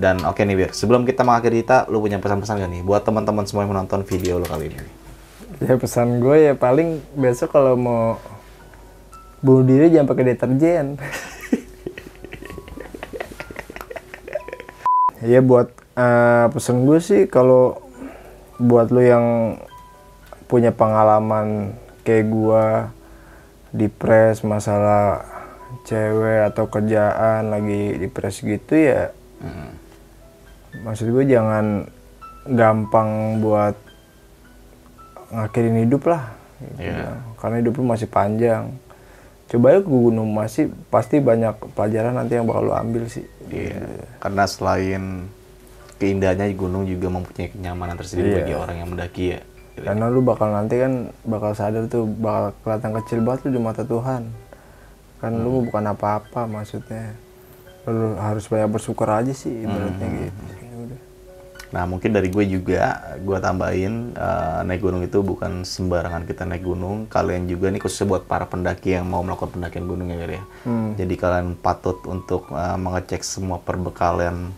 Dan 0.00 0.24
oke 0.24 0.40
nih 0.40 0.56
Bir, 0.56 0.70
sebelum 0.72 1.04
kita 1.04 1.20
mengakhiri 1.20 1.60
kita, 1.60 1.92
lu 1.92 2.00
punya 2.00 2.16
pesan-pesan 2.16 2.56
gak 2.56 2.72
nih 2.72 2.80
buat 2.80 3.04
teman-teman 3.04 3.44
semua 3.44 3.68
yang 3.68 3.76
menonton 3.76 4.00
video 4.08 4.40
lu 4.40 4.48
kali 4.48 4.72
ini? 4.72 5.02
ya 5.60 5.78
pesan 5.78 6.18
gue 6.18 6.50
ya 6.50 6.54
paling 6.58 6.98
besok 7.14 7.54
kalau 7.54 7.78
mau 7.78 8.16
bunuh 9.44 9.62
diri 9.62 9.94
jangan 9.94 10.08
pakai 10.10 10.34
deterjen 10.34 10.98
ya 15.30 15.38
buat 15.44 15.70
eh, 15.94 16.46
pesan 16.50 16.82
gue 16.88 16.98
sih 16.98 17.30
kalau 17.30 17.78
buat 18.58 18.90
lo 18.90 19.02
yang 19.02 19.58
punya 20.52 20.68
pengalaman 20.68 21.72
kayak 22.04 22.28
gue 22.28 22.64
depres 23.72 24.44
masalah 24.44 25.24
cewek 25.82 26.52
atau 26.52 26.68
kerjaan 26.68 27.48
lagi 27.48 27.96
depres 27.96 28.38
gitu 28.38 28.76
ya 28.76 29.08
maksud 30.84 31.08
gue 31.08 31.24
jangan 31.24 31.88
gampang 32.44 33.40
buat 33.40 33.72
ngakhirin 35.30 35.88
hidup 35.88 36.04
lah 36.06 36.28
gitu 36.60 36.84
Iya. 36.84 36.94
lah. 37.02 37.16
karena 37.40 37.56
hidup 37.58 37.72
lu 37.74 37.84
masih 37.84 38.06
panjang 38.06 38.70
coba 39.48 39.76
ke 39.76 39.84
gunung 39.84 40.30
masih 40.30 40.64
pasti 40.88 41.18
banyak 41.18 41.56
pelajaran 41.72 42.14
nanti 42.14 42.36
yang 42.36 42.44
bakal 42.44 42.68
lu 42.68 42.74
ambil 42.74 43.08
sih 43.08 43.24
Iya. 43.48 43.84
Karena 44.16 44.44
selain 44.44 45.28
keindahannya 45.98 46.56
gunung 46.56 46.84
juga 46.84 47.08
mempunyai 47.08 47.48
kenyamanan 47.48 47.96
tersendiri 47.96 48.32
Iya. 48.32 48.36
bagi 48.38 48.54
orang 48.54 48.76
yang 48.78 48.88
mendaki 48.88 49.24
ya. 49.30 49.40
Karena 49.74 50.06
lu 50.06 50.20
bakal 50.20 50.48
nanti 50.48 50.76
kan 50.76 50.92
bakal 51.22 51.52
sadar 51.52 51.88
tuh 51.88 52.04
bakal 52.04 52.52
kelihatan 52.60 52.92
kecil 53.00 53.18
banget 53.20 53.40
lu 53.48 53.50
di 53.56 53.60
mata 53.60 53.82
Tuhan 53.82 54.22
kan 55.18 55.32
lu 55.32 55.50
Hmm. 55.54 55.66
bukan 55.66 55.84
apa-apa 55.88 56.44
maksudnya 56.44 57.16
lu 57.84 58.14
harus 58.14 58.46
banyak 58.46 58.68
bersyukur 58.68 59.06
aja 59.06 59.32
sih 59.32 59.64
ibaratnya 59.64 60.06
Hmm. 60.06 60.18
gitu 60.22 60.42
Ya 60.60 60.76
udah. 60.78 61.00
Nah 61.72 61.88
mungkin 61.88 62.12
dari 62.12 62.28
gue 62.28 62.44
juga, 62.44 62.82
gue 63.16 63.38
tambahin 63.38 64.12
eh, 64.12 64.60
naik 64.62 64.84
gunung 64.84 65.00
itu 65.00 65.18
bukan 65.18 65.64
sembarangan 65.64 66.28
kita 66.28 66.44
naik 66.44 66.62
gunung. 66.62 67.08
Kalian 67.08 67.48
juga 67.48 67.72
nih 67.72 67.80
khususnya 67.80 68.12
buat 68.12 68.28
para 68.28 68.44
pendaki 68.44 68.92
yang 68.92 69.08
mau 69.08 69.24
melakukan 69.24 69.56
pendakian 69.56 69.88
gunung 69.88 70.12
ya, 70.12 70.20
ya. 70.20 70.42
Jadi 70.94 71.14
kalian 71.16 71.56
patut 71.56 71.96
untuk 72.04 72.52
eh, 72.52 72.76
mengecek 72.76 73.24
semua 73.24 73.56
perbekalan 73.56 74.52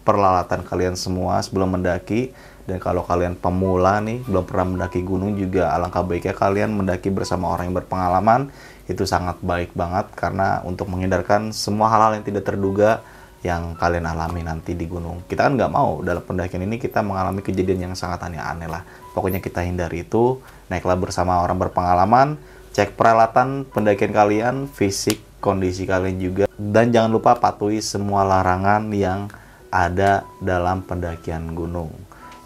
peralatan 0.00 0.62
kalian 0.62 0.94
semua 0.94 1.42
sebelum 1.42 1.74
mendaki. 1.74 2.30
Dan 2.70 2.78
kalau 2.78 3.02
kalian 3.02 3.34
pemula 3.34 3.98
nih 3.98 4.22
belum 4.22 4.46
pernah 4.46 4.66
mendaki 4.78 5.02
gunung 5.02 5.34
juga 5.34 5.74
alangkah 5.74 6.06
baiknya 6.06 6.38
kalian 6.38 6.70
mendaki 6.70 7.10
bersama 7.10 7.50
orang 7.50 7.74
yang 7.74 7.82
berpengalaman 7.82 8.54
itu 8.86 9.02
sangat 9.02 9.42
baik 9.42 9.74
banget 9.74 10.06
karena 10.14 10.62
untuk 10.62 10.86
menghindarkan 10.86 11.50
semua 11.50 11.90
hal-hal 11.90 12.22
yang 12.22 12.26
tidak 12.26 12.46
terduga 12.46 13.02
yang 13.40 13.74
kalian 13.74 14.06
alami 14.06 14.44
nanti 14.44 14.76
di 14.76 14.86
gunung. 14.86 15.24
Kita 15.24 15.48
kan 15.48 15.58
nggak 15.58 15.72
mau 15.72 16.04
dalam 16.04 16.20
pendakian 16.22 16.62
ini 16.62 16.76
kita 16.76 17.00
mengalami 17.00 17.40
kejadian 17.42 17.90
yang 17.90 17.94
sangat 17.96 18.22
aneh-aneh 18.22 18.68
lah. 18.68 18.84
Pokoknya 19.16 19.40
kita 19.40 19.64
hindari 19.64 20.04
itu, 20.04 20.38
naiklah 20.68 21.00
bersama 21.00 21.40
orang 21.40 21.56
berpengalaman, 21.56 22.36
cek 22.76 22.94
peralatan 22.94 23.64
pendakian 23.64 24.12
kalian, 24.12 24.54
fisik, 24.68 25.24
kondisi 25.40 25.88
kalian 25.88 26.20
juga, 26.20 26.44
dan 26.54 26.92
jangan 26.92 27.10
lupa 27.16 27.32
patuhi 27.40 27.80
semua 27.80 28.28
larangan 28.28 28.92
yang 28.92 29.32
ada 29.72 30.28
dalam 30.44 30.84
pendakian 30.84 31.56
gunung. 31.56 31.90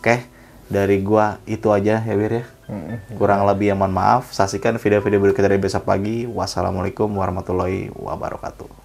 Oke, 0.05 0.21
dari 0.69 1.01
gua 1.01 1.41
itu 1.49 1.73
aja 1.73 2.05
ya 2.05 2.13
Wir 2.13 2.45
ya. 2.45 2.45
Kurang 3.17 3.49
lebih 3.49 3.73
ya 3.73 3.75
mohon 3.75 3.97
maaf. 3.97 4.37
Saksikan 4.37 4.77
video-video 4.77 5.17
berikutnya 5.17 5.49
dari 5.49 5.57
besok 5.57 5.89
pagi. 5.89 6.29
Wassalamualaikum 6.29 7.09
warahmatullahi 7.09 7.89
wabarakatuh. 7.89 8.84